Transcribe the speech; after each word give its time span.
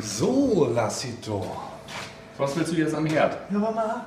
So, 0.00 0.70
Lassito. 0.74 1.56
Was 2.36 2.56
willst 2.56 2.72
du 2.72 2.76
jetzt 2.76 2.94
am 2.94 3.06
Herd? 3.06 3.38
Ja, 3.50 3.60
warte 3.60 3.74
mal. 3.74 4.06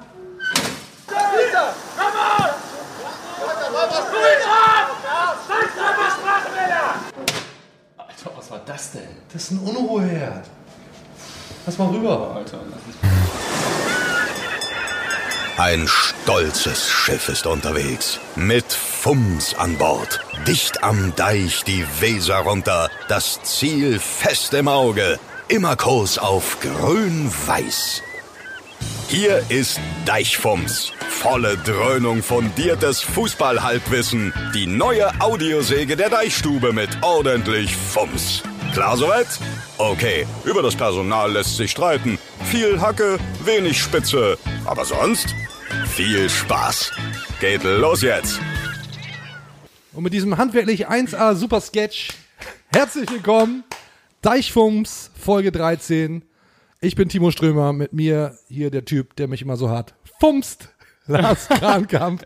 Alter, 7.98 8.32
was 8.36 8.52
war 8.52 8.62
das 8.66 8.92
denn? 8.92 9.08
Das 9.32 9.44
ist 9.44 9.52
ein 9.52 9.60
Unruheherd. 9.60 10.46
Lass 11.66 11.78
mal 11.78 11.88
rüber. 11.88 12.36
Alter, 12.36 12.58
ist 12.58 12.98
Ein 15.58 15.88
stolzes 15.88 16.90
Schiff 16.90 17.30
ist 17.30 17.48
unterwegs. 17.48 18.20
Mit 18.36 18.74
Fums 18.74 19.56
an 19.56 19.78
Bord. 19.78 20.20
Dicht 20.46 20.84
am 20.84 21.16
Deich 21.16 21.64
die 21.64 21.86
Weser 22.02 22.40
runter. 22.40 22.90
Das 23.08 23.42
Ziel 23.44 24.00
fest 24.00 24.54
im 24.54 24.68
Auge. 24.68 25.18
Immer 25.50 25.78
Kurs 25.78 26.18
auf 26.18 26.60
grün-weiß. 26.60 28.04
Hier 29.08 29.42
ist 29.48 29.80
Deichfums. 30.06 30.92
Volle 31.08 31.56
Dröhnung 31.58 32.22
fundiertes 32.22 33.02
Fußballhalbwissen. 33.02 34.34
Die 34.54 34.68
neue 34.68 35.10
Audiosäge 35.22 35.96
der 35.96 36.10
Deichstube 36.10 36.74
mit 36.74 36.90
ordentlich 37.02 37.74
Fums. 37.78 38.44
Klar 38.74 38.98
soweit? 38.98 39.28
Okay, 39.78 40.28
über 40.44 40.62
das 40.62 40.76
Personal 40.76 41.32
lässt 41.32 41.56
sich 41.56 41.72
streiten. 41.72 42.20
Viel 42.44 42.82
Hacke, 42.82 43.18
wenig 43.46 43.82
Spitze. 43.82 44.38
Aber 44.66 44.84
sonst 44.84 45.34
viel 45.88 46.30
Spaß. 46.30 46.92
Geht 47.40 47.64
los 47.64 48.02
jetzt. 48.02 48.42
Und 49.94 50.04
mit 50.04 50.12
diesem 50.12 50.38
handwerklich 50.38 50.90
1A 50.90 51.36
Super 51.36 51.62
Sketch 51.62 52.10
herzlich 52.74 53.10
willkommen. 53.10 53.64
Deichfums, 54.28 55.10
Folge 55.18 55.54
13. 55.54 56.22
Ich 56.82 56.98
bin 56.98 57.08
Timo 57.08 57.32
Strömer, 57.32 57.72
mit 57.72 57.94
mir 57.94 58.38
hier 58.50 58.70
der 58.72 58.84
Typ, 58.84 59.16
der 59.16 59.30
mich 59.30 59.42
immer 59.42 59.56
so 59.56 59.70
hart 59.70 59.96
fumst. 60.20 60.68
Lars 61.08 61.48
Krankamp. 61.48 62.26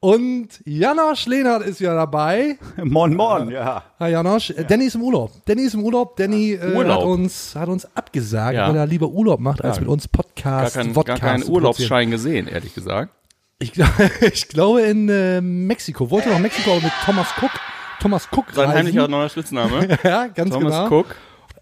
Und 0.00 0.48
Janosch 0.64 1.26
Lehnert 1.26 1.62
ist 1.62 1.78
ja 1.78 1.94
dabei. 1.94 2.58
Mon 2.82 3.14
Mon, 3.14 3.48
ja. 3.48 3.84
Hi 4.00 4.10
Janosch. 4.10 4.50
Äh, 4.50 4.64
Danny 4.64 4.86
ist 4.86 4.96
im 4.96 5.02
Urlaub. 5.02 5.30
Danny 5.44 5.62
ist 5.62 5.74
im 5.74 5.84
Urlaub. 5.84 6.16
Danny 6.16 6.54
äh, 6.54 6.74
Urlaub. 6.74 7.02
Hat, 7.02 7.06
uns, 7.06 7.54
hat 7.54 7.68
uns 7.68 7.86
abgesagt, 7.96 8.56
Ja. 8.56 8.68
weil 8.68 8.74
er 8.74 8.86
lieber 8.88 9.06
Urlaub 9.06 9.38
macht, 9.38 9.62
als 9.62 9.76
Ja. 9.76 9.82
mit 9.82 9.90
uns 9.90 10.10
gar, 10.10 10.24
Podcast, 10.24 10.74
kein, 10.74 10.86
gar 10.86 10.94
Vodcast 10.94 11.20
keinen 11.20 11.42
zu 11.42 11.52
produzieren. 11.52 11.62
Urlaubsschein 11.62 12.10
gesehen, 12.10 12.48
ehrlich 12.48 12.74
gesagt. 12.74 13.14
Ich, 13.60 13.72
ich 14.32 14.48
glaube 14.48 14.80
in 14.82 15.08
äh, 15.08 15.40
Mexiko. 15.40 16.10
Wollte 16.10 16.28
nach 16.30 16.40
Mexiko 16.40 16.72
aber 16.72 16.82
mit 16.82 16.92
Thomas 17.04 17.28
Cook. 17.40 17.52
Thomas 18.00 18.28
Cook 18.30 18.46
Sein 18.52 18.66
reisen. 18.66 18.78
heimlicher 18.78 19.08
neuer 19.08 19.28
Spitzname. 19.28 19.98
Ja, 20.04 20.26
ganz 20.28 20.50
Thomas 20.50 20.72
genau. 20.72 20.88
Cook. 21.00 21.14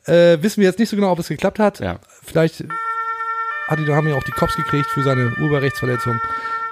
Äh, 0.07 0.41
wissen 0.43 0.61
wir 0.61 0.69
jetzt 0.69 0.79
nicht 0.79 0.89
so 0.89 0.97
genau, 0.97 1.11
ob 1.13 1.19
es 1.19 1.29
geklappt 1.29 1.59
hat. 1.59 1.81
Ja. 1.81 1.99
Vielleicht 2.23 2.65
hat 3.69 3.79
die, 3.79 3.87
haben 3.93 4.07
wir 4.07 4.17
auch 4.17 4.23
die 4.23 4.31
Cops 4.33 4.55
gekriegt 4.57 4.87
für 4.87 5.03
seine 5.03 5.33
Urheberrechtsverletzung. 5.41 6.21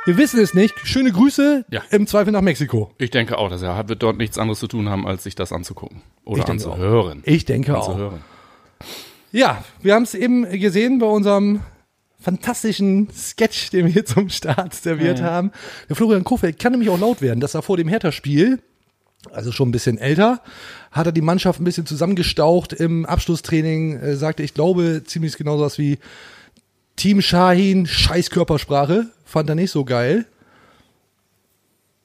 Wir 0.05 0.17
wissen 0.19 0.39
es 0.41 0.55
nicht. 0.55 0.75
Schöne 0.87 1.11
Grüße. 1.11 1.65
Ja. 1.71 1.83
Im 1.91 2.07
Zweifel 2.07 2.31
nach 2.33 2.43
Mexiko. 2.43 2.93
Ich 2.99 3.11
denke 3.11 3.39
auch, 3.39 3.49
dass 3.49 3.63
er 3.63 3.89
wird 3.89 4.03
dort 4.03 4.19
nichts 4.19 4.39
anderes 4.39 4.59
zu 4.61 4.69
tun 4.69 4.89
haben, 4.91 5.07
als 5.07 5.25
sich 5.25 5.35
das 5.35 5.51
anzugucken. 5.53 6.03
Oder 6.25 6.43
Ich 6.43 6.49
anzuhören. 6.49 7.23
Ich 7.25 7.45
denke 7.47 7.77
auch. 7.77 7.89
Anzuhören. 7.89 8.21
Ja, 9.33 9.65
wir 9.83 9.95
haben 9.95 10.03
es 10.05 10.15
eben 10.15 10.49
gesehen 10.61 10.99
bei 10.99 11.07
unserem 11.07 11.61
fantastischen 12.21 13.09
Sketch, 13.13 13.71
den 13.71 13.87
wir 13.87 13.93
hier 13.93 14.05
zum 14.05 14.29
Start 14.29 14.75
serviert 14.75 15.19
Ja, 15.19 15.25
ja. 15.27 15.31
haben. 15.33 15.53
Der 15.89 15.97
Florian 15.97 16.23
Kofeld 16.25 16.59
kann 16.59 16.73
nämlich 16.73 16.91
auch 16.91 17.01
laut 17.01 17.21
werden, 17.21 17.41
dass 17.41 17.55
er 17.55 17.63
vor 17.63 17.77
dem 17.77 17.89
Hertha-Spiel, 17.89 18.61
also 19.33 19.53
schon 19.53 19.69
ein 19.69 19.73
bisschen 19.73 19.99
älter, 19.99 20.41
hat 20.91 21.07
er 21.07 21.13
die 21.13 21.21
Mannschaft 21.21 21.61
ein 21.61 21.65
bisschen 21.65 21.87
zusammengestaucht 21.87 22.73
im 22.73 23.05
Abschlusstraining, 23.07 23.99
äh, 23.99 24.17
sagte, 24.17 24.43
ich 24.43 24.55
glaube, 24.55 25.03
ziemlich 25.05 25.37
genau 25.37 25.61
was 25.61 25.79
wie 25.79 25.99
Team 26.97 27.21
Shahin, 27.21 27.87
scheiß 27.87 28.31
Körpersprache, 28.31 29.07
fand 29.25 29.49
er 29.49 29.55
nicht 29.55 29.71
so 29.71 29.85
geil. 29.85 30.27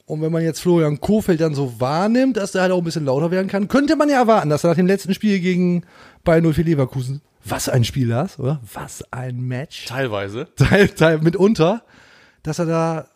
Und 0.06 0.24
wenn 0.24 0.32
man 0.32 0.44
jetzt 0.44 0.62
Florian 0.62 1.00
Kofeld 1.00 1.40
dann 1.40 1.54
so 1.54 1.80
wahrnimmt, 1.80 2.38
dass 2.38 2.56
er 2.56 2.64
halt 2.64 2.72
auch 2.72 2.80
ein 2.80 2.84
bisschen 2.84 3.06
lauter 3.06 3.30
werden 3.30 3.48
kann, 3.48 3.68
könnte 3.68 3.96
man 3.96 4.10
ja 4.10 4.20
erwarten, 4.20 4.50
dass 4.50 4.64
er 4.64 4.72
nach 4.72 4.76
dem 4.76 4.88
letzten 4.88 5.14
Spiel 5.14 5.40
gegen 5.40 5.84
Bayern 6.24 6.52
04 6.52 6.64
Leverkusen, 6.64 7.22
was 7.46 7.70
ein 7.70 7.84
Spiel 7.84 8.08
das, 8.08 8.40
oder? 8.40 8.60
Was 8.74 9.04
ein 9.12 9.40
Match. 9.42 9.86
Teilweise. 9.86 10.48
Teil, 10.56 10.90
Teil 10.90 11.20
mitunter, 11.20 11.84
dass 12.42 12.58
er 12.58 12.66
da 12.66 13.08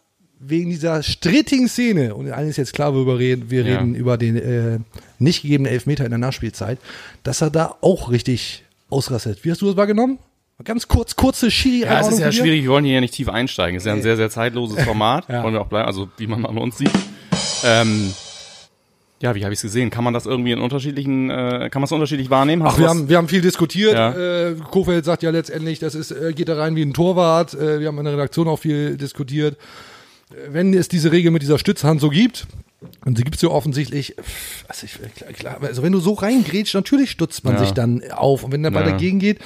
wegen 0.48 0.70
dieser 0.70 1.04
strittigen 1.04 1.68
Szene, 1.68 2.16
und 2.16 2.32
allen 2.32 2.50
ist 2.50 2.58
jetzt 2.58 2.74
klar, 2.74 2.94
worüber 2.94 3.20
reden, 3.20 3.50
wir 3.50 3.64
Ja. 3.64 3.78
reden 3.80 3.96
über 3.96 4.18
den 4.18 4.36
äh, 4.38 4.80
nicht 5.20 5.42
gegebenen 5.42 5.72
Elfmeter 5.72 6.04
in 6.06 6.12
der 6.12 6.20
Nachspielzeit, 6.20 6.80
dass 7.24 7.42
er 7.42 7.50
da 7.50 7.76
auch 7.82 8.12
richtig 8.12 8.64
ausrastet. 8.90 9.40
Wie 9.44 9.52
hast 9.52 9.62
du 9.62 9.68
das 9.68 9.78
wahrgenommen? 9.78 10.20
Ganz 10.64 10.88
kurz, 10.88 11.16
kurze 11.16 11.52
schiri 11.52 11.86
Ja, 11.88 12.00
es 12.00 12.08
ist 12.10 12.20
ja 12.20 12.32
schwierig, 12.32 12.64
wir 12.64 12.70
wollen 12.70 12.86
hier 12.86 12.94
ja 12.96 13.02
nicht 13.02 13.14
tief 13.16 13.28
einsteigen. 13.28 13.76
Es 13.76 13.84
ist 13.84 13.88
ja 13.88 13.94
ein 13.94 14.02
sehr, 14.02 14.16
sehr 14.18 14.30
zeitloses 14.30 14.82
Format. 14.86 15.28
Ja. 15.28 15.44
Wollen 15.44 15.54
wir 15.56 15.62
auch 15.62 15.68
bleiben, 15.68 15.88
also 15.88 16.10
wie 16.18 16.28
man 16.28 16.46
an 16.46 16.58
uns 16.58 16.78
sieht. 16.78 16.92
Ähm, 17.66 18.14
ja, 19.22 19.36
wie 19.36 19.44
habe 19.44 19.54
ich 19.54 19.58
es 19.58 19.62
gesehen? 19.64 19.90
Kann 19.90 20.04
man 20.04 20.14
das 20.14 20.26
irgendwie 20.26 20.52
in 20.52 20.60
unterschiedlichen, 20.60 21.30
äh, 21.30 21.70
kann 21.72 21.82
man 21.82 21.86
es 21.86 21.92
unterschiedlich 21.92 22.30
wahrnehmen? 22.30 22.64
Hast 22.64 22.76
Ach, 22.76 22.80
wir 22.80 22.90
haben, 22.90 23.10
wir 23.10 23.18
haben 23.18 23.28
viel 23.30 23.42
diskutiert. 23.42 23.94
Ja. 23.94 24.12
Äh, 24.50 24.56
Kofeld 24.70 25.06
sagt 25.06 25.24
ja 25.24 25.30
letztendlich, 25.32 25.80
das 25.80 25.96
ist, 25.96 26.12
äh, 26.12 26.34
geht 26.34 26.50
da 26.50 26.56
rein 26.58 26.76
wie 26.76 26.82
ein 26.84 26.94
Torwart. 26.94 27.54
Äh, 27.54 27.80
wir 27.80 27.88
haben 27.88 27.98
in 27.98 28.04
der 28.04 28.14
Redaktion 28.14 28.48
auch 28.48 28.60
viel 28.60 28.98
diskutiert. 28.98 29.58
Wenn 30.50 30.74
es 30.74 30.88
diese 30.88 31.12
Regel 31.12 31.32
mit 31.32 31.42
dieser 31.42 31.60
Stützhand 31.60 32.02
so 32.02 32.10
gibt, 32.10 32.48
und 33.06 33.18
sie 33.18 33.24
gibt 33.24 33.36
es 33.38 33.42
ja 33.42 33.50
offensichtlich, 33.50 34.16
also, 34.68 34.86
ich, 34.86 34.94
klar, 35.16 35.32
klar, 35.34 35.58
also 35.62 35.84
wenn 35.84 35.94
du 35.94 36.00
so 36.00 36.14
reingrätschst, 36.14 36.76
natürlich 36.76 37.12
stutzt 37.12 37.44
man 37.46 37.54
Ja. 37.56 37.60
sich 37.62 37.72
dann 37.72 38.04
auf. 38.12 38.44
Und 38.44 38.52
wenn 38.52 38.64
der 38.64 38.72
Ball 38.72 38.84
Ja. 38.86 38.92
dagegen 38.92 39.20
geht, 39.20 39.40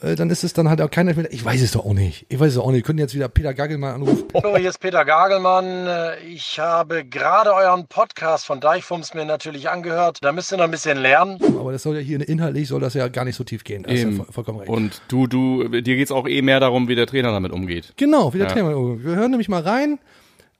äh, 0.00 0.16
dann 0.16 0.30
ist 0.30 0.42
es 0.42 0.52
dann 0.52 0.68
halt 0.68 0.80
auch 0.80 0.90
keiner. 0.90 1.14
Ich 1.30 1.44
weiß 1.44 1.60
es 1.62 1.72
doch 1.72 1.84
auch 1.84 1.92
nicht. 1.92 2.26
Ich 2.28 2.40
weiß 2.40 2.52
es 2.52 2.58
auch 2.58 2.68
nicht. 2.68 2.78
Wir 2.78 2.82
können 2.82 2.98
jetzt 2.98 3.14
wieder 3.14 3.28
Peter 3.28 3.54
Gaggelmann 3.54 3.94
anrufen. 3.96 4.24
Hallo, 4.34 4.56
hier 4.56 4.70
ist 4.70 4.80
Peter 4.80 5.04
Gagelmann. 5.04 5.86
Äh, 5.86 6.16
Ich 6.26 6.58
habe 6.58 7.04
gerade 7.04 7.52
euren 7.54 7.86
Podcast 7.86 8.46
von 8.46 8.58
Deichfums 8.60 9.14
mir 9.14 9.26
natürlich 9.26 9.68
angehört. 9.70 10.18
Da 10.22 10.32
müsst 10.32 10.50
ihr 10.50 10.56
noch 10.56 10.64
ein 10.64 10.70
bisschen 10.72 10.98
lernen. 10.98 11.38
Aber 11.60 11.70
das 11.72 11.82
soll 11.84 11.94
ja 11.96 12.00
hier 12.00 12.26
inhaltlich, 12.26 12.66
soll 12.68 12.80
das 12.80 12.94
ja 12.94 13.06
gar 13.08 13.24
nicht 13.24 13.36
so 13.36 13.44
tief 13.44 13.62
gehen. 13.64 13.84
Das 13.84 13.92
ist 13.92 14.00
ja 14.00 14.08
Eben. 14.08 14.16
voll, 14.16 14.26
vollkommen 14.30 14.58
recht. 14.60 14.70
Und 14.70 15.02
du, 15.08 15.26
du, 15.28 15.68
dir 15.68 15.96
geht's 15.96 16.10
auch 16.10 16.26
eh 16.26 16.42
mehr 16.42 16.58
darum, 16.58 16.88
wie 16.88 16.94
der 16.96 17.06
Trainer 17.06 17.30
damit 17.30 17.52
umgeht. 17.52 17.92
Genau, 17.96 18.32
wieder 18.34 18.46
Ja. 18.48 18.52
Thema. 18.54 18.70
Wir 18.70 19.14
hören 19.14 19.30
nämlich 19.30 19.48
mal 19.48 19.62
rein 19.62 19.98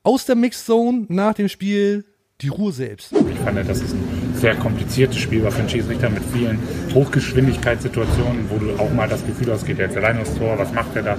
aus 0.02 0.24
der 0.24 0.36
Mixzone 0.36 1.06
nach 1.08 1.34
dem 1.34 1.48
Spiel 1.48 2.04
die 2.40 2.48
Ruhe 2.48 2.72
selbst. 2.72 3.12
Ich 3.12 3.38
fand, 3.38 3.56
dass 3.68 3.80
es 3.80 3.92
ein 3.92 4.34
sehr 4.34 4.56
kompliziertes 4.56 5.16
Spiel 5.18 5.44
war 5.44 5.52
für 5.52 5.60
einen 5.60 5.68
Schiedsrichter 5.68 6.10
mit 6.10 6.24
vielen 6.32 6.58
Hochgeschwindigkeitssituationen, 6.92 8.50
wo 8.50 8.58
du 8.58 8.72
auch 8.82 8.92
mal 8.92 9.08
das 9.08 9.24
Gefühl 9.24 9.52
hast, 9.52 9.64
geht 9.64 9.78
er 9.78 9.86
jetzt 9.86 9.96
allein 9.96 10.20
aufs 10.20 10.34
Tor, 10.34 10.58
was 10.58 10.72
macht 10.72 10.96
er 10.96 11.02
da? 11.02 11.18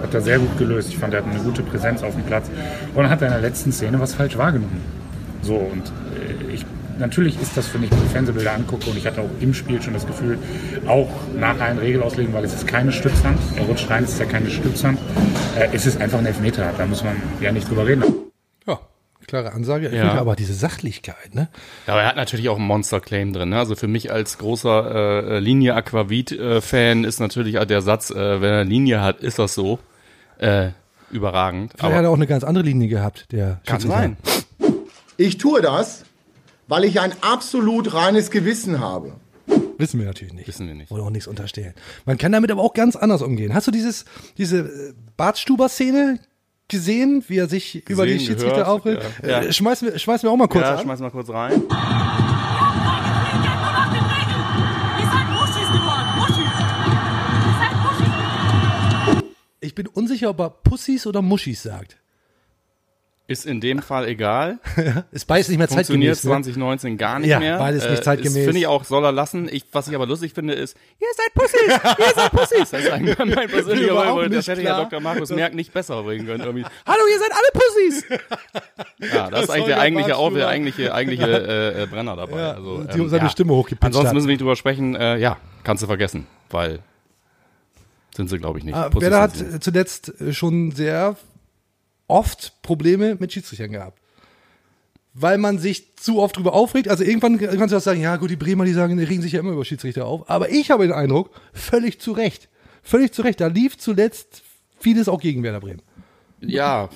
Hat 0.00 0.14
er 0.14 0.20
sehr 0.20 0.38
gut 0.38 0.56
gelöst. 0.58 0.88
Ich 0.90 0.98
fand, 0.98 1.12
er 1.12 1.24
hat 1.24 1.30
eine 1.30 1.42
gute 1.42 1.62
Präsenz 1.62 2.02
auf 2.02 2.14
dem 2.14 2.22
Platz. 2.22 2.48
Und 2.94 3.08
hat 3.08 3.20
in 3.22 3.30
der 3.30 3.40
letzten 3.40 3.72
Szene 3.72 3.98
was 3.98 4.14
falsch 4.14 4.38
wahrgenommen. 4.38 4.80
So, 5.42 5.56
und 5.56 5.88
äh, 5.88 6.29
natürlich 7.00 7.40
ist 7.40 7.56
das, 7.56 7.72
wenn 7.74 7.82
ich 7.82 7.90
mir 7.90 7.96
die 7.96 8.08
Fernsehbilder 8.08 8.52
angucke, 8.52 8.88
und 8.90 8.96
ich 8.96 9.06
hatte 9.06 9.20
auch 9.22 9.30
im 9.40 9.52
Spiel 9.54 9.82
schon 9.82 9.94
das 9.94 10.06
Gefühl, 10.06 10.38
auch 10.86 11.08
nach 11.36 11.58
allen 11.58 11.78
Regelauslegen, 11.78 12.32
weil 12.32 12.44
es 12.44 12.54
ist 12.54 12.66
keine 12.66 12.92
Stützhand, 12.92 13.38
er 13.56 13.64
rutscht 13.64 13.90
rein, 13.90 14.04
es 14.04 14.10
ist 14.12 14.20
ja 14.20 14.26
keine 14.26 14.48
Stützhand, 14.50 14.98
äh, 15.58 15.68
es 15.72 15.86
ist 15.86 16.00
einfach 16.00 16.18
ein 16.18 16.26
Elfmeter, 16.26 16.72
da 16.76 16.86
muss 16.86 17.02
man 17.02 17.16
ja 17.40 17.50
nicht 17.50 17.68
drüber 17.68 17.86
reden. 17.86 18.04
Ja, 18.66 18.78
klare 19.26 19.52
Ansage. 19.52 19.88
Ich 19.88 19.94
Ja. 19.94 20.02
finde 20.06 20.20
aber 20.20 20.36
diese 20.36 20.54
Sachlichkeit, 20.54 21.34
ne? 21.34 21.48
Ja, 21.86 21.94
aber 21.94 22.02
er 22.02 22.08
hat 22.08 22.16
natürlich 22.16 22.48
auch 22.48 22.56
einen 22.58 22.66
Monster-Claim 22.66 23.32
drin. 23.32 23.48
Ne? 23.50 23.58
Also 23.58 23.74
für 23.76 23.88
mich 23.88 24.12
als 24.12 24.38
großer 24.38 25.30
äh, 25.34 25.38
Linie 25.40 25.74
Aquavit-Fan 25.74 27.04
ist 27.04 27.18
natürlich 27.20 27.58
auch 27.58 27.64
der 27.64 27.82
Satz, 27.82 28.10
äh, 28.10 28.40
wenn 28.40 28.52
er 28.52 28.64
Linie 28.64 29.00
hat, 29.02 29.20
ist 29.20 29.38
das 29.38 29.54
so. 29.54 29.78
Äh, 30.38 30.70
überragend. 31.10 31.72
Vielleicht 31.76 31.96
hat 31.96 32.04
er 32.04 32.10
auch 32.10 32.14
eine 32.14 32.26
ganz 32.28 32.44
andere 32.44 32.64
Linie 32.64 32.86
gehabt, 32.88 33.26
der 33.32 33.60
kann 33.66 33.80
sein. 33.80 34.16
Ich 35.16 35.38
tue 35.38 35.60
das, 35.60 36.04
weil 36.70 36.84
ich 36.84 37.00
ein 37.00 37.12
absolut 37.20 37.92
reines 37.92 38.30
Gewissen 38.30 38.80
habe. 38.80 39.12
Wissen 39.76 39.98
wir 39.98 40.06
natürlich 40.06 40.32
nicht. 40.32 40.46
Wissen 40.48 40.66
wir 40.68 40.74
nicht. 40.74 40.90
Wollen 40.90 41.02
auch 41.02 41.10
nichts 41.10 41.26
unterstellen. 41.26 41.74
Man 42.06 42.16
kann 42.16 42.32
damit 42.32 42.50
aber 42.50 42.62
auch 42.62 42.74
ganz 42.74 42.96
anders 42.96 43.22
umgehen. 43.22 43.52
Hast 43.54 43.66
du 43.66 43.70
dieses, 43.70 44.04
diese 44.38 44.58
äh, 44.60 44.92
Bartstuber-Szene 45.16 46.20
gesehen, 46.68 47.24
wie 47.28 47.38
er 47.38 47.48
sich 47.48 47.88
über 47.88 48.06
die 48.06 48.20
Schiedsrichter 48.20 48.50
gehört, 48.64 48.68
aufregt? 48.68 49.02
ja. 49.26 49.40
Äh, 49.40 49.52
schmeiß, 49.52 49.82
mir, 49.82 49.98
schmeiß 49.98 50.22
mir 50.22 50.30
auch 50.30 50.36
mal 50.36 50.46
kurz 50.48 50.64
Ja, 50.64 50.76
an. 50.76 50.82
schmeiß 50.82 51.00
mal 51.00 51.10
kurz 51.10 51.28
rein. 51.30 51.62
Ich 59.60 59.74
bin 59.74 59.86
unsicher, 59.86 60.30
ob 60.30 60.40
er 60.40 60.50
Pussys 60.50 61.06
oder 61.06 61.20
Muschis 61.22 61.62
sagt. 61.62 61.99
Ist 63.30 63.46
in 63.46 63.60
dem 63.60 63.80
Fall 63.80 64.08
egal. 64.08 64.58
Ist 65.12 65.26
beides 65.28 65.48
nicht 65.48 65.58
mehr 65.58 65.68
Funktioniert 65.68 66.16
zeitgemäß. 66.16 66.24
Ne? 66.24 66.42
2019 66.42 66.98
gar 66.98 67.20
nicht 67.20 67.28
Ja, 67.30 67.38
mehr. 67.38 67.58
beides 67.58 67.84
nicht 67.88 68.00
Äh, 68.00 68.02
zeitgemäß. 68.02 68.36
ist, 68.36 68.44
Finde 68.44 68.58
ich 68.58 68.66
auch, 68.66 68.82
soll 68.82 69.04
er 69.04 69.12
lassen. 69.12 69.48
Ich, 69.52 69.66
was 69.70 69.86
ich 69.86 69.94
aber 69.94 70.04
lustig 70.06 70.32
finde, 70.34 70.54
ist, 70.54 70.76
ihr 70.98 71.06
seid 71.16 71.32
Pussys, 71.34 71.60
ihr 71.64 72.12
seid 72.14 72.32
Pussys. 72.32 72.70
Das 72.70 72.80
ist 72.82 72.90
eigentlich 72.90 73.16
mein 73.36 73.48
persönlicher. 73.48 74.28
Das 74.28 74.48
hätte 74.48 74.62
ja. 74.62 74.82
Dr. 74.82 74.98
Markus 74.98 75.30
Merck 75.30 75.54
nicht 75.54 75.72
besser 75.72 76.02
bringen 76.02 76.26
können. 76.26 76.40
Irgendwie. 76.42 76.64
Hallo, 76.86 77.02
ihr 77.08 77.18
seid 77.20 77.30
alle 77.30 77.50
Pussys. 77.52 78.04
Ja, 79.14 79.30
das, 79.30 79.42
ist 79.42 79.46
soll 79.46 79.54
eigentlich 79.56 79.66
der 79.66 79.78
eigentliche, 79.80 80.08
Bartstuber. 80.10 80.38
der 80.38 80.48
eigentliche, 80.48 80.92
eigentliche 80.94 81.26
äh, 81.30 81.82
äh, 81.84 81.86
Brenner 81.86 82.16
dabei. 82.16 82.36
Ja, 82.40 82.50
also, 82.54 82.82
die 82.82 83.08
seine 83.08 83.22
ja. 83.24 83.30
Stimme 83.30 83.52
hochgepitcht 83.52 83.84
Ansonsten 83.84 84.08
hat. 84.08 84.14
müssen 84.14 84.26
wir 84.26 84.32
nicht 84.32 84.40
drüber 84.40 84.56
sprechen. 84.56 84.96
Äh, 84.96 85.18
ja, 85.18 85.36
kannst 85.62 85.84
du 85.84 85.86
vergessen. 85.86 86.26
weil 86.50 86.80
sind 88.16 88.28
sie, 88.28 88.38
glaube 88.38 88.58
ich, 88.58 88.64
nicht. 88.64 88.74
Ah, 88.74 88.90
Werder 88.92 89.20
hat 89.20 89.40
äh, 89.40 89.60
zuletzt 89.60 90.20
äh, 90.20 90.32
schon 90.32 90.72
sehr 90.72 91.16
oft 92.10 92.62
Probleme 92.62 93.16
mit 93.18 93.32
Schiedsrichtern 93.32 93.72
gehabt. 93.72 93.98
Weil 95.12 95.38
man 95.38 95.58
sich 95.58 95.96
zu 95.96 96.20
oft 96.20 96.36
drüber 96.36 96.52
aufregt. 96.52 96.88
Also 96.88 97.02
irgendwann 97.02 97.38
kannst 97.38 97.72
du 97.72 97.76
auch 97.76 97.80
sagen, 97.80 98.00
ja 98.00 98.16
gut, 98.16 98.30
die 98.30 98.36
Bremer, 98.36 98.64
die 98.64 98.72
sagen, 98.72 98.96
die 98.96 99.04
regen 99.04 99.22
sich 99.22 99.32
ja 99.32 99.40
immer 99.40 99.52
über 99.52 99.64
Schiedsrichter 99.64 100.06
auf. 100.06 100.30
Aber 100.30 100.50
ich 100.50 100.70
habe 100.70 100.84
den 100.84 100.92
Eindruck, 100.92 101.30
völlig 101.52 102.00
zu 102.00 102.12
Recht. 102.12 102.48
Völlig 102.82 103.12
zu 103.12 103.22
Recht. 103.22 103.40
Da 103.40 103.48
lief 103.48 103.76
zuletzt 103.76 104.42
vieles 104.78 105.08
auch 105.08 105.20
gegen 105.20 105.42
Werder 105.42 105.60
Bremen. 105.60 105.82
Ja. 106.40 106.88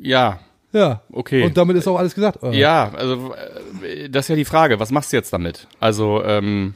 Ja. 0.00 0.40
Ja. 0.72 1.02
Okay. 1.12 1.44
Und 1.44 1.56
damit 1.56 1.76
ist 1.76 1.86
auch 1.88 1.98
alles 1.98 2.14
gesagt. 2.14 2.42
oder? 2.42 2.52
Ja, 2.52 2.92
also 2.94 3.34
äh, 3.82 4.08
das 4.08 4.26
ist 4.26 4.28
ja 4.28 4.36
die 4.36 4.44
Frage, 4.44 4.80
was 4.80 4.90
machst 4.90 5.12
du 5.12 5.16
jetzt 5.16 5.32
damit? 5.32 5.66
Also, 5.80 6.22
ähm, 6.24 6.74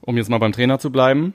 um 0.00 0.16
jetzt 0.16 0.28
mal 0.28 0.38
beim 0.38 0.52
Trainer 0.52 0.78
zu 0.78 0.90
bleiben, 0.90 1.34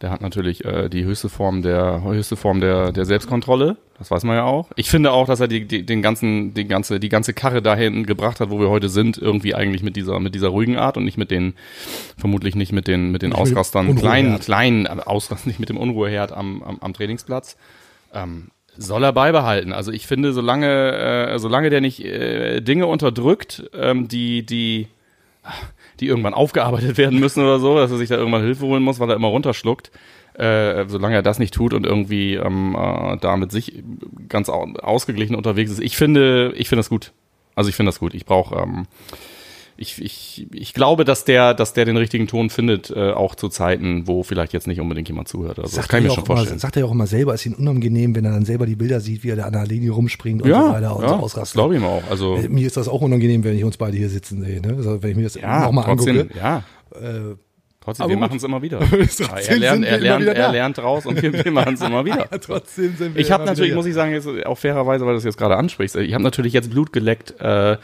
der 0.00 0.10
hat 0.10 0.20
natürlich 0.20 0.64
äh, 0.64 0.88
die 0.88 1.04
höchste 1.04 1.28
Form 1.28 1.62
der 1.62 2.02
höchste 2.02 2.36
Form 2.36 2.60
der, 2.60 2.92
der 2.92 3.04
Selbstkontrolle, 3.04 3.76
das 3.98 4.10
weiß 4.10 4.24
man 4.24 4.36
ja 4.36 4.44
auch. 4.44 4.70
Ich 4.76 4.88
finde 4.88 5.12
auch, 5.12 5.26
dass 5.26 5.40
er 5.40 5.48
die, 5.48 5.66
die, 5.66 5.84
den 5.84 6.00
ganzen, 6.00 6.54
die 6.54 6.66
ganze, 6.66 6.98
die 6.98 7.10
ganze 7.10 7.34
Karre 7.34 7.60
dahin 7.60 8.06
gebracht 8.06 8.40
hat, 8.40 8.50
wo 8.50 8.58
wir 8.58 8.70
heute 8.70 8.88
sind, 8.88 9.18
irgendwie 9.18 9.54
eigentlich 9.54 9.82
mit 9.82 9.96
dieser, 9.96 10.18
mit 10.20 10.34
dieser 10.34 10.48
ruhigen 10.48 10.78
Art 10.78 10.96
und 10.96 11.04
nicht 11.04 11.18
mit 11.18 11.30
den, 11.30 11.54
vermutlich 12.16 12.54
nicht 12.54 12.72
mit 12.72 12.88
den, 12.88 13.10
mit 13.12 13.20
den 13.20 13.34
Ausrastern, 13.34 13.94
kleinen, 13.96 14.38
kleinen 14.38 14.86
aber 14.86 15.06
Ausrastern, 15.06 15.50
nicht 15.50 15.60
mit 15.60 15.68
dem 15.68 15.76
Unruheherd 15.76 16.32
am, 16.32 16.62
am, 16.62 16.78
am 16.80 16.94
Trainingsplatz. 16.94 17.58
Ähm, 18.14 18.50
soll 18.76 19.04
er 19.04 19.12
beibehalten. 19.12 19.74
Also 19.74 19.92
ich 19.92 20.06
finde, 20.06 20.32
solange, 20.32 21.32
äh, 21.32 21.38
solange 21.38 21.68
der 21.68 21.82
nicht 21.82 22.02
äh, 22.02 22.60
Dinge 22.62 22.86
unterdrückt, 22.86 23.68
ähm, 23.74 24.08
die, 24.08 24.46
die, 24.46 24.88
die 26.00 26.06
irgendwann 26.06 26.34
aufgearbeitet 26.34 26.96
werden 26.98 27.20
müssen 27.20 27.42
oder 27.42 27.58
so, 27.58 27.76
dass 27.76 27.90
er 27.90 27.98
sich 27.98 28.08
da 28.08 28.16
irgendwann 28.16 28.42
Hilfe 28.42 28.66
holen 28.66 28.82
muss, 28.82 29.00
weil 29.00 29.10
er 29.10 29.16
immer 29.16 29.28
runterschluckt. 29.28 29.90
Äh, 30.34 30.88
solange 30.88 31.16
er 31.16 31.22
das 31.22 31.38
nicht 31.38 31.52
tut 31.52 31.74
und 31.74 31.84
irgendwie 31.84 32.34
ähm, 32.34 32.74
äh, 32.78 33.16
da 33.18 33.36
mit 33.36 33.50
sich 33.50 33.82
ganz 34.28 34.48
au 34.48 34.72
ausgeglichen 34.80 35.34
unterwegs 35.34 35.70
ist. 35.70 35.80
Ich 35.80 35.96
finde, 35.96 36.54
ich 36.56 36.68
finde 36.68 36.80
das 36.80 36.88
gut. 36.88 37.12
Also 37.56 37.68
ich 37.68 37.76
finde 37.76 37.88
das 37.88 37.98
gut. 37.98 38.14
Ich 38.14 38.24
brauche, 38.24 38.54
ähm, 38.54 38.86
ich, 39.80 40.00
ich, 40.04 40.46
ich 40.52 40.74
glaube, 40.74 41.06
dass 41.06 41.24
der, 41.24 41.54
dass 41.54 41.72
der 41.72 41.86
den 41.86 41.96
richtigen 41.96 42.26
Ton 42.26 42.50
findet, 42.50 42.90
äh, 42.90 43.12
auch 43.12 43.34
zu 43.34 43.48
Zeiten, 43.48 44.06
wo 44.06 44.22
vielleicht 44.22 44.52
jetzt 44.52 44.66
nicht 44.66 44.78
unbedingt 44.78 45.08
jemand 45.08 45.28
zuhört. 45.28 45.58
Also 45.58 45.74
das 45.74 45.88
kann 45.88 46.00
ich 46.00 46.08
mir 46.08 46.14
schon 46.14 46.24
auch 46.24 46.26
immer, 46.28 46.36
vorstellen. 46.36 46.58
sagt 46.58 46.76
er 46.76 46.80
ja 46.80 46.86
auch 46.86 46.92
immer 46.92 47.06
selber, 47.06 47.32
ist 47.32 47.46
ihm 47.46 47.54
unangenehm, 47.54 48.14
wenn 48.14 48.26
er 48.26 48.32
dann 48.32 48.44
selber 48.44 48.66
die 48.66 48.76
Bilder 48.76 49.00
sieht, 49.00 49.24
wie 49.24 49.30
er 49.30 49.36
da 49.36 49.44
an 49.44 49.54
der 49.54 49.66
Linie 49.66 49.92
rumspringt 49.92 50.42
und 50.42 50.50
ja, 50.50 50.66
so 50.66 50.72
weiter 50.72 50.96
und 50.96 51.02
ja, 51.02 51.08
so 51.08 51.14
ausrastet. 51.14 51.54
glaube 51.54 51.74
ich 51.74 51.80
ihm 51.80 51.86
auch. 51.86 52.02
Also 52.10 52.36
Äh, 52.36 52.48
Mir 52.50 52.66
ist 52.66 52.76
das 52.76 52.88
auch 52.88 53.00
unangenehm, 53.00 53.42
wenn 53.42 53.56
ich 53.56 53.64
uns 53.64 53.78
beide 53.78 53.96
hier 53.96 54.10
sitzen 54.10 54.42
sehe. 54.44 54.60
Ne? 54.60 54.74
Also, 54.76 55.02
wenn 55.02 55.10
ich 55.12 55.16
mir 55.16 55.22
das 55.24 55.34
ja, 55.36 55.64
nochmal 55.64 55.88
angucke. 55.88 56.28
ja. 56.36 56.62
Äh, 56.94 57.36
Trotzdem, 57.82 58.04
aber 58.04 58.10
wir 58.10 58.18
machen 58.18 58.36
es 58.36 58.42
immer 58.44 58.60
wieder. 58.60 58.80
Ja, 59.18 59.36
er 59.38 59.56
lernt, 59.56 59.84
er 59.86 59.98
lernt, 59.98 60.26
er 60.26 60.52
lernt 60.52 60.78
raus 60.78 61.06
und 61.06 61.22
wir, 61.22 61.32
wir 61.32 61.50
machen 61.52 61.72
es 61.74 61.80
immer 61.80 62.04
wieder. 62.04 62.28
trotzdem 62.38 62.94
sind 62.96 63.14
wir 63.14 63.20
Ich 63.22 63.32
habe 63.32 63.46
natürlich, 63.46 63.74
muss 63.74 63.86
ich 63.86 63.94
sagen, 63.94 64.12
jetzt 64.12 64.28
auch 64.44 64.58
fairerweise, 64.58 65.06
weil 65.06 65.12
du 65.12 65.16
das 65.16 65.24
jetzt 65.24 65.38
gerade 65.38 65.56
ansprichst, 65.56 65.96
ich 65.96 66.12
habe 66.12 66.22
natürlich 66.22 66.52
jetzt 66.52 66.70
Blut 66.70 66.92
geleckt, 66.92 67.40
äh, 67.40 67.78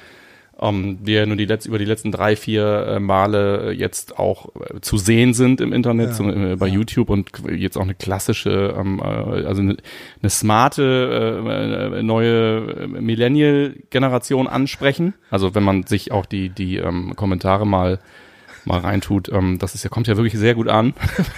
um, 0.58 1.04
die 1.04 1.12
ja 1.12 1.26
nur 1.26 1.36
die 1.36 1.44
letzt, 1.44 1.66
über 1.66 1.78
die 1.78 1.84
letzten 1.84 2.10
drei, 2.12 2.34
vier 2.34 2.86
äh, 2.88 2.98
Male 3.00 3.68
äh, 3.68 3.70
jetzt 3.72 4.18
auch 4.18 4.48
äh, 4.56 4.80
zu 4.80 4.96
sehen 4.96 5.34
sind 5.34 5.60
im 5.60 5.72
Internet, 5.72 6.08
Ja, 6.08 6.14
so, 6.14 6.24
äh, 6.30 6.56
bei 6.56 6.66
YouTube 6.66 7.10
und 7.10 7.30
qu- 7.30 7.52
jetzt 7.52 7.76
auch 7.76 7.82
eine 7.82 7.94
klassische, 7.94 8.74
ähm, 8.78 8.98
äh, 9.00 9.44
also 9.44 9.60
eine, 9.60 9.76
eine 10.22 10.30
smarte 10.30 11.92
äh, 11.98 12.02
neue 12.02 12.86
Millennial-Generation 12.88 14.46
ansprechen. 14.48 15.14
Also 15.30 15.54
wenn 15.54 15.62
man 15.62 15.84
sich 15.84 16.12
auch 16.12 16.26
die, 16.26 16.48
die 16.48 16.76
ähm, 16.76 17.14
Kommentare 17.16 17.66
mal 17.66 17.98
mal 18.68 18.80
reintut, 18.80 19.28
ähm, 19.28 19.58
das 19.60 19.76
ist 19.76 19.84
ja, 19.84 19.90
kommt 19.90 20.08
ja 20.08 20.16
wirklich 20.16 20.34
sehr 20.34 20.56
gut 20.56 20.66
an, 20.66 20.92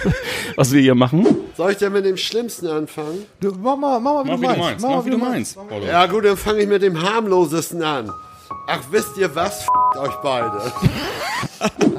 was 0.57 0.73
wir 0.73 0.81
hier 0.81 0.95
machen. 0.95 1.27
Soll 1.59 1.73
ich 1.73 1.77
denn 1.77 1.93
mit 1.93 2.07
dem 2.07 2.17
Schlimmsten 2.17 2.67
anfangen? 2.69 3.19
Du, 3.41 3.53
Mach 3.63 3.77
mal, 3.77 4.01
mach 4.01 4.25
mal, 4.25 4.41
wie 4.41 4.47
du 4.47 4.57
meinst. 4.59 4.87
mach 4.87 5.05
wie 5.05 5.11
du 5.11 5.19
meinst. 5.19 5.59
Ja 5.87 6.07
gut, 6.07 6.25
dann 6.25 6.39
fange 6.39 6.61
ich 6.61 6.69
mit 6.69 6.81
dem 6.81 7.03
harmlosesten 7.03 7.83
an. 7.83 8.11
Ach, 8.67 8.81
wisst 8.91 9.17
ihr 9.17 9.35
was? 9.35 9.63
F 9.63 9.69
euch 10.01 10.15
beide. 10.23 10.73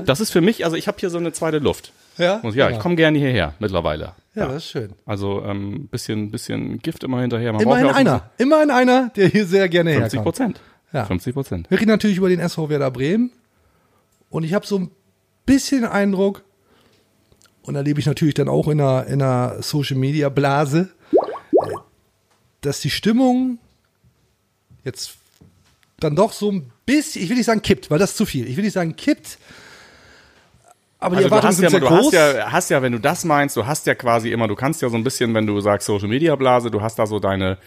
Das 0.05 0.21
ist 0.21 0.31
für 0.31 0.41
mich, 0.41 0.63
also 0.65 0.75
ich 0.77 0.87
habe 0.87 0.97
hier 0.99 1.09
so 1.09 1.17
eine 1.17 1.33
zweite 1.33 1.59
Luft. 1.59 1.91
Ja? 2.17 2.39
Muss- 2.41 2.55
Ja, 2.55 2.69
ich 2.69 2.79
komme 2.79 2.95
gerne 2.95 3.17
hierher 3.19 3.53
mittlerweile. 3.59 4.13
Ja, 4.33 4.47
das 4.47 4.57
ist 4.63 4.69
schön. 4.69 4.93
Also 5.05 5.43
ähm, 5.43 5.87
bisschen, 5.89 6.31
bisschen 6.31 6.79
Gift 6.79 7.03
immer 7.03 7.19
hinterher. 7.21 7.51
Man 7.53 7.61
Immerhin 7.61 7.85
ja 7.87 7.93
einer. 7.93 8.29
Immerhin 8.37 8.71
einer, 8.71 9.09
der 9.15 9.27
hier 9.27 9.45
sehr 9.45 9.67
gerne 9.69 9.91
50 9.93 10.13
herkommt. 10.19 10.23
Prozent. 10.23 10.61
Ja. 10.93 11.05
50 11.05 11.33
Prozent. 11.33 11.69
Wir 11.69 11.79
reden 11.79 11.89
natürlich 11.91 12.17
über 12.17 12.29
den 12.29 12.39
SV 12.39 12.69
Werder 12.69 12.89
Bremen. 12.89 13.31
Und 14.29 14.43
ich 14.43 14.53
habe 14.53 14.65
so 14.65 14.79
ein 14.79 14.91
bisschen 15.45 15.81
den 15.81 15.91
Eindruck, 15.91 16.43
und 17.63 17.73
da 17.73 17.81
lebe 17.81 17.99
ich 17.99 18.05
natürlich 18.05 18.35
dann 18.35 18.47
auch 18.49 18.67
in 18.69 18.79
einer, 18.79 19.05
in 19.07 19.21
einer 19.21 19.61
Social 19.61 19.97
Media 19.97 20.29
Blase, 20.29 20.89
äh, 21.11 21.57
dass 22.61 22.79
die 22.79 22.89
Stimmung 22.89 23.59
jetzt 24.83 25.17
dann 25.99 26.15
doch 26.15 26.31
so 26.33 26.51
ein 26.51 26.71
bisschen, 26.85 27.21
ich 27.23 27.29
will 27.29 27.37
nicht 27.37 27.45
sagen 27.45 27.61
kippt, 27.61 27.89
weil 27.91 27.99
das 27.99 28.11
ist 28.11 28.17
zu 28.17 28.25
viel. 28.25 28.47
Ich 28.47 28.55
will 28.57 28.63
nicht 28.63 28.73
sagen 28.73 28.95
kippt, 28.95 29.37
aber 30.99 31.15
die 31.15 31.23
Also 31.23 31.29
du 31.29 31.35
Erwartungen 31.35 31.49
hast, 31.49 31.55
sind 31.57 31.63
ja, 31.63 31.69
sehr 31.69 31.79
du 31.79 31.87
groß. 31.87 32.05
hast 32.07 32.13
ja, 32.13 32.51
hast 32.51 32.69
ja, 32.69 32.81
wenn 32.81 32.91
du 32.91 32.99
das 32.99 33.23
meinst, 33.23 33.55
du 33.55 33.65
hast 33.65 33.87
ja 33.87 33.95
quasi 33.95 34.31
immer, 34.31 34.47
du 34.47 34.55
kannst 34.55 34.81
ja 34.81 34.89
so 34.89 34.97
ein 34.97 35.03
bisschen, 35.03 35.33
wenn 35.33 35.47
du 35.47 35.59
sagst 35.61 35.87
Social 35.87 36.09
Media 36.09 36.35
Blase, 36.35 36.69
du 36.71 36.81
hast 36.81 36.99
da 36.99 37.05
so 37.07 37.19
deine, 37.19 37.57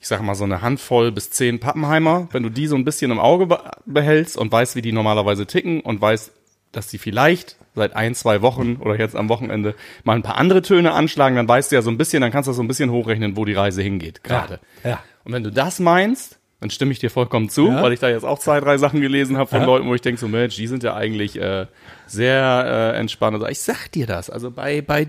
ich 0.00 0.08
sag 0.08 0.20
mal 0.22 0.34
so 0.34 0.44
eine 0.44 0.60
Handvoll 0.60 1.10
bis 1.12 1.30
zehn 1.30 1.60
Pappenheimer, 1.60 2.28
wenn 2.32 2.42
du 2.42 2.50
die 2.50 2.66
so 2.66 2.76
ein 2.76 2.84
bisschen 2.84 3.10
im 3.10 3.18
Auge 3.18 3.46
be 3.46 3.58
behältst 3.86 4.36
und 4.36 4.52
weißt, 4.52 4.76
wie 4.76 4.82
die 4.82 4.92
normalerweise 4.92 5.46
ticken 5.46 5.80
und 5.80 6.00
weißt, 6.00 6.30
dass 6.72 6.88
die 6.88 6.98
vielleicht 6.98 7.56
seit 7.76 7.96
ein, 7.96 8.14
zwei 8.14 8.42
Wochen 8.42 8.76
oder 8.76 8.98
jetzt 8.98 9.16
am 9.16 9.28
Wochenende 9.28 9.74
mal 10.02 10.14
ein 10.16 10.22
paar 10.22 10.36
andere 10.36 10.60
Töne 10.60 10.92
anschlagen, 10.92 11.36
dann 11.36 11.48
weißt 11.48 11.70
du 11.72 11.76
ja 11.76 11.82
so 11.82 11.90
ein 11.90 11.96
bisschen, 11.98 12.20
dann 12.20 12.32
kannst 12.32 12.48
du 12.48 12.52
so 12.52 12.62
ein 12.62 12.68
bisschen 12.68 12.90
hochrechnen, 12.90 13.36
wo 13.36 13.44
die 13.44 13.54
Reise 13.54 13.80
hingeht, 13.82 14.22
gerade. 14.24 14.60
ja. 14.84 15.02
Und 15.24 15.32
wenn 15.32 15.42
du 15.42 15.50
das 15.50 15.78
meinst, 15.80 16.38
dann 16.64 16.70
stimme 16.70 16.92
ich 16.92 16.98
dir 16.98 17.10
vollkommen 17.10 17.50
zu, 17.50 17.68
Ja. 17.68 17.82
weil 17.82 17.92
ich 17.92 18.00
da 18.00 18.08
jetzt 18.08 18.24
auch 18.24 18.38
zwei, 18.38 18.58
drei 18.58 18.78
Sachen 18.78 19.02
gelesen 19.02 19.36
habe 19.36 19.50
von 19.50 19.60
Ja. 19.60 19.66
Leuten, 19.66 19.86
wo 19.86 19.94
ich 19.94 20.00
denke 20.00 20.18
so, 20.18 20.28
Mensch, 20.28 20.56
die 20.56 20.66
sind 20.66 20.82
ja 20.82 20.94
eigentlich 20.94 21.38
äh, 21.38 21.66
sehr 22.06 22.92
äh, 22.94 22.98
entspannt. 22.98 23.34
Also 23.34 23.46
ich 23.48 23.60
sag 23.60 23.92
dir 23.92 24.06
das, 24.06 24.30
also 24.30 24.50
bei 24.50 24.80
bei 24.80 25.06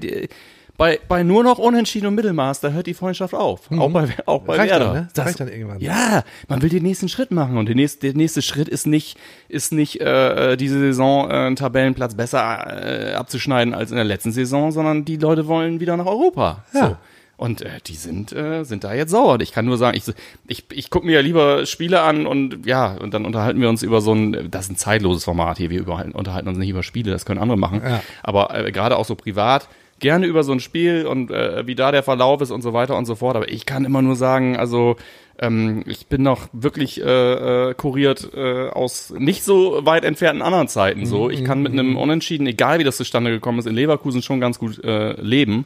bei, 0.77 0.99
bei 1.07 1.23
nur 1.23 1.41
noch 1.45 1.57
Unentschieden 1.57 2.07
und 2.07 2.15
Mittelmaß, 2.15 2.59
da 2.59 2.71
hört 2.71 2.87
die 2.87 2.93
Freundschaft 2.93 3.33
auf. 3.33 3.71
Auch 3.71 3.89
bei, 3.91 4.09
auch 4.25 4.41
bei 4.41 4.55
Mhm. 4.55 4.59
Reicht 4.59 4.71
Werder. 4.73 4.85
dann, 4.85 4.93
ne? 4.95 5.07
Das- 5.13 5.25
Reicht 5.27 5.39
dann 5.39 5.47
irgendwann. 5.47 5.79
Ja, 5.79 6.23
man 6.49 6.61
will 6.61 6.67
den 6.67 6.83
nächsten 6.83 7.07
Schritt 7.07 7.31
machen 7.31 7.57
und 7.57 7.67
der 7.69 7.75
nächste, 7.75 8.07
der 8.07 8.15
nächste 8.17 8.41
Schritt 8.41 8.67
ist 8.67 8.85
nicht, 8.85 9.17
ist 9.47 9.71
nicht 9.71 10.01
äh, 10.01 10.57
diese 10.57 10.77
Saison 10.77 11.29
äh, 11.31 11.33
einen 11.33 11.55
Tabellenplatz 11.55 12.15
besser 12.15 13.11
äh, 13.11 13.13
abzuschneiden 13.13 13.73
als 13.73 13.91
in 13.91 13.95
der 13.95 14.03
letzten 14.03 14.33
Saison, 14.33 14.73
sondern 14.73 15.05
die 15.05 15.15
Leute 15.15 15.47
wollen 15.47 15.79
wieder 15.79 15.95
nach 15.95 16.05
Europa. 16.07 16.65
Ja. 16.73 16.87
So. 16.89 16.97
Und 17.37 17.61
äh, 17.61 17.79
die 17.85 17.95
sind, 17.95 18.31
äh, 18.31 18.63
sind 18.63 18.83
da 18.83 18.93
jetzt 18.93 19.11
sauer. 19.11 19.39
Ich 19.41 19.51
kann 19.51 19.65
nur 19.65 19.77
sagen, 19.77 19.97
ich, 19.97 20.03
ich, 20.47 20.65
ich 20.71 20.89
gucke 20.89 21.05
mir 21.05 21.13
ja 21.13 21.19
lieber 21.21 21.65
Spiele 21.65 22.01
an 22.01 22.27
und 22.27 22.65
ja, 22.65 22.95
und 22.95 23.13
dann 23.13 23.25
unterhalten 23.25 23.59
wir 23.59 23.67
uns 23.67 23.83
über 23.83 23.99
so 23.99 24.13
ein, 24.13 24.49
das 24.49 24.65
ist 24.65 24.71
ein 24.71 24.77
zeitloses 24.77 25.25
Format 25.25 25.57
hier, 25.57 25.69
wir 25.69 25.79
überhalten, 25.79 26.13
unterhalten 26.13 26.47
uns 26.47 26.57
nicht 26.57 26.69
über 26.69 26.83
Spiele, 26.83 27.11
das 27.11 27.25
können 27.25 27.41
andere 27.41 27.57
machen. 27.57 27.81
Ja. 27.83 28.01
Aber 28.23 28.55
äh, 28.55 28.71
gerade 28.71 28.97
auch 28.97 29.05
so 29.05 29.15
privat, 29.15 29.67
gerne 29.99 30.25
über 30.25 30.43
so 30.43 30.53
ein 30.53 30.59
Spiel 30.59 31.05
und 31.05 31.31
äh, 31.31 31.67
wie 31.67 31.75
da 31.75 31.91
der 31.91 32.03
Verlauf 32.03 32.41
ist 32.41 32.51
und 32.51 32.61
so 32.61 32.73
weiter 32.73 32.97
und 32.97 33.05
so 33.05 33.15
fort. 33.15 33.35
Aber 33.35 33.49
ich 33.49 33.65
kann 33.65 33.85
immer 33.85 34.01
nur 34.01 34.15
sagen, 34.15 34.55
also 34.57 34.95
ähm, 35.37 35.83
ich 35.87 36.07
bin 36.07 36.21
noch 36.23 36.47
wirklich 36.53 37.01
äh, 37.01 37.69
äh, 37.69 37.73
kuriert 37.73 38.29
äh, 38.33 38.69
aus 38.69 39.13
nicht 39.17 39.43
so 39.43 39.85
weit 39.85 40.05
entfernten 40.05 40.41
anderen 40.41 40.67
Zeiten. 40.67 41.05
So, 41.05 41.29
ich 41.29 41.43
kann 41.43 41.61
mit 41.61 41.73
einem 41.73 41.97
Unentschieden, 41.97 42.47
egal 42.47 42.79
wie 42.79 42.85
das 42.85 42.97
zustande 42.97 43.31
gekommen 43.31 43.59
ist, 43.59 43.65
in 43.65 43.75
Leverkusen 43.75 44.21
schon 44.21 44.39
ganz 44.39 44.59
gut 44.59 44.83
äh, 44.83 45.19
leben. 45.21 45.65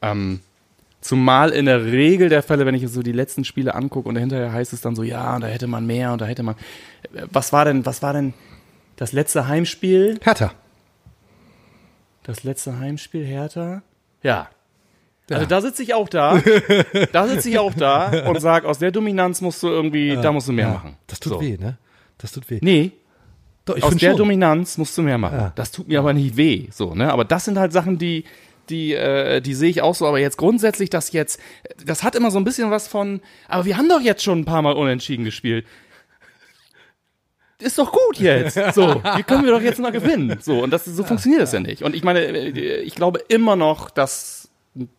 Ähm, 0.00 0.40
Zumal 1.00 1.50
in 1.50 1.66
der 1.66 1.84
Regel 1.84 2.28
der 2.28 2.42
Fälle, 2.42 2.66
wenn 2.66 2.74
ich 2.74 2.86
so 2.88 3.02
die 3.02 3.12
letzten 3.12 3.44
Spiele 3.44 3.74
angucke 3.74 4.08
und 4.08 4.16
hinterher 4.16 4.52
heißt 4.52 4.72
es 4.72 4.80
dann 4.80 4.96
so, 4.96 5.02
ja, 5.04 5.36
und 5.36 5.42
da 5.42 5.46
hätte 5.46 5.66
man 5.68 5.86
mehr 5.86 6.12
und 6.12 6.20
da 6.20 6.26
hätte 6.26 6.42
man. 6.42 6.56
Äh, 7.14 7.22
Was 7.32 7.52
war 7.52 7.64
denn, 7.64 7.86
was 7.86 8.02
war 8.02 8.12
denn 8.12 8.34
das 8.96 9.12
letzte 9.12 9.46
Heimspiel? 9.46 10.18
Hertha. 10.22 10.52
Das 12.24 12.42
letzte 12.44 12.78
Heimspiel 12.78 13.24
Hertha? 13.24 13.82
Ja. 14.22 14.48
Also 15.30 15.44
da 15.46 15.60
sitze 15.60 15.82
ich 15.82 15.92
auch 15.94 16.08
da, 16.08 16.40
da 17.12 17.28
sitze 17.28 17.50
ich 17.50 17.58
auch 17.58 17.74
da 17.74 18.28
und 18.28 18.40
sag, 18.40 18.64
aus 18.64 18.78
der 18.78 18.90
Dominanz 18.90 19.42
musst 19.42 19.62
du 19.62 19.68
irgendwie, 19.68 20.16
da 20.16 20.32
musst 20.32 20.48
du 20.48 20.52
mehr 20.52 20.66
Ja. 20.68 20.72
machen. 20.74 20.96
Das 21.06 21.20
tut 21.20 21.34
So. 21.34 21.40
weh, 21.40 21.56
ne? 21.58 21.76
Das 22.16 22.32
tut 22.32 22.48
weh. 22.50 22.58
Nee, 22.62 22.92
Doch, 23.66 23.76
ich 23.76 23.84
aus 23.84 23.94
der 23.96 24.10
schon. 24.10 24.16
Dominanz 24.18 24.78
musst 24.78 24.96
du 24.96 25.02
mehr 25.02 25.18
machen. 25.18 25.38
Ja. 25.38 25.52
Das 25.54 25.70
tut 25.70 25.86
mir 25.86 25.98
aber 25.98 26.14
nicht 26.14 26.36
weh, 26.38 26.68
so, 26.70 26.94
ne? 26.94 27.12
Aber 27.12 27.24
das 27.26 27.44
sind 27.44 27.58
halt 27.58 27.72
Sachen, 27.74 27.98
die, 27.98 28.24
die, 28.70 28.94
äh, 28.94 29.40
die 29.40 29.54
sehe 29.54 29.70
ich 29.70 29.82
auch 29.82 29.94
so. 29.94 30.06
Aber 30.06 30.18
jetzt 30.18 30.36
grundsätzlich, 30.36 30.90
das 30.90 31.12
jetzt, 31.12 31.40
das 31.84 32.02
hat 32.02 32.14
immer 32.14 32.30
so 32.30 32.38
ein 32.38 32.44
bisschen 32.44 32.70
was 32.70 32.88
von, 32.88 33.20
aber 33.48 33.64
wir 33.64 33.76
haben 33.76 33.88
doch 33.88 34.00
jetzt 34.00 34.22
schon 34.22 34.40
ein 34.40 34.44
paar 34.44 34.62
Mal 34.62 34.74
unentschieden 34.74 35.24
gespielt. 35.24 35.66
Ist 37.60 37.78
doch 37.78 37.90
gut 37.92 38.18
jetzt. 38.18 38.58
So, 38.74 39.02
hier 39.02 39.24
können 39.24 39.44
wir 39.44 39.50
doch 39.50 39.60
jetzt 39.60 39.80
mal 39.80 39.90
gewinnen. 39.90 40.38
So, 40.40 40.62
und 40.62 40.70
das, 40.70 40.84
so 40.84 41.02
funktioniert 41.02 41.42
das 41.42 41.52
ja 41.52 41.60
nicht. 41.60 41.82
Und 41.82 41.94
ich 41.96 42.04
meine, 42.04 42.20
äh, 42.20 42.80
ich 42.80 42.94
glaube 42.94 43.20
immer 43.28 43.56
noch, 43.56 43.90
dass 43.90 44.48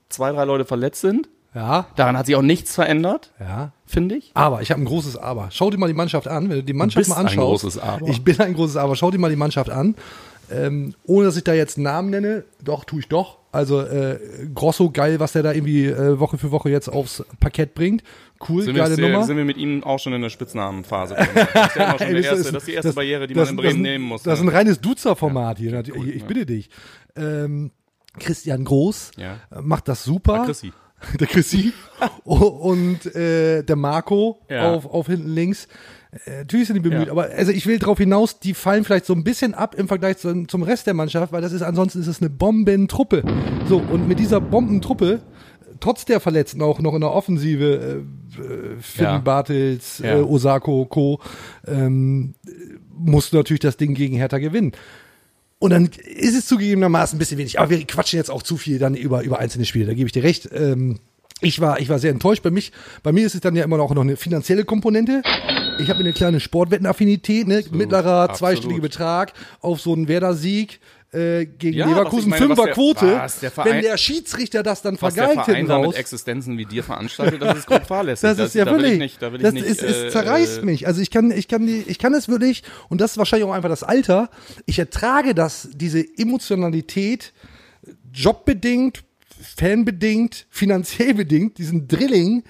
zwei, 0.09 0.31
drei 0.31 0.43
Leute 0.43 0.65
verletzt 0.65 1.01
sind. 1.01 1.29
Ja, 1.55 1.87
Daran 1.95 2.15
hat 2.15 2.27
sich 2.27 2.35
auch 2.35 2.43
nichts 2.43 2.75
verändert, 2.75 3.31
ja. 3.39 3.71
finde 3.85 4.15
ich. 4.15 4.29
Aber 4.35 4.61
ich 4.61 4.69
habe 4.69 4.81
ein 4.81 4.85
großes 4.85 5.17
Aber. 5.17 5.49
Schau 5.51 5.71
dir 5.71 5.79
mal 5.79 5.87
die 5.87 5.95
Mannschaft 5.95 6.27
an. 6.27 6.49
Wenn 6.49 6.57
du 6.57 6.63
die 6.63 6.73
Mannschaft 6.73 6.99
bist 6.99 7.09
mal 7.09 7.17
ein 7.17 7.25
anschaust. 7.25 7.63
großes 7.63 7.81
Aber. 7.81 8.07
Ich 8.07 8.23
bin 8.23 8.39
ein 8.39 8.53
großes 8.53 8.77
Aber. 8.77 8.95
Schau 8.95 9.09
dir 9.09 9.17
mal 9.17 9.31
die 9.31 9.35
Mannschaft 9.35 9.71
an. 9.71 9.95
Ähm, 10.51 10.93
ohne 11.05 11.25
dass 11.25 11.37
ich 11.37 11.43
da 11.43 11.53
jetzt 11.53 11.77
Namen 11.77 12.11
nenne, 12.11 12.43
doch, 12.63 12.83
tue 12.83 12.99
ich 12.99 13.07
doch. 13.07 13.38
Also 13.51 13.81
äh, 13.81 14.19
Grosso, 14.53 14.91
geil, 14.91 15.19
was 15.19 15.31
der 15.31 15.41
da 15.43 15.51
irgendwie 15.53 15.85
äh, 15.87 16.19
Woche 16.19 16.37
für 16.37 16.51
Woche 16.51 16.69
jetzt 16.69 16.87
aufs 16.87 17.23
Parkett 17.39 17.73
bringt. 17.73 18.03
Cool, 18.47 18.61
Sind 18.63 18.75
wir, 18.75 18.83
geile 18.83 18.95
sehr, 18.95 19.09
Nummer. 19.09 19.25
sind 19.25 19.37
wir 19.37 19.43
mit 19.45 19.57
ihm 19.57 19.83
auch 19.83 19.97
schon 19.99 20.13
in 20.13 20.21
der 20.21 20.29
Spitznamenphase? 20.29 21.15
Das 21.15 21.27
ist, 21.27 21.75
ja 21.75 21.97
schon 21.97 22.07
Ey, 22.07 22.13
der 22.13 22.23
erste, 22.23 22.51
das 22.51 22.61
ist 22.63 22.67
die 22.67 22.73
erste 22.73 22.87
das- 22.89 22.95
Barriere, 22.95 23.25
die 23.27 23.33
das- 23.33 23.47
man 23.49 23.57
in 23.57 23.61
Bremen 23.63 23.75
ein- 23.79 23.81
nehmen 23.81 24.05
muss. 24.05 24.23
Das 24.23 24.39
ist 24.39 24.45
ein 24.45 24.49
reines 24.49 24.79
Duzer-Format 24.81 25.57
hier. 25.57 25.71
natürlich. 25.71 26.07
ich, 26.09 26.15
ich 26.17 26.25
bitte 26.25 26.45
dich. 26.45 26.69
Ähm, 27.15 27.71
Christian 28.19 28.63
Groß 28.65 29.11
Ja. 29.17 29.37
macht 29.61 29.87
das 29.87 30.03
super. 30.03 30.41
Ah, 30.41 30.45
Chrissy. 30.45 30.71
Der 31.19 31.27
Chrissy. 31.27 31.73
Und 32.23 33.05
äh, 33.15 33.63
der 33.63 33.75
Marco 33.75 34.41
Ja. 34.49 34.73
auf, 34.73 34.85
auf 34.85 35.07
hinten 35.07 35.29
links. 35.33 35.67
Äh, 36.25 36.39
natürlich 36.39 36.67
sind 36.67 36.75
die 36.75 36.79
bemüht, 36.89 37.07
Ja. 37.07 37.11
aber 37.11 37.29
also 37.35 37.51
ich 37.51 37.65
will 37.67 37.77
darauf 37.79 37.97
hinaus, 37.97 38.39
die 38.39 38.53
fallen 38.53 38.83
vielleicht 38.83 39.05
so 39.05 39.13
ein 39.13 39.23
bisschen 39.23 39.53
ab 39.53 39.75
im 39.75 39.87
Vergleich 39.87 40.17
zum, 40.17 40.47
zum 40.47 40.63
Rest 40.63 40.87
der 40.87 40.93
Mannschaft, 40.93 41.31
weil 41.31 41.41
das 41.41 41.51
ist 41.53 41.61
ansonsten 41.61 41.99
ist 42.01 42.07
es 42.07 42.19
eine 42.21 42.29
Bombentruppe. 42.29 43.23
So, 43.67 43.77
und 43.77 44.07
mit 44.07 44.19
dieser 44.19 44.41
Bombentruppe, 44.41 45.21
trotz 45.79 46.05
der 46.05 46.19
Verletzten 46.19 46.61
auch 46.61 46.79
noch 46.79 46.93
in 46.95 47.01
der 47.01 47.11
Offensive, 47.11 48.03
äh, 48.37 48.41
äh, 48.41 48.77
Finn 48.81 49.03
Ja. 49.05 49.17
Bartels, 49.19 49.99
Ja. 49.99 50.17
äh, 50.17 50.21
Osako, 50.21 50.85
Co., 50.85 51.19
ähm, 51.67 52.33
musst 52.97 53.31
du 53.31 53.37
natürlich 53.37 53.61
das 53.61 53.77
Ding 53.77 53.93
gegen 53.93 54.15
Hertha 54.17 54.39
gewinnen. 54.39 54.71
Und 55.61 55.71
dann 55.71 55.85
ist 56.05 56.35
es 56.37 56.45
zugegebenermaßen 56.47 57.17
ein 57.17 57.19
bisschen 57.19 57.37
wenig. 57.37 57.59
Aber 57.59 57.69
wir 57.69 57.85
quatschen 57.85 58.17
jetzt 58.17 58.31
auch 58.31 58.43
zu 58.43 58.55
viel 58.57 58.79
dann 58.79 58.95
über, 58.95 59.23
über 59.23 59.39
einzelne 59.39 59.65
Spiele. 59.65 59.85
Da 59.87 59.93
gebe 59.93 60.07
ich 60.07 60.13
dir 60.13 60.23
recht. 60.23 60.49
Ähm, 60.53 60.99
ich 61.41 61.59
war, 61.61 61.79
ich 61.81 61.89
war 61.89 61.99
sehr 61.99 62.11
enttäuscht. 62.11 62.43
Bei 62.43 62.49
mich, 62.51 62.71
bei 63.03 63.11
mir 63.11 63.25
ist 63.25 63.35
es 63.35 63.41
dann 63.41 63.55
ja 63.57 63.63
immer 63.65 63.77
noch 63.77 63.93
noch 63.93 64.01
eine 64.01 64.15
finanzielle 64.17 64.63
Komponente. 64.65 65.21
Ich 65.79 65.89
habe 65.89 65.99
eine 65.99 66.13
kleine 66.13 66.39
Sportwettenaffinität, 66.39 67.47
ne? 67.47 67.63
mittlerer 67.71 68.23
absolut. 68.29 68.37
zweistelliger 68.37 68.81
Betrag 68.81 69.33
auf 69.61 69.79
so 69.81 69.93
einen 69.93 70.07
Werder-Sieg 70.07 70.79
äh, 71.11 71.45
gegen 71.47 71.75
Ja, 71.75 71.87
Leverkusen, 71.87 72.29
meine, 72.29 72.49
was 72.49 72.57
der- 72.57 72.75
was 72.77 73.39
der 73.39 73.49
Verein- 73.49 73.71
Wenn 73.73 73.81
der 73.81 73.97
Schiedsrichter 73.97 74.61
das 74.61 74.83
dann 74.83 74.95
Was 75.01 75.15
der 75.15 75.23
vergeigt 75.25 75.45
Verein 75.45 75.65
da 75.65 75.77
raus. 75.77 75.95
Existenzen 75.95 76.57
wie 76.59 76.65
dir 76.65 76.83
veranstaltet, 76.83 77.41
das 77.41 77.57
ist 77.59 77.65
grob 77.67 77.87
fahrlässig. 77.87 78.21
Das, 78.29 78.37
ist 78.37 78.53
ja 78.53 78.65
da 78.65 78.71
wirklich, 78.71 78.93
ich 78.93 78.99
nicht, 78.99 79.21
da 79.21 79.29
das 79.31 79.53
nicht, 79.53 79.65
ist, 79.65 79.81
es 79.81 80.03
äh, 80.03 80.09
zerreißt 80.11 80.59
äh, 80.59 80.65
mich. 80.65 80.85
Also 80.85 81.01
ich 81.01 81.09
kann, 81.09 81.31
ich 81.31 81.47
kann 81.47 81.65
die, 81.65 81.83
ich 81.87 81.97
kann 81.97 82.13
es 82.13 82.27
wirklich, 82.29 82.61
und 82.89 83.01
das 83.01 83.11
ist 83.11 83.17
wahrscheinlich 83.17 83.49
auch 83.49 83.53
einfach 83.53 83.69
das 83.69 83.81
Alter. 83.81 84.29
Ich 84.67 84.77
ertrage 84.77 85.33
das, 85.33 85.69
diese 85.73 86.05
Emotionalität, 86.17 87.33
jobbedingt, 88.13 89.03
fanbedingt, 89.57 90.45
finanziell 90.49 91.13
bedingt, 91.15 91.57
diesen 91.57 91.87
Drilling, 91.87 92.43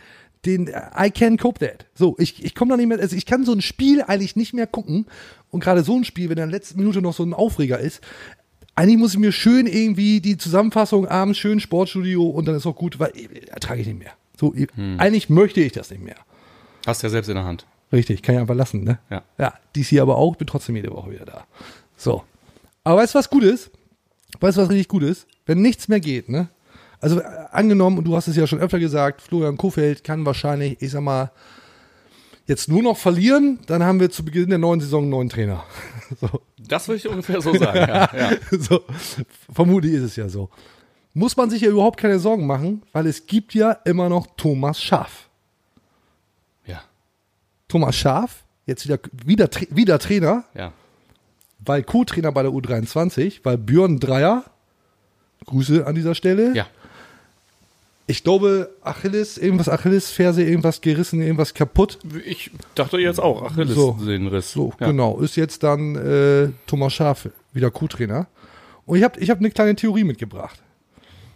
den 0.45 0.67
I 0.67 1.09
can't 1.09 1.39
cope 1.39 1.59
that. 1.65 1.85
So, 1.93 2.15
ich, 2.17 2.43
ich 2.43 2.55
komme 2.55 2.71
da 2.71 2.77
nicht 2.77 2.87
mehr, 2.87 2.99
also 2.99 3.15
ich 3.15 3.25
kann 3.25 3.45
so 3.45 3.53
ein 3.53 3.61
Spiel 3.61 4.01
eigentlich 4.01 4.35
nicht 4.35 4.53
mehr 4.53 4.67
gucken. 4.67 5.05
Und 5.49 5.61
gerade 5.61 5.83
so 5.83 5.97
ein 5.97 6.03
Spiel, 6.05 6.25
wenn 6.25 6.37
in 6.37 6.49
der 6.49 6.59
letzten 6.59 6.79
Minute 6.79 7.01
noch 7.01 7.13
so 7.13 7.23
ein 7.23 7.33
Aufreger 7.33 7.79
ist, 7.79 8.01
eigentlich 8.75 8.97
muss 8.97 9.13
ich 9.13 9.19
mir 9.19 9.31
schön 9.31 9.67
irgendwie 9.67 10.21
die 10.21 10.37
Zusammenfassung 10.37 11.05
abends 11.07 11.37
schön 11.37 11.59
Sportstudio 11.59 12.23
und 12.23 12.47
dann 12.47 12.55
ist 12.55 12.65
auch 12.65 12.75
gut, 12.75 12.99
weil 12.99 13.11
äh, 13.15 13.47
ertrage 13.47 13.81
ich 13.81 13.87
nicht 13.87 13.99
mehr. 13.99 14.13
So, 14.39 14.53
eigentlich 14.97 15.29
möchte 15.29 15.59
ich 15.59 15.73
das 15.73 15.89
nicht 15.91 16.01
mehr. 16.01 16.15
Hast 16.87 17.03
ja 17.03 17.09
selbst 17.09 17.27
in 17.27 17.35
der 17.35 17.43
Hand. 17.43 17.65
Richtig, 17.91 18.21
kann 18.21 18.35
ich 18.35 18.41
einfach 18.41 18.55
lassen, 18.55 18.85
ne? 18.85 18.99
Ja. 19.09 19.23
Ja, 19.37 19.53
dies 19.75 19.89
hier 19.89 20.01
aber 20.01 20.15
auch, 20.15 20.37
bin 20.37 20.47
trotzdem 20.47 20.77
jede 20.77 20.91
Woche 20.91 21.11
wieder 21.11 21.25
da. 21.25 21.45
So. 21.97 22.23
Aber 22.85 23.01
weißt 23.01 23.15
du, 23.15 23.19
was 23.19 23.29
gut 23.29 23.43
ist? 23.43 23.71
Weißt 24.39 24.57
du, 24.57 24.61
was 24.61 24.69
richtig 24.69 24.87
gut 24.87 25.03
ist? 25.03 25.27
Wenn 25.45 25.61
nichts 25.61 25.89
mehr 25.89 25.99
geht, 25.99 26.29
ne? 26.29 26.47
Also 27.01 27.19
äh, 27.19 27.23
angenommen, 27.51 27.97
und 27.97 28.05
du 28.05 28.15
hast 28.15 28.27
es 28.27 28.35
ja 28.35 28.47
schon 28.47 28.59
öfter 28.59 28.79
gesagt, 28.79 29.21
Florian 29.21 29.57
Kofeld 29.57 30.03
kann 30.03 30.25
wahrscheinlich, 30.25 30.81
ich 30.81 30.91
sag 30.91 31.01
mal, 31.01 31.31
jetzt 32.45 32.67
nur 32.67 32.81
noch 32.81 32.97
verlieren, 32.97 33.59
dann 33.67 33.83
haben 33.83 33.99
wir 33.99 34.09
zu 34.09 34.25
Beginn 34.25 34.49
der 34.49 34.57
neuen 34.57 34.81
Saison 34.81 35.03
einen 35.03 35.11
neuen 35.11 35.29
Trainer. 35.29 35.63
so. 36.19 36.41
Das 36.57 36.87
würde 36.87 36.97
ich 36.97 37.07
ungefähr 37.07 37.41
so 37.41 37.53
sagen. 37.55 37.77
Ja, 37.77 38.09
ja. 38.13 38.31
so, 38.59 38.81
vermutlich 39.53 39.93
ist 39.93 40.03
es 40.03 40.15
ja 40.15 40.27
so. 40.27 40.49
Muss 41.13 41.37
man 41.37 41.49
sich 41.49 41.61
ja 41.61 41.69
überhaupt 41.69 41.99
keine 41.99 42.19
Sorgen 42.19 42.45
machen, 42.45 42.83
weil 42.91 43.07
es 43.07 43.25
gibt 43.27 43.53
ja 43.53 43.71
immer 43.71 44.09
noch 44.09 44.27
Thomas 44.35 44.81
Schaf. 44.81 45.29
ja, 46.65 46.81
Thomas 47.67 47.95
Schaf, 47.95 48.43
jetzt 48.65 48.85
wieder, 48.85 48.99
wieder, 49.25 49.49
wieder 49.69 49.99
Trainer, 49.99 50.43
ja. 50.53 50.73
weil 51.59 51.83
Co-Trainer 51.83 52.31
bei 52.31 52.43
der 52.43 52.51
U23, 52.51 53.39
weil 53.43 53.57
Björn 53.57 53.99
Dreier, 53.99 54.43
Grüße 55.45 55.87
an 55.87 55.95
dieser 55.95 56.13
Stelle. 56.13 56.55
Ja, 56.55 56.67
Ich 58.09 58.23
glaube, 58.23 58.71
Achilles, 58.81 59.37
irgendwas 59.37 59.69
Achillesferse, 59.69 60.41
irgendwas 60.41 60.81
gerissen, 60.81 61.21
irgendwas 61.21 61.53
kaputt. 61.53 61.99
ich 62.25 62.49
dachte 62.73 62.97
jetzt 62.97 63.19
auch, 63.19 63.43
Achilles 63.43 63.75
So. 63.75 63.97
Sehnenriss. 64.01 64.51
So, 64.51 64.73
ja. 64.79 64.87
genau. 64.87 65.19
Ist 65.19 65.35
jetzt 65.35 65.61
dann 65.61 65.95
äh, 65.95 66.49
Thomas 66.65 66.93
Schaf 66.93 67.29
wieder 67.53 67.69
Co-Trainer. 67.69 68.25
Und 68.87 68.97
ich 68.97 69.03
habe 69.03 69.19
ich 69.19 69.29
hab 69.29 69.37
eine 69.37 69.51
kleine 69.51 69.75
Theorie 69.75 70.03
mitgebracht. 70.03 70.59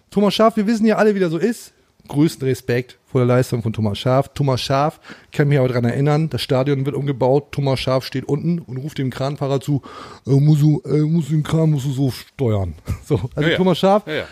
Thomas 0.09 0.33
Schaf, 0.33 0.57
wir 0.57 0.65
wissen 0.65 0.87
ja 0.87 0.95
alle, 0.95 1.13
wie 1.13 1.19
der 1.19 1.29
so 1.29 1.37
ist. 1.37 1.73
Größten 2.07 2.47
Respekt 2.47 2.97
vor 3.05 3.21
der 3.21 3.27
Leistung 3.27 3.61
von 3.61 3.71
Thomas 3.71 3.99
Schaf. 3.99 4.29
Thomas 4.33 4.59
Schaf, 4.59 4.99
kann 5.31 5.47
mich 5.49 5.59
aber 5.59 5.67
daran 5.67 5.85
erinnern, 5.85 6.29
das 6.29 6.41
Stadion 6.41 6.87
wird 6.87 6.95
umgebaut. 6.95 7.51
Thomas 7.51 7.79
Schaf 7.81 8.03
steht 8.03 8.25
unten 8.25 8.57
und 8.57 8.77
ruft 8.77 8.97
dem 8.97 9.11
Kranfahrer 9.11 9.61
zu, 9.61 9.83
äh, 10.25 10.31
musst 10.31 10.63
du, 10.63 10.81
äh, 10.85 11.01
musst 11.01 11.29
du 11.29 11.33
den 11.33 11.43
Kran 11.43 11.69
musst 11.69 11.85
du 11.85 11.91
so 11.91 12.09
steuern. 12.09 12.73
So, 13.05 13.19
also 13.35 13.49
Ja. 13.49 13.57
Thomas 13.57 13.77
Schaf 13.77 14.07
ja. 14.07 14.23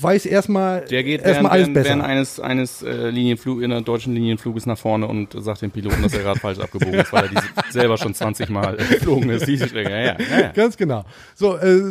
Weiß 0.00 0.26
erstmal 0.26 0.84
Der 0.86 1.04
geht 1.04 1.22
erstmal 1.22 1.52
während, 1.52 1.52
alles 1.52 1.66
während, 1.66 1.74
besser. 1.74 1.88
während 1.88 2.02
eines, 2.04 2.40
eines 2.40 2.82
äh, 2.82 3.10
Linienflug, 3.10 3.62
in 3.62 3.70
der 3.70 3.80
deutschen 3.82 4.14
Linienfluges 4.14 4.64
nach 4.66 4.78
vorne 4.78 5.06
und 5.06 5.34
sagt 5.42 5.62
dem 5.62 5.70
Piloten, 5.70 6.02
dass 6.02 6.14
er 6.14 6.22
gerade 6.22 6.40
falsch 6.40 6.58
abgebogen 6.60 6.94
ist, 7.00 7.12
weil 7.12 7.24
er 7.24 7.28
diese 7.28 7.42
selber 7.70 7.98
schon 7.98 8.14
20 8.14 8.48
Mal 8.48 8.80
äh, 8.80 8.84
geflogen 8.84 9.28
ist. 9.30 9.46
Diese 9.46 9.68
Strecke. 9.68 9.90
Ja, 9.90 10.00
ja, 10.00 10.16
ja. 10.40 10.52
Ganz 10.52 10.76
genau. 10.76 11.04
So, 11.34 11.56
äh, 11.58 11.82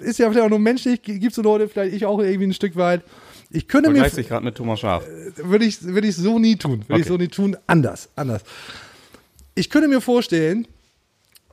ist 0.00 0.18
ja 0.18 0.30
vielleicht 0.30 0.46
auch 0.46 0.50
nur 0.50 0.58
menschlich, 0.58 1.02
gibt 1.02 1.34
so 1.34 1.42
Leute, 1.42 1.68
vielleicht 1.68 1.94
ich 1.94 2.06
auch 2.06 2.18
irgendwie 2.18 2.46
ein 2.46 2.54
Stück 2.54 2.76
weit. 2.76 3.02
Ich 3.50 3.68
könnte 3.68 3.90
mir, 3.90 4.08
sich 4.08 4.28
gerade 4.28 4.44
mit 4.44 4.56
Thomas 4.56 4.80
Schaf. 4.80 5.04
würde 5.36 5.64
ich, 5.64 5.82
würde 5.82 6.08
ich 6.08 6.16
so 6.16 6.38
nie 6.38 6.56
tun. 6.56 6.84
Würde 6.88 7.00
ich 7.00 7.06
Okay. 7.06 7.08
so 7.08 7.16
nie 7.18 7.28
tun. 7.28 7.56
Anders, 7.66 8.08
anders. 8.16 8.42
Ich 9.54 9.70
könnte 9.70 9.88
mir 9.88 10.00
vorstellen, 10.00 10.66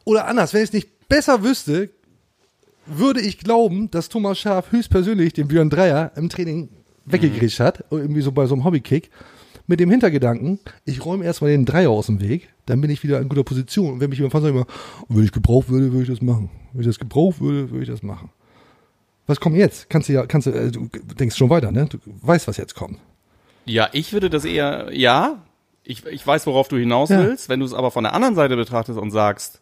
oder 0.06 0.28
anders, 0.28 0.54
wenn 0.54 0.62
ich 0.62 0.70
es 0.70 0.74
nicht 0.74 1.10
besser 1.10 1.44
wüsste, 1.44 1.90
würde 2.98 3.22
ich 3.22 3.38
glauben, 3.40 3.90
dass 3.92 4.10
Thomas 4.10 4.40
Schaf 4.40 4.72
höchstpersönlich 4.72 5.34
den 5.34 5.48
Björn 5.48 5.70
Dreier 5.70 6.12
im 6.16 6.30
Training 6.30 6.70
weggegrätscht 7.06 7.60
hat, 7.60 7.84
irgendwie 7.90 8.22
so 8.22 8.32
bei 8.32 8.46
so 8.46 8.56
einem 8.56 8.64
Hobbykick, 8.64 9.10
mit 9.68 9.80
dem 9.80 9.90
Hintergedanken, 9.90 10.60
ich 10.86 11.06
räume 11.06 11.24
erstmal 11.24 11.52
den 11.52 11.66
Dreier 11.66 11.90
aus 11.92 12.08
dem 12.08 12.20
Weg, 12.20 12.50
dann 12.66 12.82
bin 12.82 12.90
ich 12.92 13.04
wieder 13.04 13.20
in 13.20 13.30
guter 13.30 13.44
Position. 13.44 13.94
Und 13.94 14.00
wenn 14.00 14.10
mich 14.10 14.20
jemand 14.20 14.34
fragt, 14.34 14.46
sag 14.46 14.54
ich 14.56 14.66
wenn 15.08 15.24
ich 15.24 15.32
gebraucht 15.32 15.70
würde, 15.70 15.92
würde 15.92 16.04
ich 16.04 16.10
das 16.10 16.22
machen. 16.22 16.50
Wenn 16.74 16.82
ich 16.82 16.88
das 16.88 17.00
gebraucht 17.00 17.40
würde, 17.40 17.70
würde 17.72 17.84
ich 17.84 17.90
das 17.90 18.04
machen. 18.04 18.30
Was 19.28 19.40
kommt 19.40 19.56
jetzt? 19.56 19.90
Kannst 19.90 20.10
du 20.10 20.14
ja, 20.14 20.26
kannst 20.26 20.48
du, 20.48 20.52
äh, 20.52 20.72
du 20.72 20.90
denkst 21.18 21.38
schon 21.38 21.50
weiter, 21.50 21.72
ne? 21.72 21.86
Du 21.90 22.00
weißt, 22.22 22.48
was 22.48 22.58
jetzt 22.58 22.76
kommt. 22.76 22.98
Ja, 23.66 23.88
ich 23.94 24.12
würde 24.14 24.30
das 24.30 24.44
eher, 24.44 24.90
ja, 24.92 25.42
ich, 25.84 26.06
ich 26.06 26.26
weiß, 26.26 26.48
worauf 26.48 26.68
du 26.68 26.78
hinaus 26.78 27.10
Ja. 27.10 27.20
willst. 27.20 27.48
Wenn 27.48 27.60
du 27.60 27.66
es 27.66 27.74
aber 27.74 27.92
von 27.92 28.04
der 28.04 28.14
anderen 28.14 28.36
Seite 28.36 28.56
betrachtest 28.56 29.00
und 29.00 29.12
sagst, 29.12 29.62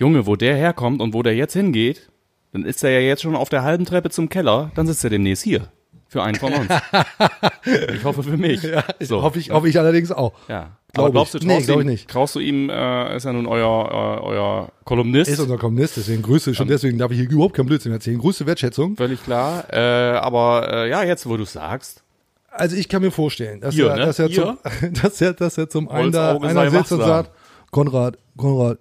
Junge, 0.00 0.26
wo 0.26 0.34
der 0.34 0.56
herkommt 0.56 1.02
und 1.02 1.12
wo 1.12 1.22
der 1.22 1.36
jetzt 1.36 1.52
hingeht, 1.52 2.10
dann 2.52 2.64
ist 2.64 2.82
er 2.82 2.90
ja 2.90 3.00
jetzt 3.00 3.20
schon 3.22 3.36
auf 3.36 3.50
der 3.50 3.62
halben 3.62 3.84
Treppe 3.84 4.08
zum 4.08 4.30
Keller, 4.30 4.72
dann 4.74 4.86
sitzt 4.86 5.04
er 5.04 5.10
demnächst 5.10 5.44
hier. 5.44 5.68
Für 6.08 6.22
einen 6.22 6.36
von 6.36 6.52
uns. 6.54 6.66
ich 7.94 8.02
hoffe 8.02 8.24
für 8.24 8.36
mich. 8.36 8.66
so. 8.98 9.22
Hoffe 9.22 9.38
ich, 9.38 9.50
hoffe 9.50 9.68
ich 9.68 9.78
allerdings 9.78 10.10
auch. 10.10 10.32
Ja. 10.48 10.76
Glaub 10.92 11.04
aber 11.04 11.12
glaubst 11.12 11.34
du, 11.34 11.38
Nee, 11.38 11.54
traust, 11.54 11.66
glaub 11.66 11.76
ihm, 11.76 11.80
ich 11.82 11.86
nicht. 11.86 12.08
traust 12.10 12.34
du 12.34 12.40
ihm, 12.40 12.68
äh, 12.68 13.14
ist 13.14 13.24
ja 13.24 13.32
nun 13.32 13.46
euer, 13.46 14.18
äh, 14.18 14.24
euer 14.24 14.72
Kolumnist. 14.84 15.30
Ist 15.30 15.38
unser 15.38 15.58
Kommunist, 15.58 15.98
deswegen 15.98 16.22
Grüße, 16.22 16.52
schon 16.54 16.66
deswegen 16.66 16.98
darf 16.98 17.12
ich 17.12 17.18
hier 17.18 17.30
überhaupt 17.30 17.54
keinen 17.54 17.66
Blödsinn 17.66 17.92
erzählen. 17.92 18.18
Größte 18.18 18.46
Wertschätzung. 18.46 18.96
Völlig 18.96 19.22
klar. 19.22 19.64
Äh, 19.72 19.78
aber 20.16 20.68
äh, 20.72 20.90
ja, 20.90 21.04
jetzt, 21.04 21.28
wo 21.28 21.36
du 21.36 21.44
sagst, 21.44 22.02
Also 22.50 22.74
ich 22.74 22.88
kann 22.88 23.02
mir 23.02 23.12
vorstellen, 23.12 23.60
dass, 23.60 23.76
Ihr, 23.76 23.88
er, 23.90 23.96
ne? 23.96 24.06
dass, 24.06 24.18
er, 24.18 24.28
Ihr? 24.30 24.34
zum, 24.34 24.92
dass, 25.02 25.20
er, 25.20 25.34
dass 25.34 25.58
er 25.58 25.68
zum 25.68 25.88
einen 25.90 26.10
da 26.10 26.36
einer 26.38 26.70
sitzt 26.70 26.90
und 26.90 27.02
sagt, 27.02 27.30
Konrad, 27.70 28.18
Konrad, 28.36 28.78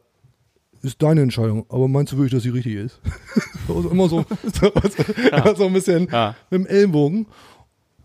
ist 0.84 1.02
deine 1.02 1.22
Entscheidung, 1.22 1.66
aber 1.70 1.88
meinst 1.88 2.14
du 2.14 2.18
wirklich, 2.18 2.34
dass 2.34 2.44
sie 2.44 2.50
richtig 2.50 2.76
ist? 2.76 3.00
so, 3.68 3.90
immer 3.90 4.08
so, 4.10 4.26
so, 4.54 4.68
immer 4.68 5.56
so 5.56 5.66
ein 5.68 5.74
bisschen 5.74 6.08
Ja. 6.12 6.36
mit 6.50 6.62
dem 6.62 6.68
Ellenbogen. 6.68 7.28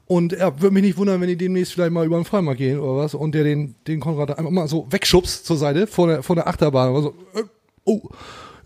Und 0.06 0.34
er 0.34 0.60
würde 0.60 0.74
mich 0.74 0.82
nicht 0.82 0.98
wundern, 0.98 1.20
wenn 1.20 1.28
die 1.28 1.36
demnächst 1.36 1.72
vielleicht 1.72 1.92
mal 1.92 2.04
über 2.04 2.16
den 2.16 2.26
Freimarkt 2.26 2.58
gehen 2.58 2.78
oder 2.78 2.96
was 3.04 3.14
und 3.14 3.34
der 3.34 3.42
den, 3.44 3.74
den 3.86 4.00
Konrad 4.00 4.36
einfach 4.38 4.50
mal 4.50 4.68
so 4.68 4.86
wegschubst 4.90 5.46
zur 5.46 5.56
Seite 5.56 5.86
vor 5.86 6.08
der, 6.08 6.22
vor 6.22 6.36
der 6.36 6.46
Achterbahn. 6.46 6.94
Und 6.94 7.02
so, 7.02 7.14
äh, 7.34 7.42
oh, 7.84 8.02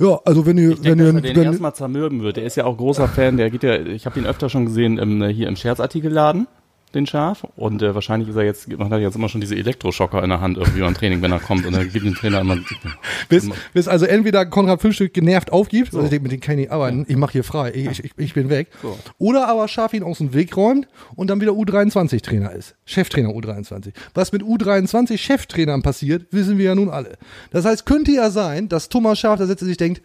ja, 0.01 0.19
also 0.25 0.47
wenn 0.47 0.59
ihr, 0.59 0.71
Ich 0.73 0.81
denke, 0.81 1.07
wenn 1.07 1.15
dass 1.15 1.25
ihr, 1.25 1.29
er 1.31 1.35
den 1.35 1.37
wenn, 1.43 1.51
erstmal 1.53 1.75
zermürben 1.75 2.23
wird. 2.23 2.39
Der 2.39 2.45
ist 2.45 2.57
ja 2.57 2.65
auch 2.65 2.77
großer 2.77 3.07
Fan. 3.09 3.37
Der 3.37 3.51
geht 3.51 3.63
ja, 3.63 3.77
ich 3.81 4.05
habe 4.07 4.19
ihn 4.19 4.27
öfter 4.27 4.49
schon 4.49 4.67
gesehen 4.67 4.99
im, 4.99 5.23
äh, 5.23 5.33
hier 5.33 5.47
im 5.49 5.55
Scherzartikelladen, 5.55 6.49
den 6.95 7.07
Schaf. 7.07 7.47
Und 7.57 7.83
äh, 7.83 7.95
wahrscheinlich 7.95 8.29
ist 8.29 8.37
er 8.37 8.45
jetzt, 8.45 8.69
man 8.69 8.91
hat 8.91 9.01
jetzt 9.01 9.17
immer 9.17 9.29
schon 9.29 9.41
diese 9.41 9.57
Elektroschocker 9.57 10.23
in 10.23 10.31
der 10.31 10.41
Hand 10.41 10.57
irgendwie 10.57 10.81
beim 10.81 10.95
Training, 10.95 11.23
wenn 11.23 11.33
er 11.33 11.41
kommt. 11.41 11.67
Und 11.67 11.75
dann 11.75 11.91
gibt 11.91 12.05
dem 12.05 12.15
Trainer 12.15 12.41
immer. 12.41 12.57
bis, 13.29 13.49
bis 13.73 13.89
also 13.89 14.07
entweder 14.07 14.47
Konrad 14.47 14.81
Frühstück 14.81 15.15
genervt 15.15 15.53
aufgibt, 15.53 15.95
also 15.95 16.05
ich 16.05 16.11
denke, 16.11 16.25
mit 16.25 16.33
dem 16.33 16.41
kann 16.41 16.55
ich 16.55 16.61
nicht 16.67 16.73
arbeiten, 16.73 17.05
ich 17.09 17.17
mache 17.17 17.33
hier 17.33 17.45
frei, 17.45 17.73
ich, 17.75 18.05
ich, 18.05 18.13
ich 18.17 18.35
bin 18.35 18.51
weg. 18.51 18.69
So. 18.83 18.99
Oder 19.19 19.49
aber 19.49 19.69
Schaf 19.69 19.93
ihn 19.93 20.03
aus 20.03 20.19
dem 20.19 20.35
Weg 20.35 20.57
räumt 20.57 20.89
und 21.15 21.29
dann 21.29 21.41
wieder 21.41 21.53
U23-Trainer 21.53 22.53
ist. 22.53 22.75
Cheftrainer 22.85 23.31
U23. 23.31 23.93
Was 24.15 24.33
mit 24.33 24.43
U23-Cheftrainern 24.43 25.83
passiert, 25.83 26.27
wissen 26.31 26.59
wir 26.59 26.67
ja 26.67 26.75
nun 26.75 26.89
alle. 26.89 27.19
Das 27.51 27.65
heißt, 27.65 27.87
könnte 27.87 28.13
ja 28.13 28.31
sein, 28.31 28.69
dass 28.69 28.89
Thomas 28.89 29.19
Schaf 29.19 29.39
da 29.39 29.47
sitzt 29.47 29.63
und 29.63 29.69
sich 29.69 29.77
denkt, 29.77 30.03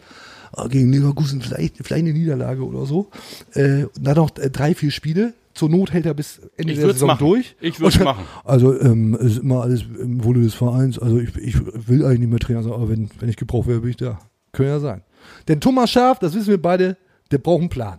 ah, 0.52 0.68
gegen 0.68 0.92
Leverkusen 0.92 1.40
vielleicht, 1.40 1.78
vielleicht 1.78 2.04
eine 2.04 2.12
Niederlage 2.12 2.64
oder 2.64 2.86
so. 2.86 3.10
Äh, 3.54 3.84
und 3.84 4.04
dann 4.04 4.16
noch 4.16 4.36
äh, 4.38 4.50
drei, 4.50 4.74
vier 4.74 4.90
Spiele. 4.90 5.34
Zur 5.54 5.68
Not 5.70 5.92
hält 5.92 6.04
er 6.06 6.14
bis 6.14 6.40
Ende 6.56 6.72
Ich 6.72 6.80
der 6.80 6.92
Saison 6.92 7.06
machen. 7.08 7.26
durch. 7.26 7.54
Ich 7.60 7.78
würd's 7.80 7.96
Und- 7.96 8.04
machen. 8.04 8.24
Also 8.44 8.78
ähm, 8.80 9.14
es 9.20 9.32
ist 9.32 9.38
immer 9.38 9.62
alles 9.62 9.82
im 10.00 10.24
Wohle 10.24 10.40
des 10.42 10.54
Vereins. 10.54 10.98
Also 10.98 11.18
ich, 11.18 11.36
ich 11.36 11.54
will 11.88 12.04
eigentlich 12.04 12.20
nicht 12.20 12.30
mehr 12.30 12.40
Trainer 12.40 12.62
sein, 12.64 12.72
aber 12.72 12.88
wenn, 12.88 13.08
wenn 13.20 13.28
ich 13.28 13.36
gebraucht 13.36 13.68
werde, 13.68 13.80
bin 13.82 13.90
ich 13.90 13.96
da. 13.96 14.18
Könnte 14.52 14.70
ja 14.72 14.80
sein. 14.80 15.02
Denn 15.48 15.60
Thomas 15.60 15.90
Schaf, 15.90 16.18
das 16.18 16.34
wissen 16.34 16.48
wir 16.48 16.60
beide, 16.60 16.96
der 17.30 17.38
braucht 17.38 17.60
einen 17.60 17.68
Plan. 17.68 17.98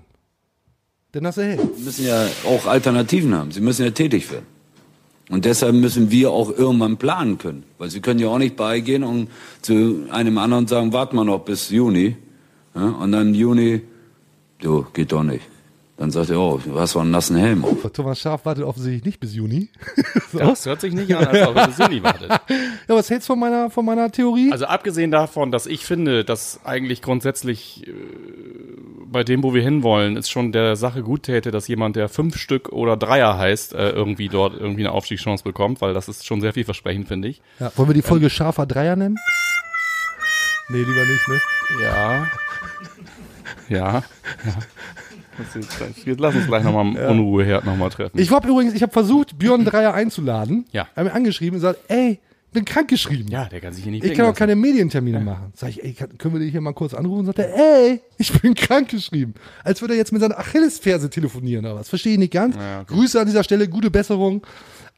Denn 1.14 1.24
das 1.24 1.38
er 1.38 1.46
hält. 1.46 1.78
Sie 1.78 1.84
müssen 1.84 2.06
ja 2.06 2.26
auch 2.46 2.66
Alternativen 2.68 3.34
haben. 3.34 3.52
Sie 3.52 3.62
müssen 3.62 3.84
ja 3.86 3.92
tätig 3.92 4.30
werden. 4.32 4.46
Und 5.30 5.46
deshalb 5.46 5.74
müssen 5.76 6.12
wir 6.12 6.30
auch 6.32 6.50
irgendwann 6.56 6.98
planen 6.98 7.38
können. 7.38 7.64
Weil 7.78 7.90
Sie 7.90 8.00
können 8.02 8.20
ja 8.20 8.28
auch 8.28 8.38
nicht 8.38 8.56
beigehen 8.58 9.04
und 9.04 9.30
zu 9.62 10.04
einem 10.12 10.38
anderen 10.38 10.68
sagen, 10.68 10.94
warten 10.94 11.16
wir 11.16 11.24
noch 11.24 11.40
bis 11.40 11.70
Juni. 11.70 12.16
Ja, 12.76 12.90
und 12.90 13.12
dann 13.14 13.34
Juni, 13.34 13.82
du, 14.60 14.86
geht 14.94 15.12
doch 15.14 15.24
nicht. 15.24 15.42
Dann 15.98 16.12
sagt 16.12 16.30
er, 16.30 16.38
oh, 16.40 16.60
du 16.64 16.78
hast 16.78 16.94
doch 16.96 17.02
einen 17.02 17.12
nassen 17.12 17.38
Helm 17.38 17.64
auf. 17.64 17.90
Thomas 17.94 18.20
Schaf 18.20 18.46
wartet 18.46 18.66
offensichtlich 18.66 19.06
nicht 19.06 19.20
bis 19.20 19.34
Juni. 19.34 19.70
Das 20.34 20.66
hört 20.66 20.82
sich 20.82 20.94
nicht 20.94 21.16
an, 21.16 21.26
als 21.26 21.48
ob 21.48 21.56
er 21.56 21.68
bis 21.68 21.78
Juni 21.78 22.04
wartet. 22.04 22.30
Ja, 22.88 22.96
was 22.96 23.10
hältst 23.10 23.30
du 23.30 23.34
von 23.34 23.40
meiner, 23.40 23.70
von 23.70 23.86
meiner 23.86 24.12
Theorie? 24.12 24.52
Also 24.52 24.66
abgesehen 24.66 25.10
davon, 25.10 25.52
dass 25.52 25.66
ich 25.66 25.86
finde, 25.86 26.26
dass 26.26 26.60
eigentlich 26.66 27.02
grundsätzlich 27.02 27.88
äh, 27.88 27.92
bei 29.08 29.24
dem, 29.24 29.44
wo 29.44 29.54
wir 29.54 29.62
hinwollen, 29.62 30.18
es 30.18 30.30
schon 30.30 30.52
der 30.52 30.76
Sache 30.76 31.02
gut 31.02 31.24
täte, 31.24 31.52
dass 31.52 31.68
jemand, 31.70 31.96
der 31.96 32.10
fünf 32.10 32.38
Stück 32.38 32.70
oder 32.70 32.98
Dreier 32.98 33.38
heißt, 33.38 33.74
äh, 33.74 33.90
irgendwie 33.92 34.28
dort 34.28 34.54
irgendwie 34.54 34.82
eine 34.82 34.92
Aufstiegschance 34.92 35.44
bekommt, 35.44 35.80
weil 35.80 35.94
das 35.94 36.10
ist 36.10 36.26
schon 36.26 36.42
sehr 36.42 36.52
vielversprechend, 36.54 37.08
finde 37.08 37.30
ich. 37.30 37.42
ja, 37.60 37.72
wollen 37.78 37.90
wir 37.90 37.94
die 37.94 38.02
Folge 38.02 38.30
Schafer 38.30 38.66
Dreier 38.66 38.98
nennen? 38.98 39.18
Nee, 40.68 40.80
lieber 40.80 41.06
nicht, 41.06 41.28
ne? 41.30 41.40
Ja. 41.82 42.28
Ja. 43.68 43.94
ja. 43.94 44.04
Jetzt- 46.06 46.20
lass 46.20 46.36
uns 46.36 46.48
gleich 46.48 46.64
nochmal 46.64 46.86
im 46.88 46.96
Unruheherd 47.20 47.66
nochmal 47.66 47.90
treffen. 47.90 48.20
Ich 48.20 48.32
habe 48.32 48.48
übrigens, 48.48 48.74
ich 48.74 48.82
habe 48.82 48.92
versucht, 48.92 49.38
Björn 49.38 49.66
Dreier 49.66 49.94
einzuladen. 49.94 50.66
Ja. 50.72 50.88
Er 50.96 51.04
hat 51.04 51.04
mir 51.06 51.14
angeschrieben 51.14 51.56
und 51.56 51.62
gesagt, 51.62 51.80
ey, 51.90 52.20
bin 52.54 52.64
krank 52.64 52.88
geschrieben. 52.88 53.28
ja, 53.30 53.46
der 53.46 53.60
kann 53.60 53.74
sich 53.74 53.84
hier 53.84 53.92
nicht 53.92 54.06
Ich 54.06 54.14
kann 54.14 54.22
auch 54.26 54.30
lassen. 54.30 54.38
keine 54.40 54.56
Medientermine 54.56 55.20
machen. 55.20 55.52
Sag 55.56 55.70
ich, 55.72 55.84
ey, 55.84 55.94
können 56.18 56.36
wir 56.36 56.40
dich 56.40 56.52
hier 56.52 56.62
mal 56.62 56.72
kurz 56.74 56.94
anrufen? 56.94 57.26
Sagt 57.26 57.40
er, 57.40 57.54
ey, 57.54 58.00
ich 58.18 58.32
bin 58.42 58.54
krank 58.56 58.88
geschrieben. 58.90 59.34
Als 59.66 59.82
würde 59.82 59.94
er 59.96 59.98
jetzt 59.98 60.14
mit 60.14 60.22
seiner 60.22 60.40
Achillesferse 60.40 61.10
telefonieren 61.10 61.66
oder 61.66 61.76
was. 61.76 61.90
Verstehe 61.90 62.14
ich 62.14 62.20
nicht 62.20 62.32
ganz. 62.32 62.56
Ja, 62.56 62.82
okay. 62.82 62.94
Grüße 62.94 63.20
an 63.20 63.26
dieser 63.26 63.44
Stelle, 63.44 63.68
gute 63.68 63.92
Besserung. 63.92 64.42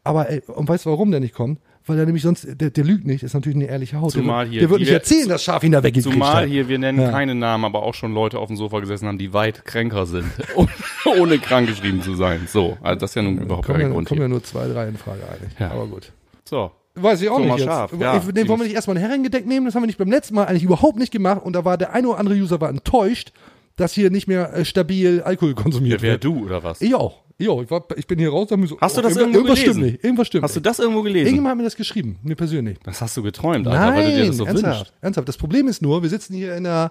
Aber 0.04 0.30
ey, 0.30 0.40
und 0.46 0.68
weißt 0.68 0.86
du, 0.86 0.90
warum 0.90 1.10
der 1.10 1.18
nicht 1.18 1.34
kommt? 1.34 1.58
Weil 1.88 1.98
er 1.98 2.04
nämlich 2.06 2.22
sonst, 2.22 2.46
der, 2.60 2.70
der 2.70 2.84
lügt 2.84 3.06
nicht, 3.06 3.22
ist 3.22 3.34
natürlich 3.34 3.56
eine 3.56 3.66
ehrliche 3.66 4.00
Haut. 4.00 4.12
Zumal 4.12 4.44
der, 4.44 4.52
hier 4.52 4.60
der 4.60 4.70
wird 4.70 4.80
nicht 4.80 4.88
wir- 4.90 4.96
erzählen, 4.98 5.28
dass 5.28 5.42
Schaf 5.42 5.64
ihn 5.64 5.72
da 5.72 5.82
weggekriegt 5.82 6.12
Zumal 6.12 6.42
hat. 6.42 6.48
hier, 6.48 6.68
wir 6.68 6.78
nennen 6.78 7.00
Ja. 7.00 7.10
keine 7.10 7.34
Namen, 7.34 7.64
aber 7.64 7.82
auch 7.82 7.94
schon 7.94 8.12
Leute 8.14 8.38
auf 8.38 8.48
dem 8.48 8.56
Sofa 8.56 8.80
gesessen 8.80 9.08
haben, 9.08 9.18
die 9.18 9.32
weit 9.32 9.64
kränker 9.64 10.06
sind, 10.06 10.26
ohne 11.18 11.38
krank 11.38 11.66
geschrieben 11.68 12.02
zu 12.02 12.14
sein. 12.14 12.46
So, 12.46 12.76
also 12.82 13.00
das 13.00 13.10
ist 13.10 13.14
ja 13.14 13.22
nun 13.22 13.38
überhaupt 13.38 13.66
kommen 13.66 13.78
kein 13.78 13.88
ja, 13.88 13.92
Grund 13.92 14.08
kommen 14.08 14.20
ja 14.20 14.28
nur 14.28 14.42
zwei, 14.44 14.68
drei 14.68 14.88
in 14.88 14.96
Frage 14.96 15.20
eigentlich. 15.32 15.58
Ja. 15.58 15.70
Aber 15.70 15.86
gut. 15.86 16.12
So, 16.44 16.70
Weiß 16.94 17.22
ich 17.22 17.28
auch 17.28 17.36
Thomas 17.38 17.56
nicht 17.56 17.66
jetzt. 17.66 17.68
Schaaf, 17.74 17.92
ja. 18.00 18.16
ich, 18.16 18.24
nee, 18.34 18.48
wollen 18.48 18.58
wir 18.60 18.64
nicht 18.66 18.74
erstmal 18.74 18.96
ein 18.96 19.00
Herrengedeck 19.02 19.46
nehmen? 19.46 19.66
Das 19.66 19.74
haben 19.76 19.82
wir 19.82 19.86
nicht 19.86 19.98
beim 19.98 20.10
letzten 20.10 20.34
Mal 20.34 20.46
eigentlich 20.46 20.64
überhaupt 20.64 20.98
nicht 20.98 21.12
gemacht. 21.12 21.42
Und 21.44 21.52
da 21.54 21.64
war 21.64 21.78
der 21.78 21.92
eine 21.92 22.08
oder 22.08 22.18
andere 22.18 22.34
User 22.34 22.60
war 22.60 22.70
enttäuscht, 22.70 23.32
dass 23.76 23.92
hier 23.92 24.10
nicht 24.10 24.26
mehr 24.26 24.52
äh, 24.52 24.64
stabil 24.64 25.22
Alkohol 25.24 25.54
konsumiert 25.54 26.02
wer 26.02 26.12
wird. 26.12 26.24
du 26.24 26.44
oder 26.44 26.64
was? 26.64 26.80
Ich 26.80 26.94
auch. 26.96 27.22
Auch. 27.46 27.62
Ich, 27.62 27.70
war, 27.70 27.84
ich 27.96 28.06
bin 28.06 28.18
hier 28.18 28.30
raus 28.30 28.48
so, 28.48 28.56
Hast 28.80 28.96
du 28.96 29.00
das 29.02 29.16
irgendwas- 29.16 29.16
irgendwo 29.16 29.38
irgendwas 29.38 29.58
gelesen? 29.60 29.60
stimmt 29.60 29.82
nicht. 29.92 30.04
Irgendwas 30.04 30.26
stimmt 30.26 30.42
Hast 30.44 30.56
du 30.56 30.60
das 30.60 30.78
irgendwo 30.80 31.02
gelesen? 31.02 31.26
Irgendjemand 31.26 31.50
hat 31.52 31.56
mir 31.58 31.62
das 31.64 31.76
geschrieben, 31.76 32.18
mir 32.24 32.34
persönlich. 32.34 32.78
Das 32.82 33.00
hast 33.00 33.16
du 33.16 33.22
geträumt, 33.22 33.66
Alter, 33.68 33.94
weil 33.96 34.10
du 34.10 34.16
dir 34.16 34.26
das 34.26 34.36
so 34.36 34.44
ernsthaft, 34.44 34.78
wünschst. 34.78 34.94
ernsthaft. 35.00 35.28
Das 35.28 35.36
Problem 35.36 35.68
ist 35.68 35.80
nur, 35.82 36.02
wir 36.02 36.10
sitzen 36.10 36.34
hier 36.34 36.56
in 36.56 36.64
der 36.64 36.90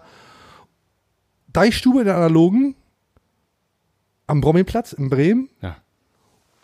Deichstube 1.52 2.00
in 2.00 2.06
der 2.06 2.16
Analogen 2.16 2.76
am 4.28 4.42
Brommelplatz 4.42 4.94
in 4.94 5.10
Bremen 5.10 5.50
Ja. 5.62 5.78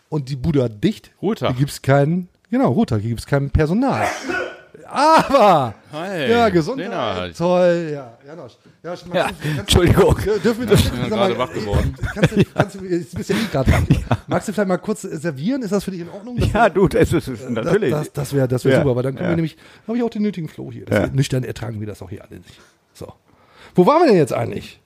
und 0.08 0.28
die 0.28 0.36
Bude 0.36 0.62
hat 0.64 0.82
dicht. 0.82 1.10
Ruhetag. 1.20 1.50
Hier 1.50 1.58
gibt's 1.60 1.82
keinen, 1.82 2.28
genau, 2.50 2.72
Ruhetag, 2.72 3.00
hier 3.00 3.10
gibt's 3.10 3.26
kein 3.26 3.50
Personal. 3.50 4.06
Aber, 4.88 5.74
Hi, 5.94 6.30
ja, 6.30 6.48
Gesundheit, 6.48 6.88
Lennart. 6.88 7.36
toll, 7.38 7.90
ja, 7.94 8.18
Janosch. 8.26 8.52
Ja, 8.82 8.94
du- 8.96 9.16
Ja, 9.16 9.28
du- 9.28 9.60
Entschuldigung. 9.60 10.16
Ja, 10.26 10.38
Dürfen 10.38 10.60
wir 10.60 10.66
das 10.66 10.82
bin 10.90 11.08
gerade 11.08 11.38
wach 11.38 11.52
geworden. 11.52 11.94
Kannst 12.14 12.36
du, 12.36 12.44
kannst 12.54 12.74
du, 12.80 12.84
jetzt 12.84 13.14
bist 13.14 13.30
ja 13.30 13.36
eh 13.36 13.38
gerade 13.52 13.70
dran. 13.70 13.86
Magst 14.26 14.48
du 14.48 14.52
vielleicht 14.52 14.68
mal 14.68 14.78
kurz 14.78 15.04
äh, 15.04 15.16
servieren? 15.16 15.62
Ist 15.62 15.70
das 15.72 15.84
für 15.84 15.90
dich 15.92 16.00
in 16.00 16.08
Ordnung? 16.10 16.36
Ja, 16.52 16.68
du, 16.68 16.88
das 16.88 17.12
ist 17.12 17.48
natürlich. 17.48 17.90
Das, 17.90 18.04
das, 18.06 18.12
das 18.12 18.32
wäre 18.34 18.48
das 18.48 18.64
wär 18.64 18.72
Ja, 18.72 18.82
super, 18.82 18.96
weil 18.96 19.02
dann 19.04 19.14
können 19.14 19.24
ja. 19.26 19.30
wir 19.30 19.36
nämlich, 19.36 19.56
habe 19.86 19.96
ich 19.96 20.02
auch 20.02 20.10
den 20.10 20.22
nötigen 20.22 20.48
Flow 20.48 20.70
hier. 20.72 20.84
Das 20.86 20.98
Ja. 20.98 21.06
Nüchtern 21.14 21.44
ertragen 21.44 21.78
wir 21.80 21.86
das 21.86 22.02
auch 22.02 22.10
hier 22.10 22.22
alle 22.24 22.36
nicht. 22.38 22.58
So. 22.92 23.12
Wo 23.74 23.86
waren 23.86 24.02
wir 24.02 24.08
denn 24.08 24.16
jetzt 24.16 24.32
eigentlich? 24.32 24.80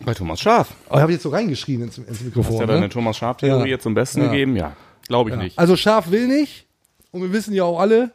Bei 0.00 0.14
Thomas 0.14 0.40
Schaf. 0.40 0.74
Oh, 0.90 0.96
habe 0.98 1.12
ich 1.12 1.16
jetzt 1.16 1.22
so 1.22 1.28
reingeschrien 1.30 1.82
ins, 1.82 1.98
ins 1.98 2.20
Mikrofon. 2.20 2.52
Hast 2.54 2.60
du 2.60 2.60
ja 2.62 2.66
ne? 2.66 2.72
deine 2.74 2.88
Thomas 2.88 3.16
Schaf-Theorie 3.16 3.60
Ja. 3.60 3.66
jetzt 3.66 3.82
zum 3.84 3.94
Besten 3.94 4.22
Ja. 4.22 4.26
gegeben? 4.28 4.56
Ja. 4.56 4.74
Glaube 5.08 5.30
ich 5.30 5.36
ja. 5.36 5.42
nicht. 5.42 5.58
Also 5.58 5.76
Schaf 5.76 6.10
will 6.10 6.26
nicht 6.26 6.66
und 7.12 7.22
wir 7.22 7.32
wissen 7.32 7.54
ja 7.54 7.64
auch 7.64 7.78
alle, 7.78 8.10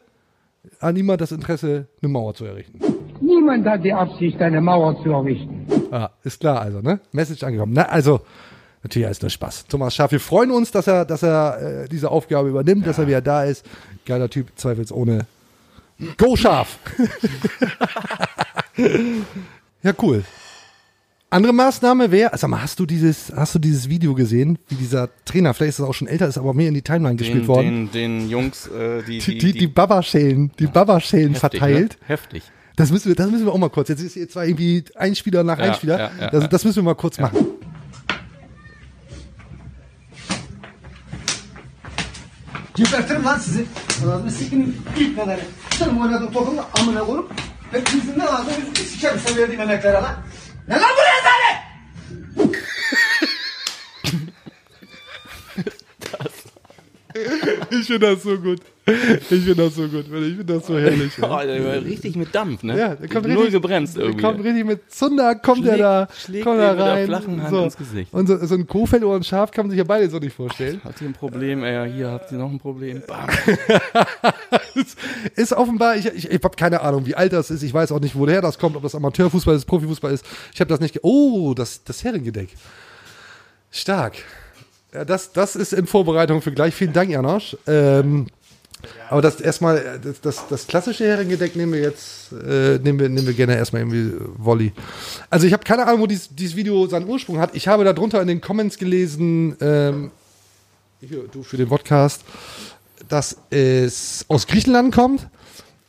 hat 0.80 0.94
niemand 0.94 1.20
das 1.20 1.32
Interesse, 1.32 1.86
eine 2.02 2.10
Mauer 2.10 2.34
zu 2.34 2.44
errichten. 2.44 2.78
Niemand 3.20 3.66
hat 3.66 3.84
die 3.84 3.92
Absicht, 3.92 4.40
eine 4.40 4.60
Mauer 4.60 5.02
zu 5.02 5.10
errichten. 5.10 5.66
Ja, 5.90 6.10
ist 6.22 6.40
klar 6.40 6.60
also, 6.60 6.80
ne? 6.80 7.00
Message 7.12 7.42
angekommen. 7.42 7.72
Na, 7.74 7.82
also, 7.82 8.20
natürlich 8.82 9.10
ist 9.10 9.22
nur 9.22 9.30
Spaß. 9.30 9.66
Thomas 9.66 9.94
Schaaf, 9.94 10.12
wir 10.12 10.20
freuen 10.20 10.50
uns, 10.50 10.70
dass 10.70 10.86
er, 10.86 11.04
dass 11.04 11.22
er 11.22 11.84
äh, 11.84 11.88
diese 11.88 12.10
Aufgabe 12.10 12.48
übernimmt, 12.48 12.86
dass 12.86 12.98
er 12.98 13.06
wieder 13.06 13.20
da 13.20 13.44
ist. 13.44 13.64
Geiler 14.06 14.28
Typ, 14.28 14.48
zweifelsohne. 14.56 15.26
Go 16.16 16.34
Schaf! 16.34 16.78
ja, 19.82 19.92
cool. 20.00 20.24
Andere 21.32 21.52
Maßnahme 21.52 22.10
wäre, 22.10 22.36
sag 22.36 22.50
mal, 22.50 22.60
hast 22.60 22.80
du 22.80 22.86
dieses, 22.86 23.32
hast 23.34 23.54
du 23.54 23.60
dieses 23.60 23.88
Video 23.88 24.14
gesehen, 24.14 24.58
wie 24.68 24.74
dieser 24.74 25.08
Trainer, 25.24 25.54
vielleicht 25.54 25.70
ist 25.70 25.78
das 25.78 25.86
auch 25.86 25.94
schon 25.94 26.08
älter, 26.08 26.26
ist 26.26 26.38
aber 26.38 26.54
mir 26.54 26.66
in 26.66 26.74
die 26.74 26.82
Timeline 26.82 27.14
gespielt 27.14 27.42
Den, 27.42 27.48
worden, 27.48 27.90
den, 27.92 28.20
den 28.20 28.28
Jungs, 28.28 28.66
äh, 28.66 29.04
die, 29.04 29.20
die, 29.20 29.38
die, 29.38 29.52
die 29.52 29.66
Babaschellen, 29.68 30.50
die 30.58 30.66
Babaschellen 30.66 31.34
heftig, 31.34 31.60
verteilt. 31.60 31.98
Ne? 32.00 32.08
Heftig. 32.08 32.42
Das 32.74 32.90
müssen 32.90 33.08
wir, 33.10 33.14
das 33.14 33.30
müssen 33.30 33.46
wir 33.46 33.52
auch 33.52 33.58
mal 33.58 33.70
kurz. 33.70 33.90
Jetzt 33.90 34.02
ist 34.02 34.14
hier 34.14 34.28
zwar 34.28 34.44
irgendwie 34.44 34.82
ein 34.96 35.14
Spieler 35.14 35.44
nach 35.44 35.58
Ja, 35.58 35.66
ein 35.66 35.74
Spieler. 35.74 35.98
ja, 35.98 36.10
ja, 36.20 36.30
das, 36.30 36.42
ja. 36.42 36.48
das 36.48 36.64
müssen 36.64 36.76
wir 36.76 36.82
mal 36.82 36.94
kurz 36.94 37.20
machen. 37.20 37.46
Gebertirim 42.74 43.24
lan 43.24 43.38
sizi. 43.38 43.64
Anasını 44.04 44.30
sikin 44.30 44.76
ilk 44.98 45.16
kadarı. 45.16 45.40
Sen 45.70 45.88
oynadın 45.88 46.26
topunu 46.32 46.60
amına 46.80 47.04
koyup 47.04 47.32
hepinizin 47.72 48.18
ne 48.18 48.24
lazım 48.24 48.52
sikerim 48.74 49.18
sen 49.26 49.36
verdiğim 49.36 49.60
emeklere 49.60 49.92
lan. 49.92 50.14
Ne 50.70 50.76
lan 50.76 50.90
bu 50.96 51.00
rezalet? 51.00 51.56
Ich 57.70 57.86
finde 57.86 58.14
das 58.14 58.22
so 58.22 58.36
gut. 58.38 58.60
Ich 58.86 59.22
finde 59.24 59.54
das 59.54 59.74
so 59.76 59.82
gut. 59.86 60.06
Ich 60.06 60.10
finde 60.36 60.44
das 60.44 60.66
so 60.66 60.76
herrlich. 60.78 61.12
Oh, 61.22 61.38
der 61.44 61.84
richtig 61.84 62.16
mit 62.16 62.34
Dampf, 62.34 62.62
ne? 62.62 62.76
Ja, 62.78 62.94
der 62.96 63.08
kommt 63.08 63.26
Null 63.26 63.36
richtig, 63.36 63.52
gebremst 63.52 63.96
irgendwie. 63.96 64.20
Kommt 64.22 64.42
richtig 64.44 64.64
mit 64.64 64.90
Zunder, 64.92 65.34
kommt 65.36 65.64
er 65.66 65.74
Schlägt- 65.74 65.80
da, 65.80 66.08
schlägt 66.24 66.44
kommt 66.44 66.56
ihm 66.58 66.62
er 66.62 66.70
mit 66.70 66.78
der 66.80 66.86
rein. 66.92 67.06
flachen 67.06 67.42
Hand 67.42 67.50
so. 67.54 67.62
ins 67.64 67.76
Gesicht. 67.76 68.12
Und 68.12 68.26
so, 68.26 68.44
so 68.44 68.54
ein 68.54 68.66
Kofeld 68.66 69.04
oder 69.04 69.16
ein 69.16 69.22
Schaf 69.24 69.50
kann 69.52 69.66
man 69.66 69.70
sich 69.70 69.78
ja 69.78 69.84
beide 69.84 70.08
so 70.10 70.18
nicht 70.18 70.34
vorstellen. 70.34 70.80
Hat 70.82 71.00
ihr 71.00 71.08
ein 71.08 71.12
Problem? 71.12 71.62
Ey, 71.62 71.92
hier 71.92 72.08
habt 72.10 72.32
ihr 72.32 72.38
noch 72.38 72.50
ein 72.50 72.58
Problem. 72.58 73.02
Bam. 73.06 73.28
ist 75.36 75.52
offenbar, 75.52 75.96
ich, 75.96 76.06
ich, 76.06 76.30
ich 76.30 76.42
habe 76.42 76.56
keine 76.56 76.80
Ahnung, 76.80 77.06
wie 77.06 77.14
alt 77.14 77.32
das 77.32 77.50
ist. 77.50 77.62
Ich 77.62 77.72
weiß 77.72 77.92
auch 77.92 78.00
nicht, 78.00 78.16
woher 78.16 78.40
das 78.42 78.58
kommt, 78.58 78.76
ob 78.76 78.82
das 78.82 78.94
Amateurfußball 78.94 79.54
ist, 79.54 79.66
Profifußball 79.66 80.12
ist. 80.12 80.24
Ich 80.52 80.60
habe 80.60 80.68
das 80.68 80.80
nicht. 80.80 80.94
ge- 80.94 81.00
Oh, 81.04 81.54
das, 81.54 81.84
das 81.84 82.02
Herrengedeck. 82.04 82.48
Stark. 83.70 84.14
Ja, 84.92 85.04
das, 85.04 85.32
das 85.32 85.56
ist 85.56 85.72
in 85.72 85.86
Vorbereitung 85.86 86.42
für 86.42 86.52
gleich. 86.52 86.74
Vielen 86.74 86.92
Dank, 86.92 87.10
Janosch. 87.10 87.56
Ähm, 87.66 88.26
aber 89.08 89.22
das 89.22 89.40
erstmal, 89.40 89.78
äh, 89.78 90.00
das, 90.02 90.20
das, 90.20 90.48
das 90.48 90.66
klassische 90.66 91.04
Herrengedeck 91.04 91.54
nehmen 91.54 91.72
wir 91.72 91.80
jetzt, 91.80 92.32
äh, 92.32 92.78
nehmen, 92.78 92.98
wir, 92.98 93.08
nehmen 93.08 93.26
wir 93.26 93.34
gerne 93.34 93.56
erstmal 93.56 93.82
irgendwie 93.82 94.16
äh, 94.16 94.28
Volley. 94.36 94.72
Also 95.28 95.46
ich 95.46 95.52
habe 95.52 95.64
keine 95.64 95.86
Ahnung, 95.86 96.00
wo 96.00 96.06
dies, 96.06 96.28
dieses 96.30 96.56
Video 96.56 96.86
seinen 96.86 97.08
Ursprung 97.08 97.38
hat. 97.38 97.54
Ich 97.54 97.68
habe 97.68 97.84
darunter 97.84 98.20
in 98.20 98.28
den 98.28 98.40
Comments 98.40 98.76
gelesen, 98.76 99.56
ähm, 99.60 100.10
hier, 101.00 101.24
du 101.30 101.42
für 101.42 101.56
den 101.56 101.68
Podcast, 101.68 102.24
dass 103.08 103.36
es 103.50 104.24
aus 104.28 104.46
Griechenland 104.46 104.94
kommt. 104.94 105.28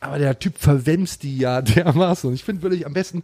Aber 0.00 0.18
der 0.18 0.38
Typ 0.38 0.58
verwemst 0.58 1.22
die 1.22 1.38
ja 1.38 1.62
dermaßen. 1.62 2.28
Und 2.28 2.34
ich 2.34 2.44
finde 2.44 2.62
wirklich 2.62 2.86
am 2.86 2.92
besten, 2.92 3.22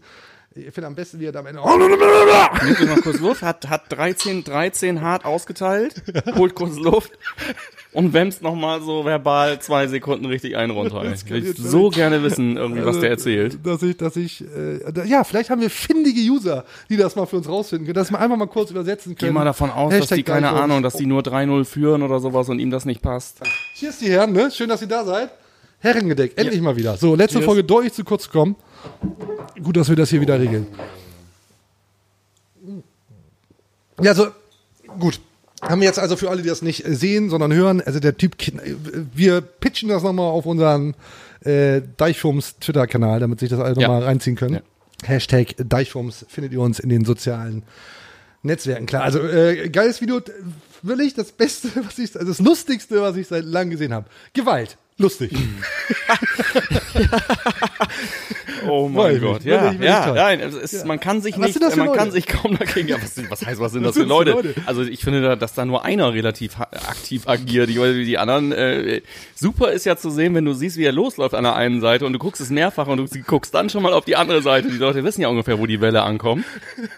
ich 0.66 0.74
finde 0.74 0.86
am 0.88 0.94
besten, 0.94 1.20
wie 1.20 1.26
er 1.26 1.32
da 1.32 1.40
am 1.40 1.46
Ende. 1.46 1.60
Nimmt 1.62 2.86
mal 2.88 3.00
kurz 3.00 3.20
Luft, 3.20 3.42
hat, 3.42 3.68
hat 3.68 3.84
13, 3.90 4.44
13 4.44 5.00
hart 5.00 5.24
ausgeteilt, 5.24 6.02
holt 6.36 6.54
kurz 6.54 6.76
Luft 6.76 7.12
und 7.92 8.12
wämst 8.12 8.42
nochmal 8.42 8.82
so 8.82 9.04
verbal 9.04 9.60
zwei 9.60 9.86
Sekunden 9.86 10.26
richtig 10.26 10.56
einen 10.56 10.72
runter. 10.72 11.04
Ich 11.12 11.28
will 11.30 11.54
so 11.56 11.90
gerne 11.90 12.22
wissen, 12.22 12.56
irgendwie, 12.56 12.84
was 12.84 13.00
der 13.00 13.10
erzählt. 13.10 13.58
Dass 13.64 13.82
ich, 13.82 13.96
dass 13.96 14.16
ich, 14.16 14.42
äh, 14.42 15.06
ja, 15.06 15.24
vielleicht 15.24 15.50
haben 15.50 15.60
wir 15.60 15.70
findige 15.70 16.20
User, 16.20 16.64
die 16.88 16.96
das 16.96 17.16
mal 17.16 17.26
für 17.26 17.36
uns 17.36 17.48
rausfinden 17.48 17.86
können, 17.86 17.94
dass 17.94 18.10
wir 18.10 18.18
einfach 18.18 18.36
mal 18.36 18.46
kurz 18.46 18.70
übersetzen 18.70 19.16
können. 19.16 19.32
Geh 19.32 19.34
mal 19.34 19.44
davon 19.44 19.70
aus, 19.70 19.90
dass 19.90 20.02
Hashtag 20.02 20.16
die, 20.16 20.22
keine. 20.24 20.48
Ahnung, 20.48 20.82
dass 20.82 20.94
die 20.94 21.06
nur 21.06 21.22
3-0 21.22 21.64
führen 21.64 22.02
oder 22.02 22.20
sowas 22.20 22.48
und 22.48 22.58
ihm 22.58 22.70
das 22.70 22.84
nicht 22.84 23.02
passt. 23.02 23.40
Hier 23.74 23.90
ist 23.90 24.00
die 24.00 24.10
Herren, 24.10 24.32
ne? 24.32 24.50
Schön, 24.50 24.68
dass 24.68 24.80
ihr 24.82 24.88
da 24.88 25.04
seid. 25.04 25.30
Herrengedeck, 25.80 26.32
endlich 26.36 26.60
mal 26.60 26.76
wieder. 26.76 26.96
So, 26.96 27.14
letzte 27.14 27.38
Cheers. 27.38 27.44
Folge 27.44 27.64
deutlich 27.64 27.92
zu 27.92 28.02
kurz 28.02 28.26
gekommen. 28.26 28.56
Gut, 29.62 29.76
dass 29.76 29.88
wir 29.88 29.96
das 29.96 30.10
hier 30.10 30.20
wieder 30.20 30.38
regeln. 30.38 30.66
Ja, 34.00 34.10
also 34.12 34.28
gut. 34.98 35.20
Haben 35.60 35.80
wir 35.80 35.88
jetzt 35.88 35.98
also 35.98 36.16
für 36.16 36.30
alle, 36.30 36.42
die 36.42 36.48
das 36.48 36.62
nicht 36.62 36.86
äh, 36.86 36.94
sehen, 36.94 37.30
sondern 37.30 37.52
hören, 37.52 37.80
also 37.80 37.98
der 37.98 38.16
Typ, 38.16 38.36
äh, 38.46 38.76
wir 39.12 39.40
pitchen 39.40 39.88
das 39.88 40.04
nochmal 40.04 40.26
auf 40.30 40.46
unseren 40.46 40.94
äh, 41.44 41.82
Deichfums 41.96 42.58
Twitter-Kanal, 42.60 43.18
damit 43.18 43.40
sich 43.40 43.48
das 43.50 43.58
alle 43.58 43.74
Ja. 43.80 43.88
nochmal 43.88 44.04
reinziehen 44.04 44.36
können. 44.36 44.54
Ja. 44.54 44.60
Hashtag 45.04 45.54
Deichfums 45.58 46.24
findet 46.28 46.52
ihr 46.52 46.60
uns 46.60 46.78
in 46.78 46.88
den 46.90 47.04
sozialen 47.04 47.64
Netzwerken. 48.44 48.86
Klar, 48.86 49.02
also 49.02 49.20
äh, 49.20 49.68
geiles 49.68 50.00
Video, 50.00 50.20
t- 50.20 50.30
wirklich 50.82 51.14
das 51.14 51.32
Beste, 51.32 51.68
was 51.84 51.98
ich, 51.98 52.14
also 52.14 52.28
das 52.28 52.38
Lustigste, 52.38 53.02
was 53.02 53.16
ich 53.16 53.26
seit 53.26 53.44
langem 53.44 53.70
gesehen 53.70 53.92
habe. 53.92 54.06
Gewalt. 54.34 54.76
Lustig. 54.98 55.32
Oh 58.66 58.88
mein 58.88 59.20
Gott, 59.20 59.44
wirklich, 59.44 59.80
ja, 59.80 60.08
ja, 60.08 60.12
nein, 60.14 60.40
es 60.40 60.54
ist, 60.54 60.84
man 60.84 60.98
kann 60.98 61.22
sich 61.22 61.36
nicht, 61.36 61.58
man 61.60 61.76
kann 61.76 61.86
Leute? 62.08 62.10
sich 62.12 62.26
kaum 62.26 62.58
dagegen, 62.58 62.88
ja, 62.88 62.96
was, 63.00 63.14
sind- 63.14 63.30
was 63.30 63.46
heißt, 63.46 63.60
was 63.60 63.72
sind 63.72 63.84
Was 63.84 63.94
das 63.94 64.02
für 64.02 64.08
Leute? 64.08 64.32
Leute? 64.32 64.54
Also 64.66 64.82
ich 64.82 65.00
finde, 65.02 65.22
da, 65.22 65.36
dass 65.36 65.54
da 65.54 65.64
nur 65.64 65.84
einer 65.84 66.12
relativ 66.12 66.58
aktiv 66.60 67.28
agiert, 67.28 67.68
die, 67.70 68.04
die 68.04 68.18
anderen, 68.18 68.50
äh, 68.52 69.00
super 69.36 69.70
ist 69.70 69.86
ja 69.86 69.96
zu 69.96 70.10
sehen, 70.10 70.34
wenn 70.34 70.44
du 70.44 70.52
siehst, 70.54 70.76
wie 70.76 70.84
er 70.84 70.92
losläuft 70.92 71.34
an 71.34 71.44
der 71.44 71.54
einen 71.54 71.80
Seite 71.80 72.04
und 72.04 72.12
du 72.12 72.18
guckst 72.18 72.40
es 72.40 72.50
mehrfach 72.50 72.88
und 72.88 72.98
du 72.98 73.06
guckst 73.26 73.54
dann 73.54 73.70
schon 73.70 73.82
mal 73.82 73.92
auf 73.92 74.04
die 74.04 74.16
andere 74.16 74.42
Seite, 74.42 74.68
die 74.68 74.76
Leute 74.76 75.04
wissen 75.04 75.20
ja 75.22 75.28
ungefähr, 75.28 75.58
wo 75.60 75.66
die 75.66 75.80
Welle 75.80 76.02
ankommt. 76.02 76.44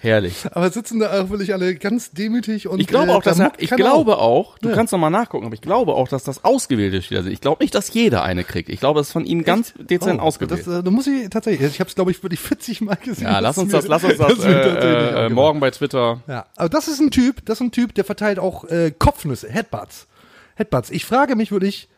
Herrlich. 0.00 0.36
Aber 0.52 0.70
sitzen 0.70 0.98
da 0.98 1.22
auch 1.22 1.28
wirklich 1.30 1.52
alle 1.52 1.74
ganz 1.74 2.10
demütig 2.10 2.68
und 2.68 2.80
Ich 2.80 2.86
glaube 2.86 3.08
äh, 3.12 3.14
auch, 3.14 3.22
dass 3.22 3.36
da 3.36 3.44
er, 3.48 3.52
ich 3.58 3.70
glaube 3.70 4.16
auf. 4.16 4.22
auch, 4.54 4.58
du 4.58 4.70
Ja. 4.70 4.74
kannst 4.74 4.92
noch 4.92 4.98
mal 4.98 5.10
nachgucken, 5.10 5.44
aber 5.46 5.54
ich 5.54 5.60
glaube 5.60 5.92
auch, 5.94 6.08
dass 6.08 6.24
das 6.24 6.42
ausgewählte 6.44 7.02
Spieler 7.02 7.22
sind. 7.22 7.32
Ich 7.32 7.40
glaube 7.42 7.62
nicht, 7.62 7.74
dass 7.74 7.89
jeder 7.94 8.22
eine 8.22 8.44
kriegt. 8.44 8.68
Ich 8.68 8.80
glaube, 8.80 9.00
es 9.00 9.08
ist 9.08 9.12
von 9.12 9.24
ihm 9.24 9.44
ganz 9.44 9.74
dezent 9.78 10.20
Oh, 10.20 10.24
ausgewählt. 10.24 10.66
Das, 10.66 10.80
äh, 10.80 10.82
da 10.82 10.90
muss 10.90 11.06
ich 11.06 11.28
tatsächlich, 11.30 11.70
ich 11.72 11.80
habe 11.80 11.88
es 11.88 11.94
glaube 11.94 12.10
ich 12.10 12.22
wirklich 12.22 12.40
40 12.40 12.80
Mal 12.82 12.96
gesehen. 12.96 13.24
ja, 13.24 13.38
lass 13.38 13.56
Das 13.56 13.64
uns 13.64 13.72
das, 13.72 13.86
lass 13.88 14.04
uns 14.04 14.16
das 14.18 14.28
tatsächlich 14.28 14.54
äh, 14.56 15.26
äh, 15.26 15.28
morgen 15.28 15.60
bei 15.60 15.70
Twitter. 15.70 16.22
Ja, 16.26 16.46
aber 16.56 16.68
das 16.68 16.88
ist 16.88 17.00
ein 17.00 17.10
Typ, 17.10 17.44
das 17.46 17.58
ist 17.58 17.66
ein 17.66 17.72
Typ, 17.72 17.94
der 17.94 18.04
verteilt 18.04 18.38
auch 18.38 18.64
äh, 18.64 18.92
Kopfnüsse, 18.98 19.48
Headbutts. 19.48 20.06
Headbutts. 20.56 20.90
Ich 20.90 21.04
frage 21.04 21.36
mich 21.36 21.52
wirklich, 21.52 21.88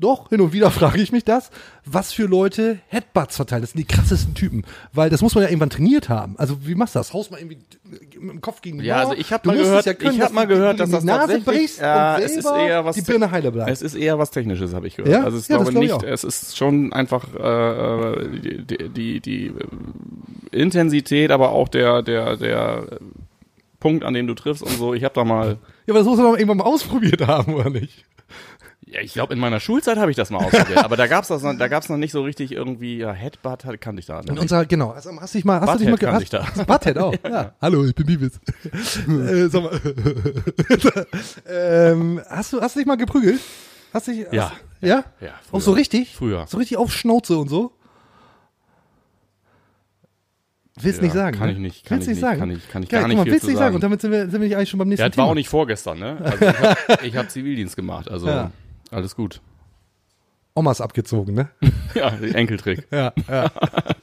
doch, 0.00 0.28
hin 0.28 0.40
und 0.40 0.52
wieder 0.52 0.70
frage 0.72 1.00
ich 1.00 1.12
mich 1.12 1.24
das, 1.24 1.50
was 1.84 2.12
für 2.12 2.24
Leute 2.26 2.78
Headbutts 2.88 3.36
verteilen. 3.36 3.62
Das 3.62 3.72
sind 3.72 3.80
die 3.80 3.84
krassesten 3.94 4.34
Typen. 4.34 4.64
Weil 4.92 5.10
das 5.10 5.22
muss 5.22 5.34
man 5.34 5.42
ja 5.44 5.50
irgendwann 5.50 5.70
trainiert 5.70 6.08
haben. 6.08 6.36
Also 6.38 6.66
wie 6.66 6.74
machst 6.74 6.94
du 6.94 7.00
das? 7.00 7.12
Haust 7.12 7.30
mal 7.30 7.38
irgendwie 7.40 7.58
mit 7.84 8.14
dem 8.14 8.40
Kopf 8.40 8.60
gegen 8.62 8.78
die 8.78 8.84
Ja, 8.86 8.96
Mauer? 8.96 9.08
also 9.10 9.20
ich 9.20 9.32
habe 9.32 9.48
mal 9.48 9.56
gehört, 9.56 9.86
ja 9.86 9.94
können, 9.94 10.12
ich 10.12 10.18
dass 10.18 10.26
habe 10.26 10.34
mal 10.34 10.46
gehört, 10.46 10.78
dass 10.80 10.90
das 10.90 11.04
Nase 11.04 11.18
tatsächlich, 11.20 11.44
brichst 11.44 11.80
ja, 11.80 12.16
und 12.16 12.22
es 12.22 12.36
ist 12.36 12.46
eher 12.46 12.84
was 12.84 12.96
die 12.96 13.02
Birne 13.02 13.30
heile 13.30 13.50
bleibt. 13.52 13.70
Es 13.70 13.82
ist 13.82 13.94
eher 13.94 14.18
was 14.18 14.30
Technisches, 14.30 14.72
habe 14.74 14.86
ich 14.86 14.96
gehört. 14.96 15.12
Ja? 15.12 15.24
Also 15.24 15.38
ich 15.38 15.48
Ja, 15.48 15.56
glaube 15.56 15.70
glaub 15.72 15.82
ich 15.84 15.90
nicht, 15.92 16.02
es 16.04 16.24
ist 16.24 16.56
schon 16.56 16.92
einfach 16.92 17.34
äh, 17.34 18.28
die, 18.40 18.64
die, 18.64 18.88
die, 18.90 19.20
die 19.20 19.46
äh, 19.46 19.52
Intensität, 20.52 21.30
aber 21.30 21.50
auch 21.52 21.68
der 21.68 22.02
der 22.02 22.36
der 22.36 22.86
äh, 22.92 22.96
Punkt, 23.80 24.04
an 24.04 24.14
dem 24.14 24.26
du 24.26 24.34
triffst 24.34 24.62
und 24.62 24.72
so. 24.72 24.94
Ich 24.94 25.04
habe 25.04 25.14
da 25.14 25.24
mal, 25.24 25.58
Ja, 25.86 25.92
aber 25.94 25.98
das 26.00 26.06
muss 26.06 26.16
man 26.18 26.26
doch 26.26 26.34
irgendwann 26.34 26.58
mal 26.58 26.64
ausprobiert 26.64 27.26
haben, 27.26 27.54
oder 27.54 27.70
nicht? 27.70 28.04
Ja, 28.90 29.00
ich 29.00 29.12
glaube 29.12 29.34
in 29.34 29.38
meiner 29.40 29.60
Schulzeit 29.60 29.98
habe 29.98 30.10
ich 30.10 30.16
das 30.16 30.30
mal 30.30 30.38
ausprobiert, 30.38 30.78
aber 30.84 30.96
da 30.96 31.06
gab's 31.06 31.28
das, 31.28 31.42
noch- 31.42 31.56
da 31.56 31.68
gab's 31.68 31.88
noch 31.88 31.96
nicht 31.98 32.12
so 32.12 32.22
richtig 32.22 32.52
irgendwie 32.52 32.98
ja, 32.98 33.12
Headbutt 33.12 33.64
kannte 33.80 34.00
ich 34.00 34.06
da. 34.06 34.20
In 34.20 34.26
nicht. 34.26 34.38
unser, 34.40 34.64
genau, 34.66 34.90
also 34.90 35.10
hast 35.20 35.34
dich 35.34 35.44
mal, 35.44 35.60
hast 35.60 35.74
du 35.74 35.78
dich 35.78 35.88
mal 35.90 35.96
kannte 35.98 36.24
ich 36.24 36.32
hast, 36.32 36.56
da. 36.58 36.64
Butthead 36.64 36.98
auch, 36.98 37.14
ja. 37.24 37.52
Hallo, 37.60 37.84
ich 37.84 37.94
bin 37.94 38.06
Bibis. 38.06 38.40
äh, 39.08 39.48
sag 39.48 39.62
mal, 39.62 39.80
ähm, 41.48 42.20
hast 42.28 42.52
du, 42.52 42.60
hast 42.60 42.76
du 42.76 42.80
dich 42.80 42.86
mal 42.86 42.96
geprügelt? 42.96 43.40
Hast 43.92 44.06
dich, 44.08 44.26
Ja. 44.32 44.50
Hast, 44.50 44.60
ja? 44.80 45.04
Ja, 45.20 45.28
Auch 45.28 45.50
früher. 45.50 45.60
so 45.60 45.72
richtig? 45.72 46.14
Früher. 46.14 46.46
So 46.46 46.58
richtig 46.58 46.76
auf 46.76 46.92
Schnauze 46.92 47.36
und 47.38 47.48
so? 47.48 47.72
Willst 50.80 50.98
Ja, 50.98 51.04
nicht 51.04 51.12
sagen. 51.14 51.36
kann 51.36 51.48
ne? 51.48 51.52
ich 51.54 51.58
nicht, 51.58 51.84
kann 51.84 51.96
willst 51.98 52.08
ich 52.08 52.14
nicht 52.14 52.20
sagen. 52.20 52.38
kann 52.38 52.50
ich- 52.52 52.68
kann 52.68 52.82
ich 52.84 52.88
Geil, 52.88 53.00
gar 53.00 53.02
guck 53.02 53.08
nicht 53.08 53.16
mal, 53.18 53.22
viel 53.24 53.32
willst 53.32 53.46
nicht 53.48 53.56
sagen. 53.56 53.64
sagen. 53.66 53.74
Und 53.74 53.82
damit 53.82 54.00
sind 54.00 54.12
wir, 54.12 54.20
sind 54.30 54.32
wir 54.34 54.38
nicht 54.40 54.56
eigentlich 54.56 54.68
schon 54.70 54.78
beim 54.78 54.88
nächsten 54.88 55.02
Ja, 55.02 55.08
das 55.08 55.16
war 55.18 55.24
Thema. 55.24 55.30
auch 55.32 55.34
nicht 55.34 55.48
vorgestern, 55.48 55.98
ne? 55.98 56.18
Also 56.22 56.44
ich 57.04 57.16
habe 57.16 57.18
hab 57.18 57.30
Zivildienst 57.30 57.74
gemacht, 57.74 58.08
also 58.08 58.28
Ja. 58.28 58.50
Alles 58.90 59.14
gut. 59.16 59.40
Omas 60.54 60.80
abgezogen, 60.80 61.34
ne? 61.34 61.48
Ja, 61.94 62.08
Enkeltrick. 62.10 62.86
Ja, 62.90 63.12
ja. 63.28 63.50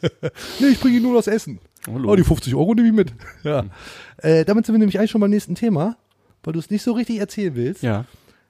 nee, 0.59 0.67
ich 0.67 0.79
bringe 0.79 0.95
Ihnen 0.97 1.03
nur 1.05 1.15
das 1.15 1.27
Essen. 1.27 1.59
Hallo. 1.87 2.11
Oh, 2.11 2.15
die 2.15 2.23
50 2.23 2.55
Euro 2.55 2.73
nehme 2.73 2.87
ich 2.87 2.93
mit. 2.93 3.13
Ja. 3.43 3.65
Äh, 4.17 4.43
damit 4.43 4.65
sind 4.65 4.73
wir 4.73 4.79
nämlich 4.79 4.97
eigentlich 4.97 5.11
schon 5.11 5.21
beim 5.21 5.29
nächsten 5.29 5.53
Thema, 5.53 5.95
weil 6.43 6.53
du 6.53 6.59
es 6.59 6.71
nicht 6.71 6.81
so 6.81 6.93
richtig 6.93 7.19
erzählen 7.19 7.53
willst. 7.55 7.83
Ja. 7.83 8.05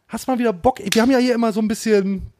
Hast 0.07 0.27
mal 0.27 0.39
wieder 0.39 0.53
Bock? 0.53 0.79
Wir 0.93 1.01
haben 1.01 1.11
ja 1.11 1.17
hier 1.17 1.35
immer 1.35 1.51
so 1.51 1.59
ein 1.59 1.67
bisschen 1.67 2.31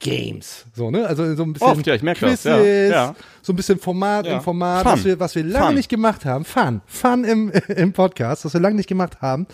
Games, 0.00 0.66
so 0.74 0.90
ne? 0.90 1.06
Also 1.06 1.34
so 1.36 1.42
ein 1.44 1.52
bisschen 1.52 1.68
Oft, 1.68 1.86
ja, 1.86 1.94
ich 1.94 2.02
merk 2.02 2.18
das, 2.18 2.42
Quizzes, 2.42 2.90
ja, 2.90 2.90
ja. 2.90 3.14
so 3.42 3.52
ein 3.52 3.56
bisschen 3.56 3.78
Format 3.78 4.26
Ja. 4.26 4.34
im 4.36 4.40
Format, 4.40 4.82
Fun. 4.82 4.92
was 4.92 5.04
wir, 5.04 5.20
was 5.20 5.34
wir 5.34 5.44
lange 5.44 5.66
Fun. 5.66 5.74
nicht 5.76 5.88
gemacht 5.88 6.24
haben. 6.24 6.44
Fun, 6.44 6.80
Fun 6.86 7.24
im, 7.24 7.50
im 7.68 7.92
Podcast, 7.92 8.44
was 8.44 8.52
wir 8.54 8.60
lange 8.60 8.76
nicht 8.76 8.88
gemacht 8.88 9.20
haben. 9.22 9.46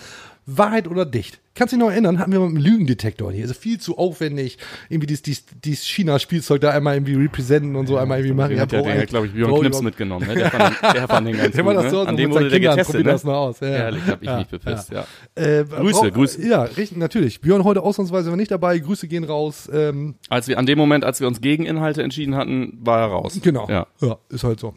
Wahrheit 0.49 0.87
oder 0.89 1.05
dicht? 1.05 1.41
Kannst 1.57 1.73
du 1.73 1.77
dich 1.77 1.85
noch 1.85 1.91
erinnern? 1.91 2.19
Hatten 2.19 2.31
wir 2.33 2.39
mal 2.39 2.47
einen 2.47 2.57
Lügendetektor 2.57 3.33
hier. 3.33 3.43
Also 3.43 3.55
viel 3.55 3.81
zu 3.81 3.99
aufwendig. 3.99 4.59
Irgendwie 4.89 5.07
dieses, 5.07 5.23
dieses, 5.23 5.45
dieses 5.65 5.85
China-Spielzeug 5.87 6.61
da 6.61 6.71
einmal 6.71 6.95
irgendwie 6.95 7.15
representen 7.15 7.75
und 7.77 7.87
so 7.87 7.97
einmal 7.97 8.19
irgendwie 8.19 8.35
machen. 8.37 8.51
Den 8.51 8.61
hat, 8.61 8.71
ja, 8.73 9.05
glaube 9.07 9.27
ich, 9.27 9.33
Björn 9.33 9.55
ich 9.55 9.61
Knips 9.61 9.81
mitgenommen. 9.83 10.27
Ne? 10.29 10.35
Der, 10.35 10.51
fand, 10.51 10.77
der 10.83 11.09
fand 11.09 11.27
den 11.27 11.37
ganz 11.39 11.55
Der 11.57 11.65
gut. 11.65 11.75
das 11.77 11.91
so, 11.91 11.97
ne? 11.99 12.03
so 12.05 12.09
An 12.09 12.17
dem 12.17 12.31
wurde 12.31 12.49
der 12.51 12.59
Kindern, 12.61 12.77
getestet. 12.77 13.05
Ne? 13.07 13.11
das 13.13 13.25
noch 13.25 13.33
aus. 13.35 13.61
Ja. 13.61 13.67
Herrlich, 13.69 14.03
hab 14.07 14.23
ich 14.23 14.29
Ja, 14.29 14.39
mich 14.39 14.49
bepisst, 14.49 14.91
ja. 14.93 15.07
Äh, 15.35 15.65
Grüße, 15.65 16.01
brauch- 16.01 16.13
Grüße. 16.13 16.47
Ja, 16.47 16.63
richtig, 16.63 16.99
natürlich. 16.99 17.41
Björn 17.41 17.65
heute 17.65 17.83
ausnahmsweise 17.83 18.31
war 18.31 18.37
nicht 18.37 18.51
dabei. 18.51 18.79
Grüße 18.79 19.09
gehen 19.09 19.25
raus. 19.25 19.69
Ähm, 19.73 20.15
Als 20.29 20.47
wir, 20.49 20.59
an 20.59 20.67
dem 20.67 20.79
Moment, 20.79 21.05
als 21.05 21.21
wir 21.21 21.27
uns 21.27 21.41
gegen 21.41 21.65
Inhalte 21.67 22.03
entschieden 22.03 22.37
hatten, 22.37 22.79
war 22.83 23.01
er 23.01 23.07
raus. 23.07 23.41
genau. 23.43 23.67
Ja. 23.69 23.87
ja, 24.01 24.19
ist 24.29 24.45
halt 24.45 24.61
so. 24.61 24.75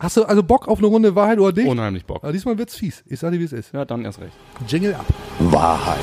Hast 0.00 0.16
du 0.16 0.22
also 0.24 0.44
Bock 0.44 0.68
auf 0.68 0.78
eine 0.78 0.86
Runde 0.86 1.14
Wahrheit 1.16 1.38
oder 1.40 1.52
dicht? 1.52 1.66
Unheimlich 1.66 2.04
Bock. 2.04 2.22
Ja, 2.22 2.30
diesmal 2.30 2.56
wird's 2.56 2.76
fies. 2.76 3.02
Ich 3.06 3.18
sag 3.18 3.32
dir, 3.32 3.40
wie 3.40 3.44
es 3.44 3.52
ist. 3.52 3.72
Ja, 3.74 3.84
dann 3.84 4.04
erst 4.04 4.20
recht. 4.20 4.32
Jingle 4.68 4.94
ab. 4.94 5.04
Wahrheit 5.40 5.98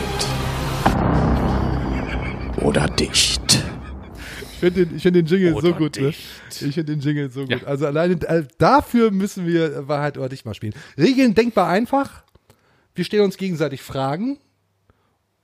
oder 2.61 2.87
dicht. 2.87 3.63
Ich 4.51 4.59
finde 4.59 4.85
den, 4.85 4.97
ich 4.97 5.03
find 5.03 5.15
den 5.15 5.25
Jingle 5.25 5.53
Oder 5.53 5.69
so 5.69 5.73
gut. 5.75 5.97
Ne? 5.97 6.09
Ich 6.09 6.59
finde 6.59 6.83
den 6.85 6.99
Jingle 6.99 7.29
so 7.29 7.45
gut. 7.45 7.63
Also 7.65 7.85
alleine 7.85 8.15
äh, 8.27 8.43
dafür 8.57 9.11
müssen 9.11 9.47
wir 9.47 9.87
Wahrheit 9.87 10.17
oder 10.17 10.27
dicht 10.27 10.45
mal 10.45 10.53
spielen. 10.53 10.73
Regeln 10.97 11.33
denkbar 11.33 11.69
einfach. 11.69 12.23
Wir 12.95 13.05
stellen 13.05 13.23
uns 13.23 13.37
gegenseitig 13.37 13.81
Fragen. 13.81 14.39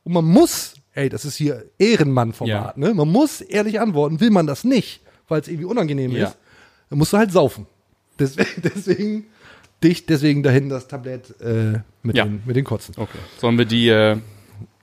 Und 0.03 0.11
man 0.13 0.25
muss, 0.25 0.73
ey, 0.93 1.07
das 1.07 1.23
ist 1.23 1.35
hier 1.35 1.65
Ehrenmann-Format, 1.77 2.77
ne? 2.77 2.93
Man 2.93 3.09
muss 3.09 3.39
ehrlich 3.39 3.79
antworten. 3.79 4.19
Will 4.19 4.31
man 4.31 4.47
das 4.47 4.63
nicht, 4.65 5.01
weil 5.29 5.39
es 5.39 5.47
irgendwie 5.47 5.65
unangenehm 5.65 6.11
Ja. 6.11 6.27
ist, 6.27 6.37
dann 6.89 6.97
musst 6.99 7.13
du 7.13 7.17
halt 7.17 7.31
saufen. 7.31 7.67
Deswegen, 8.25 8.62
deswegen 8.62 9.25
dicht, 9.84 10.10
deswegen 10.10 10.43
dahin 10.43 10.69
das 10.69 10.88
Tablett 10.88 11.34
äh, 11.41 11.79
mit, 12.03 12.15
Ja. 12.15 12.25
den, 12.25 12.43
mit 12.45 12.55
den 12.55 12.63
Kotzen. 12.65 12.93
Okay. 12.97 13.17
Sollen 13.39 13.57
wir 13.57 13.65
die 13.65 13.89
äh, 13.89 14.17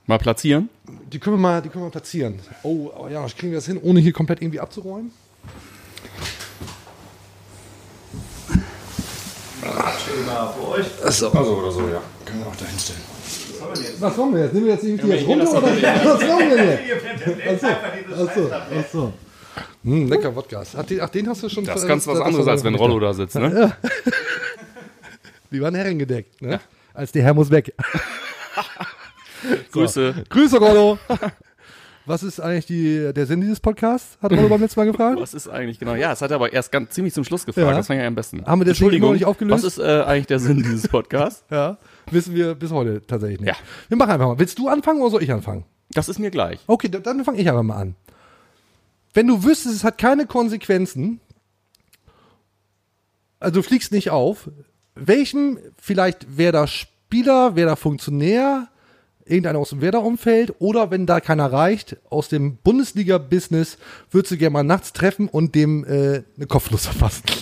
mal 0.06 0.18
platzieren? 0.18 0.68
Die 1.12 1.18
können 1.20 1.36
wir 1.36 1.40
mal, 1.40 1.62
die 1.62 1.68
können 1.68 1.84
wir 1.84 1.90
platzieren. 1.90 2.40
Oh, 2.64 2.90
aber 2.96 3.10
ja, 3.10 3.24
kriegen 3.26 3.52
wir 3.52 3.58
das 3.58 3.66
hin, 3.66 3.78
ohne 3.80 4.00
hier 4.00 4.12
komplett 4.12 4.42
irgendwie 4.42 4.60
abzuräumen? 4.60 5.12
Achso. 11.04 11.28
Also 11.30 11.56
oder 11.56 11.70
so, 11.70 11.80
ja. 11.88 12.02
Können 12.24 12.40
wir 12.40 12.46
auch 12.48 12.56
dahin 12.56 12.78
stellen. 12.78 13.00
Was 14.00 14.16
wollen 14.16 14.34
wir 14.34 14.42
jetzt? 14.44 14.54
Nehmen 14.54 14.66
wir 14.66 14.72
jetzt 14.74 14.84
irgendwie 14.84 15.08
jetzt 15.10 15.26
runter 15.26 15.50
oder 15.50 15.62
was 15.72 16.28
wollen 16.28 16.50
wir 16.50 17.52
jetzt? 17.52 17.64
Achso, 17.64 18.50
achso. 18.78 19.12
Hm, 19.88 20.08
lecker 20.08 20.34
Wodka. 20.36 20.62
Hat 20.76 20.90
die, 20.90 21.00
ach, 21.00 21.08
den 21.08 21.28
hast 21.28 21.42
du 21.42 21.48
schon 21.48 21.64
Das 21.64 21.82
ist 21.82 21.88
ganz 21.88 22.06
was 22.06 22.18
das- 22.18 22.26
anderes, 22.26 22.46
das- 22.46 22.52
als 22.52 22.64
wenn 22.64 22.74
Rollo 22.74 22.98
da 23.00 23.12
sitzt, 23.14 23.34
ne? 23.36 23.76
Die 25.50 25.60
waren 25.62 25.74
herrengedeckt, 25.74 26.42
ne? 26.42 26.60
Als 26.92 27.12
der 27.12 27.22
Herr 27.22 27.32
muss 27.34 27.50
weg. 27.50 27.72
Grüße. 29.72 30.24
Grüße, 30.28 30.58
Rollo. 30.58 30.98
Was 32.06 32.22
ist 32.22 32.40
eigentlich 32.40 32.66
die, 32.66 33.12
der 33.14 33.26
Sinn 33.26 33.40
dieses 33.42 33.60
Podcasts? 33.60 34.16
Hat 34.22 34.32
Rollo 34.32 34.48
beim 34.48 34.60
letzten 34.60 34.80
Mal 34.80 34.86
gefragt. 34.86 35.20
Was 35.20 35.34
ist 35.34 35.48
eigentlich 35.48 35.78
genau? 35.78 35.94
Ja, 35.94 36.12
es 36.12 36.22
hat 36.22 36.30
er 36.30 36.36
aber 36.36 36.52
erst 36.52 36.72
ganz 36.72 36.90
ziemlich 36.90 37.12
zum 37.14 37.22
Schluss 37.24 37.44
gefragt. 37.46 37.66
Ja. 37.68 37.74
Das 37.76 37.86
fand 37.86 37.98
ich 37.98 38.02
ja 38.02 38.08
am 38.08 38.14
besten. 38.14 38.44
Haben 38.46 38.60
wir 38.60 38.64
deswegen 38.64 38.86
Entschuldigung, 38.86 39.12
nicht 39.12 39.26
aufgelöst? 39.26 39.64
Was 39.64 39.76
ist 39.76 39.78
äh, 39.78 40.02
eigentlich 40.02 40.26
der 40.26 40.38
Sinn 40.38 40.58
dieses 40.58 40.88
Podcasts? 40.88 41.44
Ja, 41.50 41.76
wissen 42.10 42.34
wir 42.34 42.54
bis 42.54 42.70
heute 42.70 43.06
tatsächlich 43.06 43.40
nicht. 43.40 43.48
Ja. 43.50 43.56
Wir 43.88 43.96
machen 43.96 44.10
einfach 44.10 44.26
mal. 44.26 44.38
Willst 44.38 44.58
du 44.58 44.68
anfangen 44.68 45.00
oder 45.02 45.10
soll 45.10 45.22
ich 45.22 45.30
anfangen? 45.32 45.64
Das 45.90 46.08
ist 46.08 46.18
mir 46.18 46.30
gleich. 46.30 46.60
Okay, 46.66 46.88
dann- 46.88 47.02
dann 47.02 47.24
fange 47.24 47.38
ich 47.40 47.48
einfach 47.48 47.62
mal 47.62 47.76
an. 47.76 47.94
Wenn 49.14 49.26
du 49.26 49.44
wüsstest, 49.44 49.76
es 49.76 49.84
hat 49.84 49.98
keine 49.98 50.26
Konsequenzen, 50.26 51.20
also 53.40 53.60
du 53.60 53.62
fliegst 53.62 53.92
nicht 53.92 54.10
auf, 54.10 54.50
welchem, 54.94 55.58
vielleicht 55.76 56.26
wer 56.36 56.52
da 56.52 56.66
Spieler, 56.66 57.54
wer 57.56 57.66
da 57.66 57.76
Funktionär, 57.76 58.68
irgendeiner 59.24 59.58
aus 59.58 59.70
dem 59.70 59.80
Werder-Umfeld 59.80 60.54
oder 60.58 60.90
wenn 60.90 61.06
da 61.06 61.20
keiner 61.20 61.52
reicht, 61.52 61.96
aus 62.10 62.28
dem 62.28 62.56
Bundesliga-Business, 62.56 63.78
würdest 64.10 64.32
du 64.32 64.36
gerne 64.38 64.52
mal 64.54 64.62
nachts 64.62 64.92
treffen 64.92 65.28
und 65.28 65.54
dem 65.54 65.84
äh, 65.84 66.24
eine 66.36 66.46
Kopfnuss 66.46 66.86
verpassen. 66.86 67.24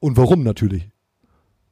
Und 0.00 0.16
warum 0.16 0.44
natürlich? 0.44 0.88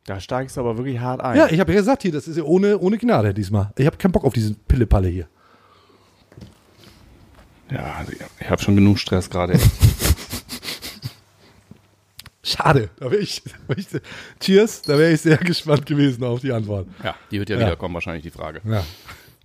Da 0.04 0.18
steigst 0.18 0.56
du 0.56 0.60
aber 0.60 0.76
wirklich 0.78 0.98
hart 0.98 1.20
ein. 1.20 1.36
Ja, 1.36 1.46
ich 1.48 1.60
habe 1.60 1.72
ja 1.72 1.78
gesagt, 1.78 2.02
hier, 2.02 2.10
das 2.10 2.26
ist 2.26 2.36
ja 2.36 2.42
ohne, 2.42 2.78
ohne 2.80 2.98
Gnade 2.98 3.32
diesmal. 3.32 3.72
Ich 3.76 3.86
habe 3.86 3.96
keinen 3.96 4.10
Bock 4.10 4.24
auf 4.24 4.32
diesen 4.32 4.56
Pillepalle 4.56 5.06
hier. 5.06 5.28
Ja, 7.70 7.94
also, 7.98 8.12
ich 8.40 8.50
habe 8.50 8.62
schon 8.62 8.76
genug 8.76 8.98
Stress 8.98 9.28
gerade. 9.30 9.58
Schade. 12.42 12.90
Da 12.98 13.10
wäre 13.10 13.20
ich, 13.20 13.42
da 13.42 13.50
wär 13.68 13.78
ich, 13.78 13.86
cheers, 14.40 14.82
da 14.82 14.96
wäre 14.98 15.12
ich 15.12 15.20
sehr 15.20 15.36
gespannt 15.38 15.84
gewesen 15.84 16.22
auf 16.22 16.40
die 16.40 16.52
Antwort. 16.52 16.86
Ja, 17.02 17.16
die 17.30 17.40
wird 17.40 17.48
ja, 17.50 17.56
Ja. 17.58 17.66
wiederkommen, 17.66 17.94
wahrscheinlich 17.94 18.22
die 18.22 18.30
Frage. 18.30 18.60
Ja. 18.64 18.84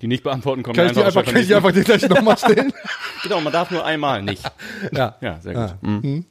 Die 0.01 0.07
nicht 0.07 0.23
beantworten 0.23 0.61
kommt 0.63 0.77
Kann 0.77 0.87
ich 0.87 0.93
die 0.93 1.03
einfach, 1.03 1.23
kann 1.25 1.35
ich 1.35 1.47
die 1.47 1.55
einfach 1.55 1.71
gleich 1.73 2.07
nochmal 2.09 2.37
stellen? 2.37 2.71
Genau, 3.23 3.39
man 3.41 3.53
darf 3.53 3.69
nur 3.71 3.85
einmal 3.85 4.21
nicht. 4.23 4.43
Ja. 4.91 5.15
Ja, 5.21 5.39
sehr 5.41 5.53
Ja. 5.53 5.67
gut. 5.67 5.83
Mhm. 5.83 6.25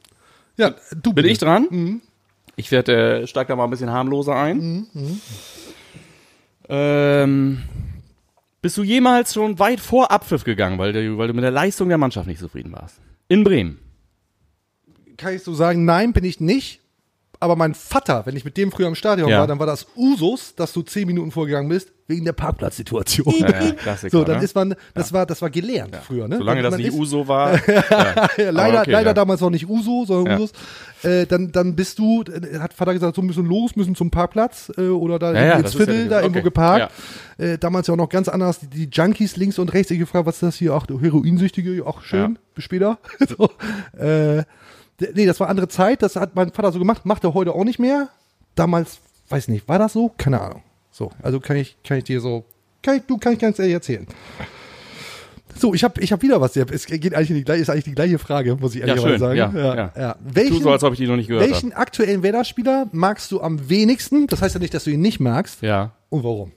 Ja, 0.57 0.73
du 1.01 1.13
Bin 1.13 1.25
ich 1.25 1.37
dran? 1.39 2.01
Ich 2.57 2.71
werde, 2.71 3.21
äh, 3.21 3.27
steig 3.27 3.47
da 3.47 3.55
mal 3.55 3.63
ein 3.65 3.69
bisschen 3.69 3.89
harmloser 3.89 4.35
ein. 4.35 4.87
Ähm, 6.69 7.63
bist 8.61 8.77
du 8.77 8.83
jemals 8.83 9.33
schon 9.33 9.59
weit 9.59 9.79
vor 9.79 10.11
Abpfiff 10.11 10.43
gegangen, 10.43 10.77
weil 10.77 10.93
du, 10.93 11.17
weil 11.17 11.27
du 11.27 11.33
mit 11.33 11.43
der 11.43 11.51
Leistung 11.51 11.89
der 11.89 11.97
Mannschaft 11.97 12.27
nicht 12.27 12.39
zufrieden 12.39 12.71
warst? 12.71 12.99
In 13.27 13.43
Bremen. 13.43 13.79
Kann 15.17 15.35
ich 15.35 15.43
so 15.43 15.53
sagen, 15.53 15.85
nein, 15.85 16.13
bin 16.13 16.23
ich 16.23 16.39
nicht. 16.39 16.81
Aber 17.41 17.55
mein 17.55 17.73
Vater, 17.73 18.27
wenn 18.27 18.35
ich 18.35 18.45
mit 18.45 18.55
dem 18.55 18.71
früher 18.71 18.87
im 18.87 18.93
Stadion 18.93 19.27
Ja. 19.27 19.39
war, 19.39 19.47
dann 19.47 19.57
war 19.57 19.65
das 19.65 19.87
Usus, 19.97 20.53
dass 20.53 20.73
du 20.73 20.83
zehn 20.83 21.07
Minuten 21.07 21.31
vorgegangen 21.31 21.69
bist, 21.69 21.91
wegen 22.05 22.23
der 22.23 22.33
Parkplatzsituation. 22.33 23.33
Ja, 23.39 23.63
ja, 23.63 23.71
Klassiker, 23.77 24.15
so, 24.15 24.23
dann 24.23 24.37
ne? 24.37 24.43
ist 24.43 24.53
man, 24.53 24.75
das 24.93 25.11
war, 25.11 25.25
das 25.25 25.41
war 25.41 25.49
gelernt 25.49 25.95
früher, 26.05 26.27
ne? 26.27 26.37
Solange 26.37 26.61
das 26.61 26.77
nicht 26.77 26.89
ist- 26.89 26.93
Uso 26.93 27.27
war. 27.27 27.53
ja, 27.67 28.29
leider, 28.51 28.81
okay, 28.81 28.91
leider 28.91 29.15
damals 29.15 29.41
noch 29.41 29.49
nicht 29.49 29.67
Uso, 29.67 30.05
sondern. 30.05 30.37
Usus. 30.37 30.51
Äh, 31.03 31.25
dann, 31.25 31.51
dann 31.51 31.75
bist 31.75 31.97
du, 31.97 32.23
äh, 32.23 32.59
hat 32.59 32.73
Vater 32.73 32.93
gesagt, 32.93 33.15
so 33.15 33.23
müssen 33.23 33.45
los, 33.47 33.75
müssen 33.75 33.95
zum 33.95 34.11
Parkplatz 34.11 34.71
äh, 34.77 34.81
oder 34.81 35.17
da 35.17 35.31
ins 35.57 35.73
Viertel, 35.73 36.09
da 36.09 36.21
irgendwo 36.21 36.39
okay, 36.39 36.43
geparkt. 36.43 36.93
Äh, 37.39 37.57
damals 37.57 37.87
ja 37.87 37.95
auch 37.95 37.97
noch 37.97 38.09
ganz 38.09 38.29
anders, 38.29 38.59
die, 38.59 38.87
Junkies 38.91 39.35
links 39.35 39.57
und 39.57 39.73
rechts. 39.73 39.89
Ich 39.89 39.97
gefragt, 39.97 40.27
was 40.27 40.35
ist 40.35 40.43
das 40.43 40.55
hier? 40.57 40.73
Ach, 40.73 40.85
du 40.85 41.01
Heroinsüchtige, 41.01 41.87
auch 41.87 42.03
schön, 42.03 42.37
bis 42.53 42.65
später. 42.65 42.99
so, 43.37 43.49
äh, 43.97 44.43
nee, 45.13 45.25
das 45.25 45.39
war 45.39 45.49
andere 45.49 45.67
Zeit, 45.67 46.01
das 46.01 46.15
hat 46.15 46.35
mein 46.35 46.51
Vater 46.51 46.71
so 46.71 46.79
gemacht, 46.79 47.05
macht 47.05 47.23
er 47.23 47.33
heute 47.33 47.53
auch 47.53 47.63
nicht 47.63 47.79
mehr. 47.79 48.09
Damals, 48.55 48.99
weiß 49.29 49.47
nicht, 49.47 49.67
war 49.67 49.79
das 49.79 49.93
so? 49.93 50.11
Keine 50.17 50.41
Ahnung. 50.41 50.63
So, 50.91 51.11
also 51.21 51.39
kann 51.39 51.57
ich, 51.57 51.77
kann 51.83 51.97
ich 51.97 52.03
dir 52.03 52.19
so, 52.21 52.43
kann 52.81 52.97
ich, 52.97 53.03
du 53.03 53.17
kann 53.17 53.33
ich 53.33 53.39
ganz 53.39 53.59
ehrlich 53.59 53.73
erzählen. 53.73 54.07
So, 55.57 55.73
ich 55.73 55.83
habe 55.83 56.01
ich 56.01 56.11
hab 56.11 56.21
wieder 56.21 56.39
was. 56.39 56.55
Es 56.55 56.85
geht 56.85 57.13
eigentlich 57.13 57.29
in 57.29 57.35
die 57.35 57.43
gleiche, 57.43 57.61
ist 57.61 57.69
eigentlich 57.69 57.83
die 57.83 57.95
gleiche 57.95 58.17
Frage, 58.19 58.55
muss 58.55 58.73
ich 58.73 58.81
Ja, 58.81 58.87
ehrlicherweise 58.87 59.13
schön. 59.13 59.37
sagen. 59.37 59.57
Ja, 59.57 59.75
ja. 59.75 59.91
ja. 59.97 60.13
Tu 60.13 60.19
Welchen, 60.35 60.63
so, 60.63 60.71
als 60.71 60.83
ob 60.83 60.93
ich 60.93 60.99
die 60.99 61.07
noch 61.07 61.17
nicht 61.17 61.27
gehört 61.27 61.47
welchen 61.49 61.73
aktuellen 61.73 62.23
Werder-Spieler 62.23 62.87
magst 62.91 63.31
du 63.31 63.41
am 63.41 63.69
wenigsten? 63.69 64.27
Das 64.27 64.41
heißt 64.41 64.55
ja 64.55 64.59
nicht, 64.59 64.73
dass 64.73 64.85
du 64.85 64.91
ihn 64.91 65.01
nicht 65.01 65.19
magst. 65.19 65.61
Ja. 65.61 65.91
Und 66.09 66.23
warum? 66.23 66.51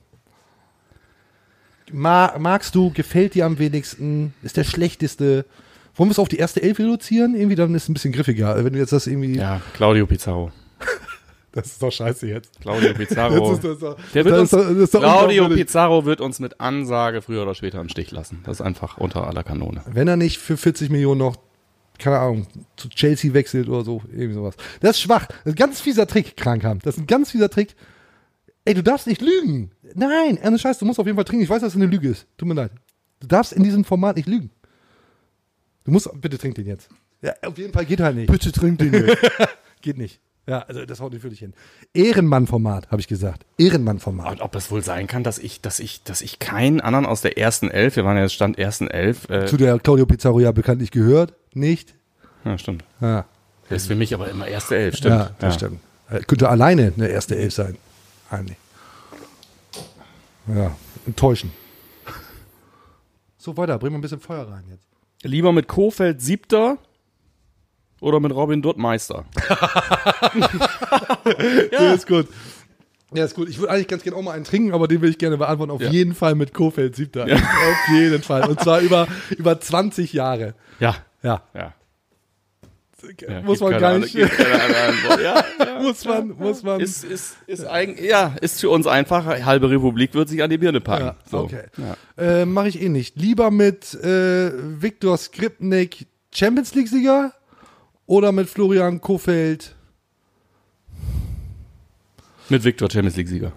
Ma 1.93 2.35
magst 2.39 2.75
du, 2.75 2.91
gefällt 2.93 3.35
dir 3.35 3.47
am 3.47 3.59
wenigsten, 3.59 4.33
ist 4.43 4.57
der 4.57 4.65
schlechteste? 4.65 5.45
Wollen 5.97 6.09
wir 6.09 6.13
es 6.13 6.19
auf 6.19 6.29
die 6.29 6.39
erste 6.39 6.63
Elf 6.63 6.79
reduzieren? 6.79 7.35
Irgendwie, 7.35 7.55
dann 7.57 7.75
ist 7.75 7.85
es 7.85 7.89
ein 7.89 7.95
bisschen 7.95 8.13
griffiger. 8.13 8.65
Wenn 8.65 8.73
du 8.73 8.79
jetzt 8.79 8.93
das 8.93 9.07
irgendwie. 9.07 9.37
Ja, 9.37 9.61
Claudio 9.75 10.07
Pizarro. 10.07 10.51
Das 11.53 11.67
ist 11.69 11.81
doch 11.81 11.93
scheiße 11.93 12.27
jetzt. 12.27 12.61
Claudio 12.61 12.93
Pizarro. 12.95 13.53
Jetzt 13.53 13.59
ist 13.63 13.65
das 13.65 13.79
doch- 13.79 13.97
Der 14.13 14.25
wird 14.25 14.37
uns, 14.39 14.51
doch- 14.91 15.01
Claudio. 15.01 15.49
Pizarro 15.51 16.05
wird 16.05 16.21
uns 16.21 16.41
mit 16.41 16.61
Ansage 16.61 17.23
früher 17.23 17.43
oder 17.43 17.55
später 17.55 17.81
im 17.81 17.89
Stich 17.89 18.11
lassen. 18.11 18.41
Das 18.45 18.59
ist 18.59 18.61
einfach 18.67 18.99
unter 18.99 19.29
aller 19.29 19.45
Kanone. 19.45 19.83
Wenn 19.87 20.09
er 20.09 20.17
nicht 20.17 20.39
für 20.39 20.57
40 20.57 20.91
Millionen 20.91 21.21
noch, 21.21 21.37
keine 22.01 22.19
Ahnung, 22.19 22.49
zu 22.77 22.89
Chelsea 22.89 23.35
wechselt 23.35 23.69
oder 23.69 23.85
so, 23.85 24.03
irgendwie 24.11 24.35
sowas. 24.35 24.57
Das 24.81 24.97
ist 24.97 25.03
schwach. 25.03 25.27
Das 25.29 25.37
ist 25.45 25.53
ein 25.53 25.55
ganz 25.55 25.81
fieser 25.81 26.09
Trick, 26.09 26.37
Krankham. 26.37 26.81
Das 26.81 26.97
ist 26.97 27.03
ein 27.03 27.07
ganz 27.07 27.31
fieser 27.31 27.49
Trick. 27.49 27.77
Ey, 28.65 28.75
du 28.75 28.83
darfst 28.83 29.07
nicht 29.07 29.23
lügen. 29.23 29.71
Nein, 29.95 30.39
ernst 30.39 30.61
Scheiß, 30.63 30.79
du 30.79 30.87
musst 30.87 30.99
auf 30.99 31.07
jeden 31.07 31.15
Fall 31.17 31.25
trinken. 31.25 31.45
Ich 31.45 31.51
weiß, 31.51 31.61
dass 31.61 31.75
es 31.75 31.77
eine 31.77 31.87
Lüge 31.87 32.09
ist. 32.09 32.27
Tut 32.37 32.49
mir 32.49 32.55
leid. 32.55 32.73
Du 33.21 33.29
darfst 33.29 33.53
in 33.53 33.63
diesem 33.63 33.85
Format 33.85 34.17
nicht 34.17 34.27
lügen. 34.27 34.51
Du 35.85 35.91
musst, 35.91 36.09
bitte 36.21 36.39
trink 36.39 36.55
den 36.55 36.67
jetzt. 36.67 36.89
Ja, 37.21 37.35
auf 37.43 37.59
jeden 37.59 37.73
Fall 37.73 37.85
geht 37.85 38.01
halt 38.01 38.17
nicht. 38.17 38.31
Bitte 38.31 38.53
trink 38.53 38.79
den 38.79 38.93
jetzt. 38.93 39.19
geht 39.83 39.99
nicht. 39.99 40.21
Ja, 40.47 40.61
also 40.61 40.85
das 40.85 41.01
haut 41.01 41.13
nicht 41.13 41.23
wirklich 41.23 41.41
hin. 41.41 41.55
Ehrenmann-Format, 41.95 42.91
habe 42.91 43.01
ich 43.01 43.09
gesagt. 43.09 43.47
Ehrenmann-Format. 43.57 44.33
Und 44.33 44.41
ob 44.43 44.55
es 44.55 44.71
wohl 44.71 44.83
sein 44.83 45.07
kann, 45.07 45.25
dass 45.25 45.39
ich, 45.39 45.63
dass 45.63 45.79
ich, 45.79 46.03
dass 46.03 46.21
ich 46.21 46.39
keinen 46.39 46.81
anderen 46.81 47.07
aus 47.07 47.23
der 47.23 47.39
ersten 47.39 47.71
Elf, 47.71 47.97
wir 47.97 48.05
waren 48.05 48.17
ja 48.17 48.23
jetzt 48.25 48.35
Stand 48.35 48.59
ersten 48.59 48.89
Elf, 48.89 49.29
äh, 49.31 49.47
Zu 49.47 49.57
der 49.57 49.79
Claudio 49.79 50.05
Pizarro 50.05 50.41
ja 50.41 50.53
bekanntlich 50.53 50.91
gehört. 50.91 51.35
Nicht? 51.55 51.95
ja, 52.45 52.59
stimmt. 52.59 52.85
Ja. 53.01 53.25
Der 53.71 53.77
ist 53.77 53.87
für 53.87 53.95
mich 53.95 54.13
aber 54.13 54.29
immer 54.29 54.47
erste 54.47 54.77
Elf, 54.77 54.97
stimmt. 54.97 55.15
Ja, 55.15 55.31
das 55.39 55.55
stimmt. 55.55 55.81
Äh, 56.11 56.21
Könnte 56.21 56.49
alleine 56.51 56.93
eine 56.95 57.09
erste 57.09 57.37
Elf 57.37 57.55
sein. 57.55 57.79
Eigentlich. 58.31 58.59
Ja, 60.47 60.77
enttäuschen. 61.07 61.53
So 63.39 63.57
weiter, 63.57 63.79
bring 63.79 63.93
mal 63.93 63.99
ein 63.99 64.03
bisschen 64.03 64.21
Feuer 64.21 64.47
rein 64.47 64.65
jetzt. 64.71 64.87
Lieber 65.25 65.53
mit 65.53 65.69
Kofeld 65.69 66.21
Siebter 66.21 66.79
oder 68.01 68.21
mit 68.21 68.33
Robin 68.33 68.63
Dutt 68.63 68.77
Meister? 68.79 69.25
Ja, 71.73 71.93
ist 71.93 72.07
gut. 72.07 72.29
Ja, 73.15 73.25
ist 73.25 73.35
gut. 73.35 73.49
Ich 73.49 73.59
würde 73.59 73.73
eigentlich 73.73 73.89
ganz 73.89 74.03
gerne 74.03 74.17
auch 74.19 74.23
mal 74.23 74.33
einen 74.33 74.45
trinken, 74.45 74.73
aber 74.75 74.89
den 74.89 75.01
will 75.01 75.11
ich 75.11 75.19
gerne 75.19 75.37
beantworten. 75.37 75.71
Auf 75.73 75.81
Ja. 75.81 75.91
jeden 75.91 76.15
Fall 76.15 76.35
mit 76.35 76.53
Kofeld 76.53 76.97
siebter. 76.97 77.25
Auf 77.33 77.89
jeden 77.93 78.23
Fall. 78.23 78.49
Und 78.49 78.61
zwar 78.61 78.81
über, 78.81 79.07
über 79.31 79.61
20 79.61 80.13
Jahre. 80.13 80.55
Ja. 80.81 80.97
Ja. 81.23 81.43
Ja. 81.55 81.73
Ja, 83.29 83.43
muss 83.43 83.61
man 83.61 83.79
gar 83.79 83.99
nicht. 83.99 84.15
keine. 84.17 84.31
Ja, 85.23 85.45
ja, 85.59 85.74
muss 85.85 86.05
man, 86.05 86.29
muss 86.39 86.63
man. 86.63 86.81
Ist, 86.81 87.05
ist, 87.05 87.37
ist 87.47 87.65
eigentlich, 87.65 88.09
ja, 88.11 88.35
ist 88.41 88.61
für 88.61 88.71
uns 88.71 88.87
einfach, 88.87 89.27
halbe 89.27 89.71
Republik 89.71 90.15
wird 90.15 90.29
sich 90.29 90.43
an 90.43 90.51
die 90.51 90.59
Birne 90.59 90.81
packen. 90.81 91.07
Ja, 91.07 91.17
so. 91.31 91.39
okay. 91.41 91.65
Ja. 91.77 92.43
Äh, 92.43 92.47
Mache 92.47 92.69
ich 92.69 92.81
eh 92.83 92.89
nicht. 92.89 93.17
Lieber 93.17 93.51
mit 93.51 93.95
äh, 93.95 94.51
Viktor 94.83 95.17
Skripnik 95.17 96.07
Champions 96.33 96.75
League-Sieger 96.75 97.33
oder 98.07 98.33
mit 98.33 98.49
Florian 98.49 99.01
Kofeld 99.01 99.75
Mit 102.49 102.65
Viktor 102.65 102.91
Champions 102.91 103.17
League 103.17 103.29
Sieger. 103.29 103.53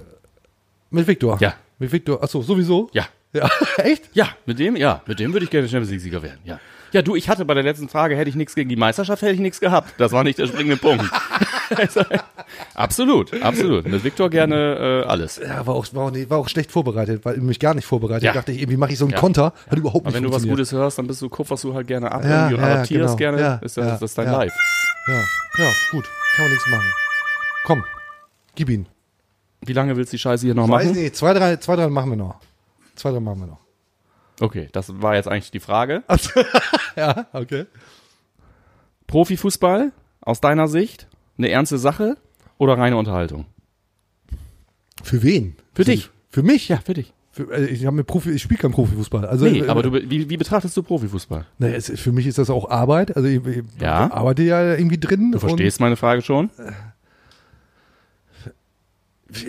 mit 0.92 1.08
Viktor? 1.08 1.38
Ja. 1.42 1.56
Mit 1.80 1.92
Viktor, 1.92 2.24
achso, 2.24 2.42
sowieso? 2.42 2.90
Ja. 2.94 3.08
Ja, 3.34 3.50
echt? 3.78 4.10
Ja, 4.13 4.30
mit 4.46 4.58
dem, 4.58 4.76
ja, 4.78 5.02
mit 5.06 5.20
dem 5.20 5.34
würde 5.34 5.44
ich 5.44 5.50
gerne 5.50 5.68
Champions 5.68 5.92
League 5.92 6.02
Sieger 6.02 6.24
werden. 6.24 6.40
Ja. 6.46 6.60
Ja, 6.91 7.02
du, 7.02 7.15
ich 7.15 7.30
hatte 7.30 7.45
bei 7.45 7.54
der 7.54 7.63
letzten 7.63 7.89
Frage, 7.89 8.15
hätte 8.15 8.30
ich 8.30 8.36
nichts 8.36 8.56
gegen 8.56 8.69
die 8.69 8.76
Meisterschaft, 8.76 9.21
hätte 9.21 9.34
ich 9.34 9.39
nichts 9.39 9.60
gehabt. 9.60 9.93
Das 9.97 10.12
war 10.12 10.23
nicht 10.23 10.39
der 10.39 10.47
springende 10.47 10.78
Punkt. 10.78 11.04
Also, 11.76 12.00
absolut, 12.76 13.43
absolut. 13.43 13.86
Mit 13.89 14.02
Viktor 14.06 14.30
gerne 14.30 15.04
äh, 15.04 15.06
alles. 15.06 15.38
Ja, 15.43 15.67
war 15.67 15.76
auch, 15.76 15.86
war, 15.91 16.06
auch 16.06 16.12
nicht, 16.12 16.30
war 16.30 16.38
auch 16.38 16.47
schlecht 16.47 16.71
vorbereitet, 16.71 17.26
weil 17.26 17.38
mich 17.39 17.60
gar 17.60 17.73
nicht 17.73 17.84
vorbereitet. 17.86 18.23
Ja. 18.23 18.32
Da 18.32 18.39
dachte 18.39 18.54
ich, 18.54 18.62
irgendwie 18.62 18.78
mache 18.78 18.93
ich 18.93 18.97
so 18.97 19.04
einen 19.04 19.12
Ja. 19.12 19.19
Konter. 19.19 19.54
Hat 19.69 19.78
überhaupt 19.78 20.06
Aber 20.06 20.12
nicht 20.17 20.23
wenn 20.23 20.32
du 20.32 20.34
was. 20.34 20.47
Gutes 20.47 20.71
hörst, 20.71 20.97
dann 20.97 21.08
bist 21.08 21.21
du, 21.21 21.28
kupferst 21.28 21.65
du 21.65 21.73
halt 21.73 21.88
gerne 21.88 22.10
ab 22.10 22.23
Ja, 22.23 22.47
und 22.47 22.56
ja, 22.56 22.58
adaptierst 22.63 22.89
genau. 22.89 23.15
gerne. 23.17 23.41
Ja, 23.41 23.56
ist 23.56 23.76
das, 23.76 23.86
ja, 23.86 23.91
das 23.91 24.02
ist 24.02 24.17
dein 24.17 24.28
ja. 24.28 24.32
Live. 24.38 24.54
Ja, 25.08 25.13
ja, 25.65 25.71
gut. 25.91 26.06
Kann 26.38 26.45
man 26.45 26.52
nichts 26.52 26.67
machen. 26.69 26.93
Komm, 27.65 27.84
gib 28.56 28.69
ihn. 28.69 28.86
Wie 29.65 29.73
lange 29.73 29.97
willst 29.97 30.13
du 30.13 30.15
die 30.15 30.19
Scheiße 30.21 30.45
hier 30.45 30.56
noch 30.56 30.69
Weiß 30.69 30.86
machen? 30.86 30.97
nicht, 30.97 31.17
zwei, 31.17 31.34
drei, 31.34 31.58
zwei, 31.58 31.76
drei 31.76 31.89
machen 31.89 32.12
wir 32.12 32.17
noch. 32.17 32.36
Zwei, 32.95 33.12
drei 33.12 33.19
machen 33.19 33.41
wir 33.41 33.47
noch. 33.47 33.66
Okay, 34.39 34.69
das 34.71 35.02
war 35.02 35.15
jetzt 35.15 35.28
eigentlich 35.28 35.52
die 35.52 35.60
Frage. 35.60 36.04
ja, 36.95 37.28
okay. 37.34 37.65
Profifußball, 39.08 39.91
aus 40.21 40.41
deiner 40.41 40.67
Sicht, 40.67 41.08
eine 41.38 41.50
ernste 41.50 41.78
Sache 41.78 42.17
oder 42.58 42.78
reine 42.78 42.97
Unterhaltung? 42.97 43.45
Für 45.04 45.23
wen? 45.23 45.56
Für 45.73 45.84
dich. 45.86 46.10
Für 46.30 46.43
mich? 46.43 46.67
Ja, 46.67 46.78
für 46.84 46.93
dich. 46.93 47.13
Für, 47.32 47.52
äh, 47.54 47.65
ich 47.67 47.86
habe 47.86 47.95
mir 47.95 48.04
Profi, 48.04 48.32
ich 48.32 48.41
spiele 48.41 48.60
kein 48.60 48.71
Profifußball. 48.71 49.26
Also, 49.26 49.45
Nee, 49.45 49.60
äh, 49.60 49.67
aber 49.69 49.84
du, 49.84 49.93
wie, 49.93 50.30
wie 50.30 50.38
betrachtest 50.38 50.76
du 50.76 50.84
Profifußball? 50.84 51.45
Naja, 51.60 51.76
es, 51.76 51.91
für 52.00 52.12
mich 52.12 52.28
ist 52.28 52.38
das 52.38 52.50
auch 52.50 52.69
Arbeit. 52.69 53.15
Also 53.15 53.30
ich, 53.30 53.45
ich 53.45 53.63
Ja. 53.80 54.12
arbeite 54.12 54.43
ja 54.43 54.73
irgendwie 54.76 54.97
drin. 54.97 55.32
Du 55.32 55.39
verstehst 55.39 55.80
meine 55.80 55.95
Frage 55.95 56.21
schon? 56.21 56.50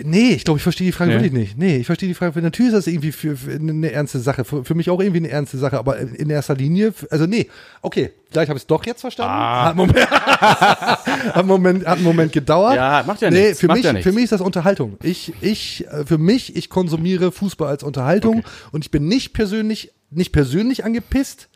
Nee, 0.03 0.31
ich 0.31 0.43
glaube, 0.43 0.57
ich 0.57 0.63
verstehe 0.63 0.87
die 0.87 0.91
Frage 0.91 1.11
Nee. 1.11 1.15
wirklich 1.23 1.31
nicht. 1.33 1.57
Nee, 1.57 1.77
ich 1.77 1.85
verstehe 1.85 2.09
die 2.09 2.13
Frage. 2.13 2.41
Natürlich 2.41 2.73
ist 2.73 2.77
das 2.79 2.87
irgendwie 2.87 3.13
für, 3.13 3.37
für 3.37 3.51
eine 3.51 3.91
ernste 3.91 4.19
Sache. 4.19 4.43
Für, 4.43 4.65
für 4.65 4.75
mich 4.75 4.89
auch 4.89 4.99
irgendwie 4.99 5.19
eine 5.19 5.29
ernste 5.29 5.57
Sache. 5.57 5.77
Aber 5.79 5.97
in 5.97 6.29
erster 6.29 6.53
Linie, 6.55 6.93
also 7.09 7.25
nee, 7.25 7.47
okay, 7.81 8.11
gleich 8.31 8.49
habe 8.49 8.57
ich 8.57 8.63
es 8.63 8.67
doch 8.67 8.85
jetzt 8.85 8.99
verstanden. 9.01 9.31
Ah. 9.33 9.63
Hat, 9.63 9.69
einen 9.69 9.77
Moment, 9.77 10.11
hat, 10.11 11.35
einen 11.37 11.47
Moment, 11.47 11.85
hat 11.85 11.95
einen 11.95 12.03
Moment 12.03 12.31
gedauert. 12.33 12.75
Ja, 12.75 13.03
macht 13.07 13.21
ja 13.21 13.31
nee, 13.31 13.41
nichts, 13.45 13.61
Für 13.61 13.67
macht 13.67 13.77
mich, 13.77 13.85
ja 13.85 13.93
nichts. 13.93 14.03
für 14.07 14.13
mich 14.13 14.23
ist 14.25 14.31
das 14.33 14.41
Unterhaltung. 14.41 14.97
Ich, 15.01 15.31
ich, 15.39 15.87
äh, 15.87 16.05
für 16.05 16.17
mich, 16.17 16.57
ich 16.57 16.69
konsumiere 16.69 17.31
Fußball 17.31 17.69
als 17.69 17.83
Unterhaltung 17.83 18.43
und 18.73 18.83
ich 18.83 18.91
bin 18.91 19.07
nicht 19.07 19.31
persönlich, 19.33 19.93
nicht 20.11 20.33
persönlich 20.33 20.83
angepisst, 20.83 21.47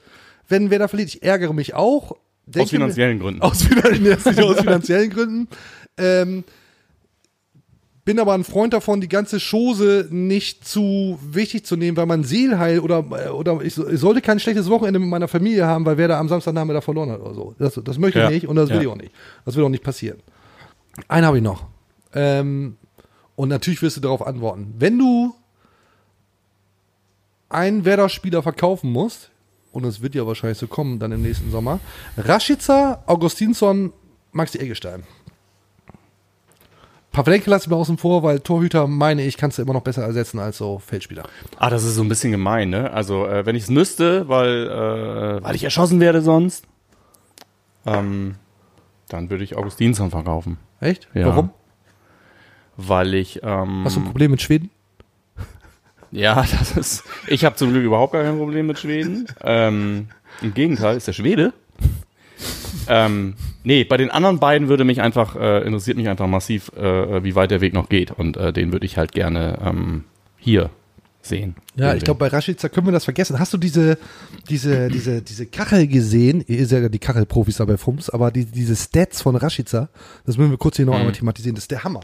wenn 0.48 0.70
wer 0.70 0.80
da 0.80 0.88
verliert. 0.88 1.10
Ich 1.10 1.24
ärgere 1.24 1.54
mich 1.54 1.74
auch. 1.74 2.16
Mir- 2.46 2.68
finanziellen 2.68 3.20
Gründen. 3.20 3.42
Aus, 3.42 3.66
aus 3.66 4.60
finanziellen 4.60 5.10
Gründen. 5.10 5.48
Ähm, 5.98 6.44
bin 8.06 8.20
aber 8.20 8.34
ein 8.34 8.44
Freund 8.44 8.74
davon, 8.74 9.00
die 9.00 9.08
ganze 9.08 9.40
Chose 9.40 10.08
nicht 10.12 10.68
zu 10.68 11.18
wichtig 11.24 11.66
zu 11.66 11.78
nehmen, 11.78 11.96
weil 11.96 12.06
man 12.06 12.24
Seelheil 12.26 12.80
oder, 12.80 13.34
oder 13.34 13.62
ich, 13.62 13.78
ich 13.78 14.00
sollte 14.00 14.22
kein 14.22 14.40
schlechtes 14.40 14.70
Wochenende 14.70 15.00
mit 15.00 15.08
meiner 15.10 15.28
Familie 15.30 15.66
haben, 15.66 15.86
weil 15.86 15.98
wer 15.98 16.10
da 16.10 16.20
am 16.20 16.28
Samstagnachmittag 16.28 16.84
verloren 16.84 17.12
hat 17.12 17.22
oder 17.22 17.34
so. 17.34 17.56
Das, 17.60 17.80
das 17.84 17.98
möchte 17.98 18.20
Ja. 18.20 18.26
ich 18.30 18.32
nicht 18.44 18.48
und 18.48 18.58
das 18.58 18.70
will 18.70 18.76
Ja. 18.78 18.82
ich 18.82 18.88
auch 18.90 18.96
nicht. 18.98 19.12
Das 19.46 19.56
wird 19.56 19.66
auch 19.66 19.70
nicht 19.70 19.84
passieren. 19.84 20.20
Einen 21.08 21.26
habe 21.26 21.38
ich 21.38 21.44
noch. 21.44 21.66
Ähm, 22.14 22.76
und 23.36 23.50
natürlich 23.50 23.82
wirst 23.82 23.98
du 23.98 24.02
darauf 24.02 24.26
antworten. 24.26 24.74
Wenn 24.78 25.00
du 25.00 25.34
einen 27.50 27.86
Werder-Spieler 27.86 28.44
verkaufen 28.44 28.92
musst, 28.92 29.30
und 29.72 29.86
es 29.86 30.02
wird 30.02 30.14
ja 30.14 30.28
wahrscheinlich 30.28 30.58
so 30.60 30.68
kommen 30.68 31.00
dann 31.00 31.12
im 31.12 31.22
nächsten 31.22 31.50
Sommer, 31.52 31.80
Rashica, 32.18 33.02
Augustinsson, 33.08 33.92
Maxi 34.32 34.60
Eggestein. 34.60 35.04
Pavlenka 37.14 37.50
lasse 37.50 37.66
ich 37.66 37.70
mal 37.70 37.76
außen 37.78 37.98
vor, 38.00 38.24
weil 38.24 38.40
Torhüter, 38.40 38.88
meine 38.88 39.24
ich, 39.24 39.38
kannst 39.38 39.58
du 39.58 39.62
immer 39.62 39.74
noch 39.74 39.84
besser 39.84 40.02
ersetzen 40.04 40.40
als 40.40 40.58
so 40.58 40.80
Feldspieler. 40.80 41.24
Ah, 41.58 41.70
das 41.70 41.84
ist 41.84 41.94
so 41.94 42.02
ein 42.02 42.10
bisschen 42.10 42.32
gemein, 42.32 42.72
ne? 42.72 42.92
Also, 42.92 43.28
äh, 43.28 43.46
wenn 43.46 43.56
ich 43.56 43.64
es 43.64 43.70
müsste, 43.70 44.28
weil, 44.28 44.68
äh, 44.68 45.44
weil 45.44 45.56
ich 45.56 45.64
erschossen 45.64 46.00
werde 46.00 46.22
sonst, 46.22 46.66
ähm, 47.86 48.36
dann 49.10 49.30
würde 49.30 49.44
ich 49.44 49.56
Augustinsson 49.56 50.10
verkaufen. 50.10 50.58
Echt? 50.80 51.08
Ja. 51.14 51.28
Warum? 51.28 51.52
Weil 52.78 53.14
ich, 53.14 53.42
ähm, 53.44 53.84
Hast 53.86 53.96
du 53.96 54.00
ein 54.02 54.06
Problem 54.06 54.32
mit 54.32 54.42
Schweden? 54.42 54.72
Ja, 56.12 56.36
das 56.60 56.78
ist. 56.78 57.04
Ich 57.26 57.44
habe 57.44 57.56
zum 57.56 57.72
Glück 57.72 57.84
überhaupt 57.84 58.14
gar 58.14 58.24
kein 58.24 58.38
Problem 58.38 58.68
mit 58.68 58.78
Schweden. 58.78 59.26
Ähm, 59.42 60.10
Im 60.44 60.54
Gegenteil, 60.54 60.96
ist 60.96 61.08
der 61.08 61.14
Schwede. 61.14 61.54
Ähm, 62.88 63.36
nee, 63.64 63.84
bei 63.84 63.98
den 63.98 64.10
anderen 64.12 64.40
beiden 64.40 64.68
würde 64.68 64.84
mich 64.84 65.02
einfach, 65.02 65.36
äh, 65.36 65.66
interessiert 65.66 65.98
mich 65.98 66.10
einfach 66.10 66.28
massiv, 66.28 66.72
äh, 66.76 67.24
wie 67.24 67.36
weit 67.36 67.52
der 67.52 67.62
Weg 67.62 67.74
noch 67.74 67.90
geht. 67.90 68.12
Und 68.12 68.38
äh, 68.38 68.54
den 68.54 68.72
würde 68.72 68.86
ich 68.86 68.98
halt 68.98 69.12
gerne 69.12 69.60
ähm, 69.64 70.04
hier 70.38 70.70
sehen. 71.22 71.56
Ja, 71.76 71.96
ich 71.96 72.04
glaube, 72.04 72.20
bei 72.20 72.28
Rashica 72.28 72.68
können 72.68 72.88
wir 72.88 72.92
das 72.92 73.06
vergessen. 73.06 73.40
Hast 73.40 73.54
du 73.54 73.58
diese, 73.58 73.98
diese, 74.50 74.90
diese, 74.90 75.22
diese 75.22 75.46
Kachel 75.46 75.88
gesehen? 75.88 76.44
Ihr 76.48 76.68
seid 76.68 76.84
ja 76.84 76.90
die 76.90 77.00
Kachelprofis 77.00 77.58
da 77.58 77.66
bei 77.66 77.78
Fums, 77.78 78.10
aber 78.10 78.30
die, 78.30 78.46
diese 78.46 78.76
Stats 78.76 79.22
von 79.22 79.36
Rashica, 79.38 79.88
das 80.26 80.38
müssen 80.38 80.52
wir 80.52 80.58
kurz 80.58 80.76
hier 80.76 80.86
noch 80.86 80.94
Mhm. 80.94 81.00
einmal 81.00 81.14
thematisieren, 81.14 81.56
das 81.56 81.64
ist 81.64 81.72
der 81.72 81.84
Hammer. 81.86 82.02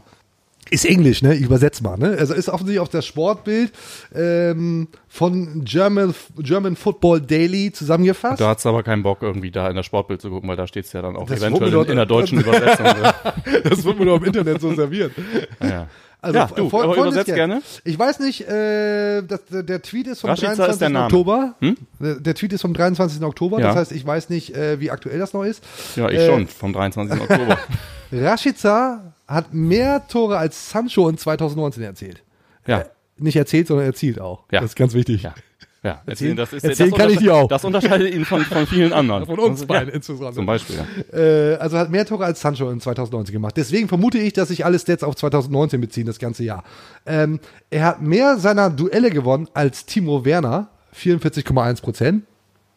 Ist 0.68 0.84
Englisch, 0.84 1.22
ne? 1.22 1.34
Ich 1.34 1.42
übersetze 1.42 1.82
mal, 1.82 1.96
ne? 1.96 2.16
Also 2.18 2.34
ist 2.34 2.48
offensichtlich 2.48 2.78
auf 2.80 2.88
das 2.90 3.04
Sportbild 3.06 3.72
ähm, 4.14 4.88
von 5.08 5.64
German, 5.64 6.14
German 6.38 6.76
Football 6.76 7.20
Daily 7.22 7.72
zusammengefasst. 7.72 8.40
Da 8.40 8.48
hat's 8.50 8.66
aber 8.66 8.82
keinen 8.82 9.02
Bock, 9.02 9.22
irgendwie 9.22 9.50
da 9.50 9.68
in 9.68 9.74
der 9.74 9.82
Sportbild 9.82 10.20
zu 10.20 10.30
gucken, 10.30 10.48
weil 10.48 10.56
da 10.56 10.66
steht's 10.68 10.92
ja 10.92 11.02
dann 11.02 11.16
auch 11.16 11.26
Das 11.26 11.40
eventuell 11.40 11.72
in, 11.72 11.90
in 11.90 11.96
der 11.96 12.06
deutschen 12.06 12.40
Übersetzung. 12.40 12.86
das 13.64 13.84
wird 13.84 13.98
mir 13.98 14.04
doch 14.04 14.16
im 14.18 14.24
Internet 14.24 14.60
so 14.60 14.72
serviert. 14.74 15.12
Ja. 15.60 15.88
Also, 16.22 16.38
Ja, 16.38 16.46
du, 16.46 16.62
aber 16.62 16.70
folgendes 16.70 17.02
übersetzt 17.06 17.34
gerne. 17.34 17.62
Ich 17.82 17.98
weiß 17.98 18.20
nicht, 18.20 18.42
äh, 18.46 19.22
das, 19.22 19.40
der, 19.48 19.80
Tweet 19.82 20.06
ist 20.06 20.20
vom 20.20 20.30
Rashica 20.30 20.54
23. 20.54 20.88
ist. 20.88 20.96
Oktober. 20.96 21.54
Hm? 21.60 21.76
Der, 21.98 22.14
der 22.16 22.34
Tweet 22.34 22.52
ist 22.52 22.60
vom 22.60 22.74
23. 22.74 23.22
Oktober, 23.22 23.58
Ja. 23.58 23.68
das 23.68 23.76
heißt, 23.76 23.92
ich 23.92 24.06
weiß 24.06 24.28
nicht, 24.28 24.54
äh, 24.54 24.78
wie 24.80 24.90
aktuell 24.90 25.18
das 25.18 25.32
noch 25.32 25.44
ist. 25.44 25.64
Ja, 25.96 26.08
ich 26.10 26.18
Äh, 26.18 26.26
schon, 26.26 26.46
vom 26.46 26.72
23. 26.74 27.20
Oktober. 27.22 27.58
Rashica 28.12 29.14
hat 29.30 29.54
mehr 29.54 30.06
Tore 30.08 30.36
als 30.38 30.70
Sancho 30.70 31.08
in 31.08 31.16
2019 31.18 31.82
erzielt. 31.82 32.22
Ja. 32.66 32.80
Äh, 32.80 32.84
nicht 33.18 33.36
erzählt, 33.36 33.66
sondern 33.68 33.86
erzielt 33.86 34.20
auch. 34.20 34.44
Ja. 34.50 34.60
Das 34.60 34.70
ist 34.70 34.76
ganz 34.76 34.92
wichtig. 34.94 35.22
Ja. 35.22 35.34
Ja, 35.82 36.02
Erzählen- 36.04 36.36
das 36.36 36.52
ist, 36.52 36.62
erzählen 36.62 36.90
das 36.90 36.98
kann 36.98 37.08
ich 37.10 37.18
dir 37.20 37.34
auch. 37.34 37.48
Das 37.48 37.64
unterscheidet 37.64 38.12
ihn 38.14 38.26
von, 38.26 38.42
von 38.44 38.66
vielen 38.66 38.92
anderen. 38.92 39.24
Von 39.24 39.38
uns 39.38 39.60
Das- 39.60 39.66
beiden 39.66 39.88
ja, 39.88 39.94
insbesondere. 39.94 40.34
Zum 40.34 40.44
Beispiel, 40.44 40.76
ja. 40.76 41.18
Äh, 41.18 41.54
also 41.56 41.78
hat 41.78 41.88
mehr 41.90 42.04
Tore 42.04 42.26
als 42.26 42.38
Sancho 42.42 42.68
in 42.70 42.80
2019 42.82 43.32
gemacht. 43.32 43.56
Deswegen 43.56 43.88
vermute 43.88 44.18
ich, 44.18 44.34
dass 44.34 44.48
sich 44.48 44.66
alle 44.66 44.78
Stats 44.78 45.02
auf 45.02 45.16
2019 45.16 45.80
beziehen, 45.80 46.04
das 46.06 46.18
ganze 46.18 46.44
Jahr. 46.44 46.64
Ähm, 47.06 47.40
er 47.70 47.86
hat 47.86 48.02
mehr 48.02 48.36
seiner 48.36 48.68
Duelle 48.68 49.10
gewonnen 49.10 49.48
als 49.54 49.86
Timo 49.86 50.26
Werner, 50.26 50.68
44,1 50.94 51.80
Prozent. 51.80 52.24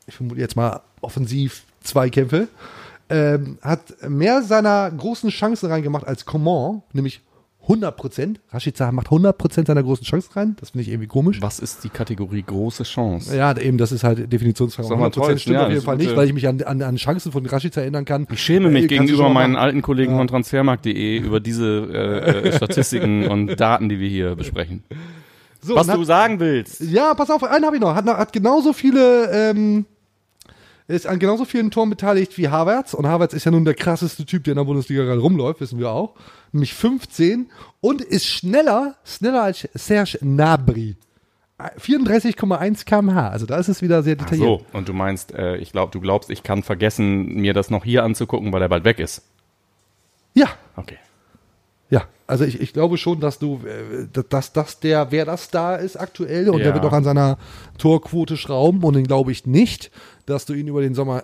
Ich 0.07 0.15
vermute 0.15 0.39
jetzt 0.39 0.55
mal 0.55 0.79
offensiv 1.01 1.63
Zweikämpfe. 1.81 2.47
Ähm, 3.09 3.57
hat 3.61 3.95
mehr 4.07 4.41
seiner 4.41 4.89
großen 4.91 5.29
Chancen 5.29 5.69
reingemacht 5.69 6.07
als 6.07 6.25
Coman, 6.25 6.81
nämlich 6.93 7.21
100 7.63 7.95
Prozent. 7.95 8.41
Rashica 8.51 8.91
macht 8.91 9.07
100 9.07 9.37
Prozent 9.37 9.67
seiner 9.67 9.83
großen 9.83 10.03
Chancen 10.05 10.31
rein. 10.33 10.55
Das 10.59 10.71
finde 10.71 10.81
ich 10.83 10.89
irgendwie 10.89 11.07
komisch. 11.07 11.41
Was 11.41 11.59
ist 11.59 11.83
die 11.85 11.89
Kategorie 11.89 12.43
große 12.43 12.83
Chance? 12.83 13.35
Ja, 13.37 13.57
eben, 13.57 13.77
das 13.77 13.91
ist 13.93 14.03
halt 14.03 14.31
Definitionsfrage. 14.33 14.87
Sag 14.89 14.97
mal, 14.99 15.07
100% 15.09 15.11
toll, 15.13 15.37
stimmt 15.37 15.55
ja, 15.55 15.65
auf 15.65 15.69
jeden 15.71 15.81
Fall 15.81 15.95
nicht, 15.97 16.13
weil 16.15 16.27
ich 16.27 16.33
mich 16.33 16.45
an, 16.47 16.61
an, 16.63 16.81
an 16.81 16.95
Chancen 16.97 17.31
von 17.31 17.45
Rashica 17.45 17.79
erinnern 17.81 18.03
kann. 18.03 18.27
Ich 18.31 18.41
schäme 18.43 18.69
mich 18.69 18.85
Äh, 18.85 18.87
gegenüber 18.87 19.29
meinen 19.29 19.55
alten 19.55 19.81
Kollegen 19.81 20.11
Ja. 20.13 20.17
von 20.17 20.27
transfermarkt.de 20.27 21.17
über 21.25 21.39
diese 21.39 21.87
äh, 21.93 22.47
äh, 22.49 22.53
Statistiken 22.53 23.27
und 23.27 23.55
Daten, 23.57 23.87
die 23.87 23.99
wir 23.99 24.09
hier 24.09 24.35
besprechen. 24.35 24.83
So, 25.61 25.75
Was 25.75 25.87
du 25.87 25.93
hat- 25.93 26.05
sagen 26.05 26.41
willst. 26.41 26.81
Ja, 26.81 27.13
pass 27.13 27.29
auf, 27.31 27.43
einen 27.45 27.63
habe 27.65 27.77
ich 27.77 27.81
noch. 27.81 27.95
Hat, 27.95 28.03
noch- 28.03 28.17
hat 28.17 28.33
genauso 28.33 28.73
viele, 28.73 29.31
ähm, 29.31 29.85
ist 30.87 31.07
an 31.07 31.19
genauso 31.19 31.45
vielen 31.45 31.71
Toren 31.71 31.89
beteiligt 31.89 32.37
wie 32.37 32.49
Havertz. 32.49 32.93
Und 32.93 33.07
Havertz 33.07 33.33
ist 33.33 33.45
ja 33.45 33.51
nun 33.51 33.65
der 33.65 33.73
krasseste 33.73 34.25
Typ, 34.25 34.43
der 34.43 34.51
in 34.53 34.57
der 34.57 34.65
Bundesliga 34.65 35.03
gerade 35.03 35.21
rumläuft, 35.21 35.61
wissen 35.61 35.79
wir 35.79 35.89
auch. 35.89 36.15
Nämlich 36.51 36.73
15 36.73 37.49
und 37.81 38.01
ist 38.01 38.25
schneller, 38.27 38.95
schneller 39.03 39.43
als 39.43 39.67
Serge 39.73 40.17
Gnabry. 40.21 40.95
34,1 41.59 42.85
km/h. 42.85 43.29
Also 43.29 43.45
da 43.45 43.57
ist 43.57 43.69
es 43.69 43.81
wieder 43.81 44.03
sehr 44.03 44.17
Ach 44.19 44.25
detailliert. 44.25 44.65
so, 44.71 44.77
und 44.77 44.89
du 44.89 44.93
meinst, 44.93 45.33
äh, 45.33 45.57
ich 45.57 45.71
glaube, 45.71 45.91
du 45.91 46.01
glaubst, 46.01 46.29
ich 46.29 46.43
kann 46.43 46.63
vergessen, 46.63 47.35
mir 47.35 47.53
das 47.53 47.69
noch 47.69 47.85
hier 47.85 48.03
anzugucken, 48.03 48.51
weil 48.51 48.61
er 48.61 48.69
bald 48.69 48.83
weg 48.83 48.99
ist. 48.99 49.23
Ja. 50.33 50.47
Okay. 50.75 50.97
Ja, 51.89 52.03
also 52.27 52.43
ich, 52.45 52.59
ich 52.61 52.73
glaube 52.73 52.97
schon, 52.97 53.19
dass 53.19 53.37
du, 53.39 53.59
äh, 53.65 54.07
dass 54.29 54.53
das 54.53 54.79
der, 54.79 55.11
wer 55.11 55.25
das 55.25 55.49
da 55.51 55.75
ist 55.75 55.95
aktuell 55.97 56.49
und 56.49 56.59
Ja. 56.59 56.65
der 56.65 56.73
wird 56.75 56.85
auch 56.85 56.93
an 56.93 57.03
seiner 57.03 57.37
Torquote 57.77 58.37
schrauben 58.37 58.83
und 58.83 58.93
den 58.95 59.05
glaube 59.05 59.31
ich 59.31 59.45
nicht, 59.45 59.91
dass 60.25 60.45
du 60.45 60.53
ihn 60.53 60.67
über 60.67 60.81
den 60.81 60.95
Sommer 60.95 61.23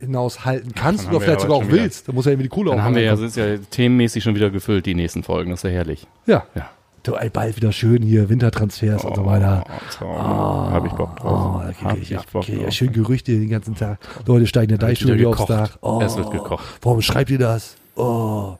hinaus 0.00 0.44
halten 0.44 0.72
kannst 0.74 1.08
oder 1.08 1.20
vielleicht 1.20 1.40
sogar 1.42 1.56
auch 1.58 1.68
willst. 1.68 2.08
Da 2.08 2.12
muss 2.12 2.24
ja 2.24 2.32
irgendwie 2.32 2.44
die 2.44 2.48
Kohle 2.54 2.70
Dann 2.70 2.80
auch 2.80 2.84
haben 2.84 2.94
wir 2.96 3.02
ja, 3.02 3.16
sind 3.16 3.34
ja 3.36 3.56
themenmäßig 3.70 4.22
schon 4.24 4.34
wieder 4.34 4.50
gefüllt, 4.50 4.86
die 4.86 4.94
nächsten 4.94 5.22
Folgen. 5.22 5.50
Das 5.50 5.60
ist 5.60 5.64
ja 5.64 5.70
herrlich. 5.70 6.06
Ja. 6.26 6.44
Ja. 6.54 6.70
Du, 7.04 7.12
bald 7.32 7.56
wieder 7.56 7.70
schön 7.70 8.02
hier, 8.02 8.30
Wintertransfers 8.30 9.04
und 9.04 9.14
so 9.14 9.26
weiter. 9.26 9.62
Oh, 10.00 10.06
Habe 10.06 10.86
ich 10.88 10.92
Bock 10.94 11.16
drauf. 11.16 11.62
Oh, 11.62 11.72
kriege 11.86 12.00
ich, 12.00 12.12
ich 12.12 12.26
Bock 12.32 12.48
ja 12.48 12.56
drauf. 12.62 12.72
schön 12.72 12.92
Gerüchte 12.92 13.32
den 13.32 13.50
ganzen 13.50 13.74
Tag. 13.74 13.98
Leute 14.26 14.46
steigen 14.46 14.72
in 14.72 14.78
der 14.78 14.88
Deichstudie 14.88 15.26
aufs. 15.26 15.44
Dach. 15.44 15.76
Oh, 15.82 16.00
Es 16.02 16.16
wird 16.16 16.30
gekocht. 16.30 16.64
Warum 16.80 17.02
schreibt 17.02 17.28
ihr 17.30 17.38
das? 17.38 17.76
Oh, 17.94 18.54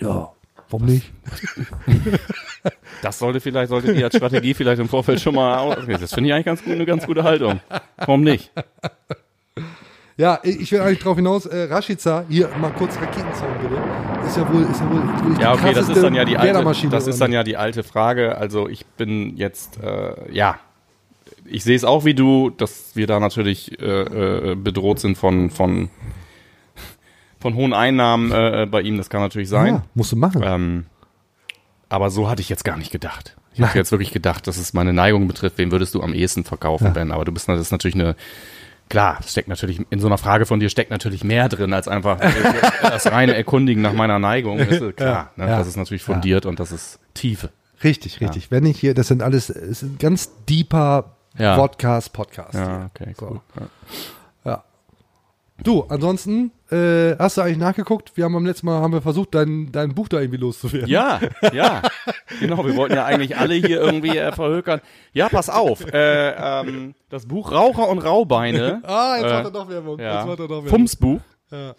ja, 0.00 0.30
warum 0.70 0.86
nicht? 0.86 1.12
Das 3.02 3.18
sollte 3.18 3.40
vielleicht, 3.40 3.68
solltet 3.68 3.96
ihr 3.96 4.06
als 4.06 4.16
Strategie 4.16 4.54
vielleicht 4.54 4.80
im 4.80 4.88
Vorfeld 4.88 5.20
schon 5.20 5.34
mal 5.34 5.58
aus. 5.58 5.76
Das 6.00 6.14
finde 6.14 6.28
ich 6.28 6.34
eigentlich 6.34 6.46
ganz 6.46 6.64
gut, 6.64 6.72
eine 6.72 6.86
ganz 6.86 7.06
gute 7.06 7.22
Haltung. 7.22 7.60
Warum 7.98 8.22
nicht? 8.22 8.50
Ja, 10.16 10.40
ich 10.42 10.72
will 10.72 10.80
eigentlich 10.80 11.00
drauf 11.00 11.16
hinaus, 11.16 11.44
äh, 11.44 11.64
Rashica, 11.64 12.24
hier 12.28 12.48
mal 12.58 12.70
kurz 12.70 12.96
Raketenzaun 12.96 13.50
bitte. 13.60 14.26
Ist 14.26 14.36
ja 14.36 14.52
wohl, 14.52 14.62
ist 14.62 14.80
ja 14.80 14.90
wohl 14.90 15.06
wirklich 15.06 15.38
Ja, 15.38 15.52
die 15.52 15.60
okay, 15.60 15.74
das 15.74 15.88
ist 15.90 16.02
dann 16.02 16.14
ja 16.14 16.24
die 16.24 16.38
alte, 16.38 16.88
das 16.88 17.06
ist 17.06 17.20
dann 17.20 17.32
ja 17.32 17.44
die 17.44 17.58
alte 17.58 17.82
Frage. 17.82 18.38
Also 18.38 18.66
ich 18.66 18.86
bin 18.86 19.36
jetzt, 19.36 19.78
äh, 19.82 20.32
ja, 20.32 20.58
ich 21.44 21.64
sehe 21.64 21.76
es 21.76 21.84
auch 21.84 22.06
wie 22.06 22.14
du, 22.14 22.48
dass 22.48 22.96
wir 22.96 23.06
da 23.06 23.20
natürlich 23.20 23.78
äh, 23.78 23.84
äh, 23.84 24.54
bedroht 24.54 25.00
sind 25.00 25.18
von 25.18 25.50
von 25.50 25.90
von 27.40 27.54
hohen 27.54 27.72
Einnahmen 27.72 28.32
äh, 28.32 28.66
bei 28.70 28.80
ihm. 28.82 28.96
Das 28.96 29.10
kann 29.10 29.20
natürlich 29.20 29.48
sein. 29.48 29.74
Ja, 29.74 29.82
musst 29.94 30.12
du 30.12 30.16
machen. 30.16 30.42
Ähm, 30.44 30.86
aber 31.88 32.10
so 32.10 32.28
hatte 32.28 32.42
ich 32.42 32.48
jetzt 32.48 32.64
gar 32.64 32.76
nicht 32.76 32.90
gedacht. 32.90 33.36
Ich 33.54 33.62
habe 33.62 33.78
jetzt 33.78 33.90
wirklich 33.90 34.12
gedacht, 34.12 34.46
dass 34.46 34.58
es 34.58 34.74
meine 34.74 34.92
Neigung 34.92 35.28
betrifft. 35.28 35.56
Wen 35.56 35.70
würdest 35.72 35.94
du 35.94 36.02
am 36.02 36.12
ehesten 36.12 36.44
verkaufen, 36.44 36.92
Ben? 36.92 37.10
Aber 37.10 37.24
du 37.24 37.32
bist 37.32 37.48
das 37.48 37.60
ist 37.60 37.72
natürlich 37.72 37.94
eine 37.94 38.16
Klar, 38.88 39.16
das 39.20 39.32
steckt 39.32 39.48
natürlich 39.48 39.80
in 39.90 39.98
so 39.98 40.06
einer 40.06 40.18
Frage 40.18 40.46
von 40.46 40.60
dir 40.60 40.68
steckt 40.68 40.92
natürlich 40.92 41.24
mehr 41.24 41.48
drin 41.48 41.72
als 41.72 41.88
einfach 41.88 42.20
äh, 42.20 42.30
das 42.82 43.10
reine 43.10 43.34
Erkundigen 43.34 43.82
nach 43.82 43.92
meiner 43.92 44.20
Neigung. 44.20 44.58
Ist 44.60 44.80
äh, 44.80 44.92
klar, 44.92 45.32
ne? 45.34 45.48
Ja. 45.48 45.58
das 45.58 45.66
ist 45.66 45.76
natürlich 45.76 46.04
fundiert 46.04 46.46
und 46.46 46.60
das 46.60 46.70
ist 46.70 47.00
Tiefe. 47.12 47.50
Richtig, 47.82 48.20
richtig. 48.20 48.50
Wenn 48.52 48.64
ich 48.64 48.78
hier, 48.78 48.94
das 48.94 49.08
sind 49.08 49.22
alles, 49.22 49.50
es 49.50 49.80
sind 49.80 49.98
ganz 49.98 50.30
deeper 50.48 51.16
Ja. 51.36 51.56
Podcast, 51.56 52.12
Podcast. 52.12 52.54
Ja, 52.54 52.88
okay, 52.94 53.12
So. 53.18 53.26
cool. 53.56 53.66
Du, 55.62 55.84
ansonsten, 55.88 56.52
äh, 56.70 57.16
hast 57.18 57.38
du 57.38 57.40
eigentlich 57.42 57.56
nachgeguckt? 57.58 58.16
Wir 58.16 58.24
haben 58.24 58.34
beim 58.34 58.44
letzten 58.44 58.66
Mal 58.66 58.80
haben 58.80 58.92
wir 58.92 59.00
versucht, 59.00 59.34
dein, 59.34 59.72
dein 59.72 59.94
Buch 59.94 60.08
da 60.08 60.20
irgendwie 60.20 60.38
loszuwerden. 60.38 60.88
Ja, 60.88 61.18
ja, 61.52 61.82
genau. 62.40 62.64
Wir 62.64 62.76
wollten 62.76 62.94
ja 62.94 63.04
eigentlich 63.06 63.36
alle 63.36 63.54
hier 63.54 63.80
irgendwie 63.80 64.16
äh, 64.18 64.32
verhökern. 64.32 64.80
Ja, 65.12 65.28
pass 65.28 65.48
auf. 65.48 65.84
Äh, 65.92 66.30
ähm, 66.32 66.94
das 67.08 67.26
Buch 67.26 67.52
Raucher 67.52 67.88
und 67.88 67.98
Raubeine. 67.98 68.82
Ah, 68.86 69.16
jetzt 69.16 69.26
äh, 69.26 69.32
macht 69.32 69.44
er 69.44 69.50
doch 69.50 69.68
Werbung. 69.68 69.98
Ja. 69.98 70.16
Jetzt 70.16 70.26
macht 70.26 70.38
er 70.38 70.48
doch 70.48 70.64
Werbung. 70.64 70.68
Fumsbuch. 70.68 71.20
Ja. 71.50 71.74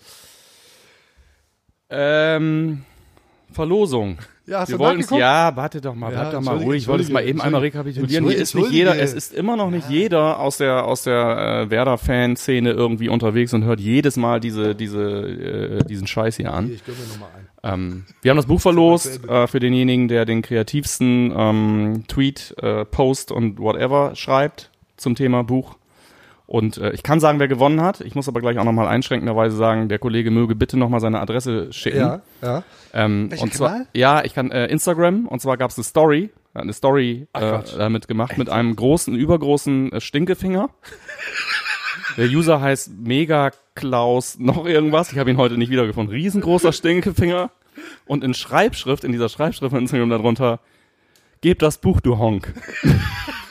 Ähm, 1.89 2.84
Verlosung. 3.57 4.19
Ja, 4.45 4.59
hast 4.59 4.69
wir 4.69 4.77
wollten? 4.77 5.15
Ja, 5.15 5.55
warte 5.55 5.81
doch 5.81 5.95
mal, 5.95 6.13
Ja, 6.13 6.21
bleib 6.21 6.33
doch 6.33 6.41
mal 6.41 6.57
ruhig. 6.57 6.83
Ich 6.83 6.87
wollte 6.87 7.03
es 7.03 7.09
mal 7.09 7.25
eben 7.25 7.41
einmal 7.41 7.61
rekapitulieren. 7.61 8.27
Hier 8.27 8.37
ist 8.37 8.53
nicht 8.53 8.69
jeder, 8.69 8.97
es 8.97 9.13
ist 9.13 9.33
immer 9.33 9.57
noch 9.57 9.71
nicht 9.71 9.89
jeder 9.89 10.39
aus 10.39 10.57
der 10.57 10.85
aus 10.85 11.01
der 11.01 11.65
äh, 11.65 11.69
Werder-Fanszene 11.71 12.69
irgendwie 12.69 13.09
unterwegs 13.09 13.55
und 13.55 13.63
hört 13.63 13.79
jedes 13.79 14.15
Mal 14.15 14.39
diese 14.39 14.75
diese 14.75 15.01
äh, 15.01 15.83
diesen 15.85 16.05
Scheiß 16.05 16.37
hier 16.37 16.53
an. 16.53 16.71
Ich 16.71 16.85
gönn 16.85 16.95
mir 16.95 17.11
nochmal 17.11 17.29
ein. 17.35 17.73
Ähm, 17.73 18.05
wir 18.21 18.29
haben 18.29 18.37
das 18.37 18.45
Buch 18.45 18.61
verlost 18.61 19.27
äh, 19.27 19.47
für 19.47 19.59
denjenigen, 19.59 20.07
der 20.07 20.25
den 20.25 20.43
kreativsten 20.43 21.33
ähm, 21.35 22.03
Tweet, 22.07 22.53
äh, 22.61 22.85
Post 22.85 23.31
und 23.31 23.57
whatever 23.59 24.15
schreibt 24.15 24.69
zum 24.97 25.15
Thema 25.15 25.43
Buch. 25.43 25.76
Und 26.47 26.77
äh, 26.77 26.91
ich 26.93 27.03
kann 27.03 27.19
sagen, 27.19 27.39
wer 27.39 27.49
gewonnen 27.49 27.81
hat. 27.81 27.99
Ich 27.99 28.15
muss 28.15 28.29
aber 28.29 28.39
gleich 28.39 28.57
auch 28.57 28.63
nochmal 28.63 28.87
einschränkenderweise 28.87 29.57
sagen, 29.57 29.89
der 29.89 29.99
Kollege 29.99 30.31
möge 30.31 30.55
bitte 30.55 30.77
nochmal 30.77 31.01
seine 31.01 31.19
Adresse 31.19 31.73
schicken. 31.73 31.99
Ja, 31.99 32.21
ja. 32.41 32.63
Ähm, 32.93 33.29
und 33.37 33.53
zwar, 33.53 33.69
Kanal? 33.69 33.87
ja, 33.93 34.23
ich 34.23 34.33
kann 34.33 34.49
äh, 34.51 34.67
Instagram 34.67 35.27
und 35.27 35.41
zwar 35.41 35.57
gab 35.57 35.71
es 35.71 35.77
eine 35.77 35.83
Story, 35.83 36.29
eine 36.53 36.71
Story 36.71 37.27
Ach, 37.33 37.41
äh, 37.41 37.77
damit 37.77 38.07
gemacht 38.07 38.37
mit 38.37 38.49
einem 38.49 38.77
großen, 38.77 39.13
übergroßen 39.13 39.91
äh, 39.91 40.01
Stinkefinger. 40.01 40.69
Der 42.17 42.27
User 42.27 42.61
heißt 42.61 42.91
Mega 42.97 43.51
Klaus 43.75 44.39
noch 44.39 44.65
irgendwas. 44.65 45.11
Ich 45.11 45.19
habe 45.19 45.29
ihn 45.29 45.37
heute 45.37 45.57
nicht 45.57 45.69
wiedergefunden. 45.69 46.15
Riesengroßer 46.15 46.71
Stinkefinger. 46.71 47.51
und 48.05 48.23
in 48.23 48.33
Schreibschrift, 48.33 49.03
in 49.03 49.11
dieser 49.11 49.27
Schreibschrift 49.27 49.71
von 49.71 49.81
Instagram 49.81 50.09
darunter, 50.09 50.61
gib 51.41 51.59
das 51.59 51.77
Buch, 51.77 51.99
du 51.99 52.17
Honk. 52.17 52.53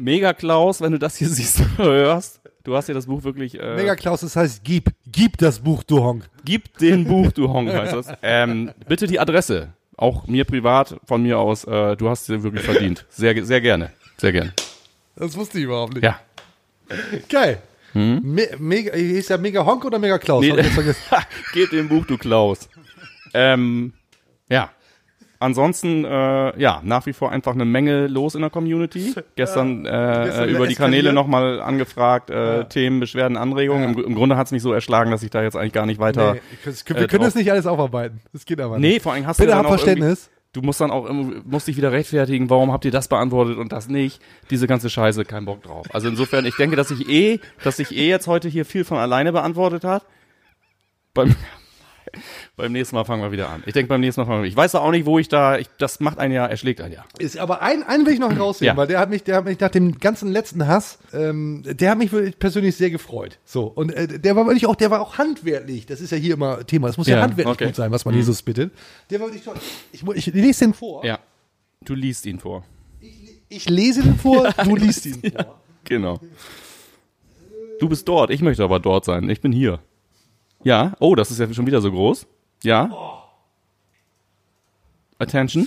Mega 0.00 0.32
Klaus, 0.32 0.80
wenn 0.80 0.92
du 0.92 0.98
das 0.98 1.16
hier 1.16 1.28
siehst 1.30 1.60
oder 1.78 1.92
hörst, 1.92 2.40
du 2.64 2.76
hast 2.76 2.88
dir 2.88 2.94
das 2.94 3.06
Buch 3.06 3.22
wirklich. 3.22 3.58
Äh, 3.60 3.76
Mega 3.76 3.94
Klaus, 3.94 4.20
das 4.20 4.34
heißt, 4.36 4.64
gib, 4.64 4.90
gib 5.06 5.38
das 5.38 5.60
Buch, 5.60 5.82
du 5.82 6.02
Honk. 6.02 6.28
Gib 6.44 6.78
den 6.78 7.04
Buch, 7.04 7.32
du 7.32 7.52
Honk, 7.52 7.70
heißt 7.70 7.92
das. 7.92 8.06
Ähm, 8.22 8.72
bitte 8.88 9.06
die 9.06 9.20
Adresse. 9.20 9.68
Auch 9.96 10.26
mir 10.26 10.44
privat, 10.44 10.96
von 11.04 11.22
mir 11.22 11.38
aus, 11.38 11.64
äh, 11.64 11.96
du 11.96 12.08
hast 12.08 12.26
sie 12.26 12.42
wirklich 12.42 12.64
verdient. 12.64 13.04
Sehr, 13.10 13.44
sehr 13.44 13.60
gerne. 13.60 13.92
Sehr 14.16 14.32
gerne. 14.32 14.52
Das 15.16 15.36
wusste 15.36 15.58
ich 15.58 15.64
überhaupt 15.64 15.94
nicht. 15.94 16.04
Ja. 16.04 16.20
Geil. 17.28 17.60
Me 17.92 18.48
mega, 18.58 18.92
ist 18.92 19.30
ja 19.30 19.36
Mega 19.36 19.64
Honk 19.64 19.84
oder 19.84 19.98
Mega 19.98 20.18
Klaus? 20.18 20.42
Nee. 20.42 20.54
Gib 21.52 21.70
dem 21.70 21.88
Buch, 21.88 22.06
du 22.06 22.16
Klaus. 22.16 22.68
Ähm, 23.34 23.92
ja. 24.48 24.70
Ansonsten, 25.42 26.04
äh, 26.04 26.60
ja, 26.60 26.82
nach 26.84 27.06
wie 27.06 27.14
vor 27.14 27.32
einfach 27.32 27.54
eine 27.54 27.64
Menge 27.64 28.08
los 28.08 28.34
in 28.34 28.42
der 28.42 28.50
Community. 28.50 29.14
Gestern, 29.36 29.86
äh, 29.86 30.24
gestern 30.26 30.48
äh, 30.48 30.52
über 30.52 30.66
die. 30.66 30.74
Kanäle 30.74 31.14
nochmal 31.14 31.62
angefragt, 31.62 32.28
äh, 32.28 32.66
Themen, 32.66 33.00
Beschwerden, 33.00 33.38
Anregungen. 33.38 33.94
Im, 33.94 34.04
Im 34.04 34.14
Grunde 34.14 34.36
hat's 34.36 34.52
mich 34.52 34.60
so 34.60 34.70
erschlagen, 34.72 35.10
dass 35.10 35.22
ich 35.22 35.30
da 35.30 35.42
jetzt 35.42 35.56
eigentlich 35.56 35.72
gar 35.72 35.86
nicht 35.86 35.98
weiter. 35.98 36.34
Nee, 36.34 36.40
wir 36.62 36.72
können, 36.84 37.00
wir 37.00 37.08
können 37.08 37.24
das 37.24 37.34
nicht 37.34 37.50
alles 37.50 37.66
aufarbeiten. 37.66 38.20
Das 38.34 38.44
geht 38.44 38.60
aber 38.60 38.78
Nee, 38.78 38.88
nicht. 38.90 39.02
vor 39.02 39.14
allem 39.14 39.26
hast 39.26 39.38
Bitte 39.38 39.52
du 39.52 39.56
dann 39.56 39.64
auch 39.64 39.70
Verständnis. 39.70 40.30
Du 40.52 40.60
musst 40.62 40.80
dann 40.80 40.90
auch, 40.90 41.08
musst 41.44 41.68
dich 41.68 41.76
wieder 41.76 41.92
rechtfertigen, 41.92 42.50
warum 42.50 42.70
habt 42.72 42.84
ihr 42.84 42.90
das 42.90 43.08
beantwortet 43.08 43.56
und 43.56 43.72
das 43.72 43.88
nicht? 43.88 44.20
Diese 44.50 44.66
ganze 44.66 44.90
Scheiße, 44.90 45.24
kein 45.24 45.44
Bock 45.46 45.62
drauf. 45.62 45.86
Also 45.92 46.08
insofern, 46.08 46.44
ich 46.44 46.56
denke, 46.56 46.76
dass 46.76 46.88
sich 46.88 47.08
eh, 47.08 47.38
dass 47.62 47.76
sich 47.76 47.96
eh 47.96 48.08
jetzt 48.08 48.26
heute 48.26 48.48
hier 48.48 48.64
viel 48.66 48.84
von 48.84 48.98
alleine 48.98 49.32
beantwortet 49.32 49.84
hat. 49.84 50.04
Beim, 51.14 51.34
beim 52.60 52.72
nächsten 52.72 52.94
Mal 52.96 53.04
fangen 53.04 53.22
wir 53.22 53.32
wieder 53.32 53.48
an. 53.50 53.62
Ich 53.66 53.72
denke, 53.72 53.88
beim 53.88 54.00
nächsten 54.00 54.20
Mal 54.20 54.26
fangen 54.26 54.42
wir 54.42 54.48
Ich 54.48 54.56
weiß 54.56 54.74
auch 54.76 54.90
nicht, 54.90 55.06
wo 55.06 55.18
ich 55.18 55.28
da, 55.28 55.58
ich, 55.58 55.68
das 55.78 56.00
macht 56.00 56.18
ein 56.18 56.30
Jahr, 56.32 56.48
erschlägt 56.50 56.80
ein 56.80 56.92
Jahr. 56.92 57.04
Ist 57.18 57.38
aber 57.38 57.62
ein, 57.62 57.82
einen 57.82 58.06
will 58.06 58.12
ich 58.14 58.18
noch 58.20 58.30
herausheben, 58.32 58.66
Ja. 58.66 58.76
weil 58.76 58.86
der 58.86 58.98
hat 59.00 59.10
mich, 59.10 59.24
der 59.24 59.36
hat 59.36 59.44
mich 59.44 59.58
nach 59.60 59.70
dem 59.70 59.98
ganzen 59.98 60.30
letzten 60.32 60.66
Hass, 60.66 60.98
ähm, 61.12 61.62
der 61.66 61.90
hat 61.90 61.98
mich 61.98 62.10
persönlich 62.38 62.76
sehr 62.76 62.90
gefreut. 62.90 63.38
So 63.44 63.64
und 63.64 63.92
äh, 63.92 64.18
der 64.18 64.36
war 64.36 64.46
wirklich 64.46 64.66
auch, 64.66 64.76
der 64.76 64.90
war 64.90 65.00
auch 65.00 65.18
handwerklich. 65.18 65.86
Das 65.86 66.00
ist 66.00 66.10
ja 66.12 66.18
hier 66.18 66.34
immer 66.34 66.64
Thema. 66.66 66.86
Das 66.86 66.96
muss 66.98 67.06
ja, 67.06 67.16
Ja, 67.16 67.22
handwerklich 67.22 67.54
okay. 67.54 67.66
gut 67.66 67.76
sein, 67.76 67.90
was 67.90 68.04
man 68.04 68.14
Mhm. 68.14 68.20
Jesus 68.20 68.42
bittet. 68.42 68.72
Der 69.10 69.20
war 69.20 69.26
wirklich 69.28 69.44
toll. 69.44 69.54
Ich, 69.92 70.02
mu- 70.02 70.12
ich 70.12 70.26
lese 70.26 70.64
den 70.66 70.74
vor. 70.74 71.04
Ja. 71.04 71.18
Du 71.84 71.94
liest 71.94 72.26
ihn 72.26 72.38
vor. 72.38 72.64
Ich 73.48 73.68
lese 73.68 74.02
den 74.02 74.16
vor, 74.16 74.48
du 74.64 74.76
liest 74.76 75.06
ihn 75.06 75.20
vor. 75.32 75.60
Genau. 75.84 76.20
Du 77.80 77.88
bist 77.88 78.06
dort, 78.06 78.30
ich 78.30 78.42
möchte 78.42 78.62
aber 78.62 78.78
dort 78.78 79.04
sein. 79.04 79.28
Ich 79.30 79.40
bin 79.40 79.52
hier. 79.52 79.80
Ja. 80.62 80.92
Oh, 81.00 81.14
das 81.14 81.30
ist 81.30 81.38
ja 81.40 81.52
schon 81.52 81.66
wieder 81.66 81.80
so 81.80 81.90
groß. 81.90 82.26
Ja. 82.62 82.90
Attention. 85.18 85.66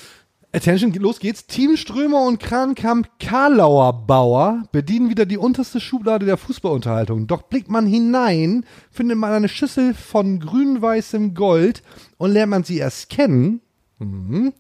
Attention, 0.56 0.94
los 0.94 1.20
geht's. 1.20 1.48
Team 1.48 1.78
Strömer 1.78 2.28
und 2.28 2.39
Krankamp 2.39 3.10
Karlauer 3.20 4.06
Bauer 4.06 4.64
bedienen 4.72 5.10
wieder 5.10 5.26
die 5.26 5.39
unterste 5.39 5.80
Schublade 5.80 6.28
der 6.28 6.38
Fußballunterhaltung. 6.38 7.26
Doch 7.26 7.41
blickt 7.44 7.70
man 7.70 7.88
hinein, 7.88 8.64
findet 8.91 9.18
man 9.18 9.32
eine 9.32 9.50
Schüssel 9.50 9.96
von 9.96 10.39
grün-weißem 10.39 11.34
Gold 11.34 11.82
und 12.18 12.32
lernt 12.32 12.52
man 12.52 12.64
sie 12.64 12.78
erst 12.78 13.10
kennen, 13.10 13.62
mhm, 13.98 14.54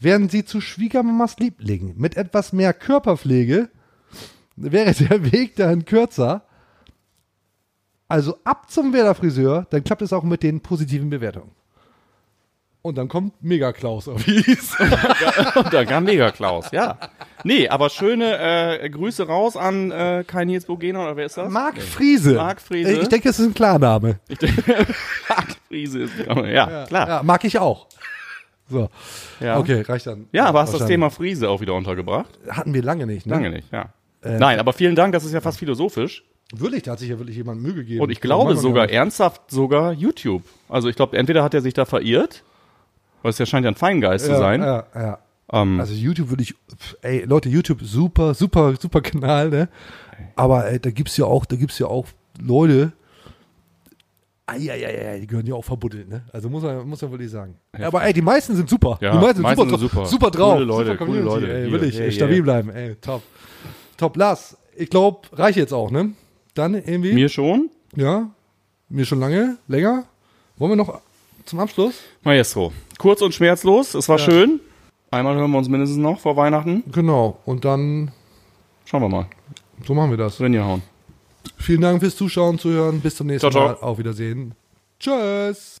werden 0.00 0.30
sie 0.30 0.46
zu 0.46 0.62
Schwiegermamas 0.62 1.38
Liebling. 1.38 1.94
Mit 1.98 2.16
etwas 2.16 2.54
mehr 2.54 2.72
Körperpflege 2.72 3.68
wäre 4.56 4.92
der 5.08 5.32
Weg 5.32 5.56
dahin 5.56 5.84
kürzer. 5.84 6.46
Also 8.08 8.38
ab 8.44 8.70
zum 8.70 8.92
Werder-Friseur, 8.92 9.66
dann 9.70 9.82
klappt 9.82 10.02
es 10.02 10.12
auch 10.12 10.22
mit 10.22 10.42
den 10.42 10.60
positiven 10.60 11.10
Bewertungen. 11.10 11.50
Und 12.82 12.98
dann 12.98 13.08
kommt 13.08 13.42
Mega 13.42 13.72
Klaus 13.72 14.08
auf 14.08 14.26
Wies. 14.26 14.76
Und 15.54 15.72
da 15.72 15.86
kam 15.86 16.04
Mega 16.04 16.30
Klaus, 16.30 16.70
ja. 16.70 16.98
Nee, 17.42 17.66
aber 17.66 17.88
schöne 17.88 18.78
äh, 18.78 18.90
Grüße 18.90 19.26
raus 19.26 19.56
an 19.56 19.90
äh, 19.90 20.22
Kai 20.26 20.44
Nils 20.44 20.66
Bogena, 20.66 21.02
oder 21.02 21.16
wer 21.16 21.24
ist 21.24 21.38
das? 21.38 21.50
Marc 21.50 21.80
Friese. 21.80 22.34
Marc 22.34 22.60
Friese. 22.60 22.92
Ich 22.92 23.08
denke, 23.08 23.28
das 23.28 23.38
ist 23.38 23.46
ein 23.46 23.54
Klarname. 23.54 24.20
Ich 24.28 24.36
denke, 24.36 24.62
Marc 25.30 25.56
Friese 25.66 26.00
ist, 26.00 26.12
ja, 26.18 26.84
klar. 26.84 27.08
Ja, 27.08 27.22
mag 27.22 27.42
ich 27.44 27.58
auch. 27.58 27.88
So. 28.68 28.90
Ja. 29.40 29.58
Okay, 29.58 29.80
reicht 29.80 30.06
dann. 30.06 30.28
Ja, 30.32 30.44
aber 30.44 30.60
hast 30.60 30.74
das. 30.74 30.86
Thema 30.86 31.08
Friese 31.08 31.48
auch 31.48 31.62
wieder 31.62 31.72
untergebracht? 31.72 32.38
Hatten 32.50 32.74
wir 32.74 32.82
lange 32.82 33.06
nicht, 33.06 33.24
ne? 33.24 33.32
Lange 33.32 33.48
nicht, 33.48 33.72
ja. 33.72 33.94
Äh, 34.22 34.38
Nein, 34.38 34.58
aber 34.58 34.74
vielen 34.74 34.94
Dank, 34.94 35.14
das 35.14 35.24
ist 35.24 35.32
ja 35.32 35.40
fast 35.40 35.58
philosophisch. 35.58 36.22
Wirklich, 36.52 36.82
da 36.82 36.92
hat 36.92 36.98
sich 36.98 37.08
ja 37.08 37.18
wirklich 37.18 37.36
jemand 37.36 37.62
Mühe 37.62 37.74
gegeben. 37.74 38.00
Und 38.02 38.10
ich 38.10 38.20
glaube 38.20 38.56
sogar 38.56 38.90
ernsthaft 38.90 39.50
sogar 39.50 39.92
YouTube. 39.92 40.42
Also 40.68 40.88
ich 40.88 40.96
glaube, 40.96 41.16
entweder 41.16 41.42
hat 41.42 41.54
er 41.54 41.62
sich 41.62 41.74
da 41.74 41.84
verirrt, 41.84 42.42
weil 43.22 43.30
es 43.30 43.38
ja 43.38 43.46
scheint 43.46 43.64
ja 43.64 43.70
ein 43.70 43.76
Feingeist 43.76 44.26
zu 44.26 44.32
Ja, 44.32 44.38
sein. 44.38 44.60
Ja, 44.60 44.86
ja. 44.94 45.18
Ähm, 45.52 45.80
Also 45.80 45.94
YouTube 45.94 46.30
würde 46.30 46.42
ich, 46.42 46.54
ey, 47.02 47.24
Leute, 47.24 47.48
YouTube, 47.48 47.82
super, 47.82 48.34
super, 48.34 48.74
super 48.80 49.00
Kanal, 49.00 49.50
ne? 49.50 49.68
Aber 50.36 50.70
ey, 50.70 50.78
da 50.78 50.90
gibt's 50.90 51.16
ja 51.16 51.24
auch, 51.24 51.44
da 51.44 51.56
gibt's 51.56 51.78
ja 51.78 51.86
auch 51.86 52.06
Leute, 52.40 52.92
Eieiei, 54.46 55.20
die 55.20 55.26
gehören 55.26 55.46
ja 55.46 55.54
auch 55.54 55.64
verbuddelt, 55.64 56.06
ne? 56.08 56.22
Also 56.30 56.50
muss 56.50 56.62
man, 56.62 56.86
muss 56.86 57.00
man 57.00 57.10
wirklich 57.10 57.30
sagen. 57.30 57.56
Aber 57.80 58.04
ey, 58.04 58.12
die 58.12 58.20
meisten 58.20 58.54
sind 58.54 58.68
super. 58.68 58.98
Ja, 59.00 59.12
die 59.12 59.16
meisten 59.18 59.36
sind, 59.36 59.42
meisten 59.42 59.60
super, 59.68 59.78
sind 59.78 59.90
super. 59.90 60.06
super 60.06 60.30
drauf. 60.30 60.52
Coole 60.54 60.64
Leute, 60.66 60.90
super 60.92 61.06
coole 61.06 61.20
Leute. 61.20 61.52
Ey, 61.54 61.62
Hier, 61.62 61.72
wirklich, 61.72 61.98
yeah, 61.98 62.10
stabil 62.10 62.34
yeah. 62.36 62.42
bleiben, 62.44 62.70
ey, 62.70 62.94
top. 62.96 63.22
Top, 63.96 64.16
Lars, 64.18 64.58
ich 64.76 64.90
glaube, 64.90 65.20
reicht 65.32 65.56
jetzt 65.56 65.72
auch, 65.72 65.90
ne? 65.90 66.12
Dann 66.54 66.74
irgendwie. 66.74 67.12
Mir 67.12 67.28
schon? 67.28 67.70
Ja, 67.96 68.30
mir 68.88 69.04
schon 69.04 69.20
lange, 69.20 69.56
länger. 69.68 70.04
Wollen 70.56 70.72
wir 70.72 70.76
noch 70.76 71.00
zum 71.44 71.58
Abschluss? 71.60 71.94
Maestro. 72.22 72.72
Kurz 72.98 73.20
und 73.22 73.34
schmerzlos, 73.34 73.94
es 73.94 74.08
war 74.08 74.18
Ja. 74.18 74.24
schön. 74.24 74.60
Einmal 75.10 75.36
hören 75.36 75.50
wir 75.50 75.58
uns 75.58 75.68
mindestens 75.68 75.98
noch 75.98 76.18
vor 76.20 76.36
Weihnachten. 76.36 76.82
Genau, 76.92 77.38
und 77.44 77.64
dann 77.64 78.10
Schauen 78.84 79.02
wir 79.02 79.08
mal. 79.08 79.26
so 79.86 79.94
machen 79.94 80.10
wir 80.10 80.16
das. 80.18 80.40
Rinja 80.40 80.78
Vielen 81.56 81.80
Dank 81.80 82.00
fürs 82.00 82.16
Zuschauen, 82.16 82.58
Zuhören. 82.58 83.00
Bis 83.00 83.16
zum 83.16 83.26
nächsten 83.26 83.50
Ciao, 83.50 83.74
ciao. 83.74 83.80
Mal. 83.80 83.86
Auf 83.88 83.98
Wiedersehen. 83.98 84.54
Tschüss. 84.98 85.80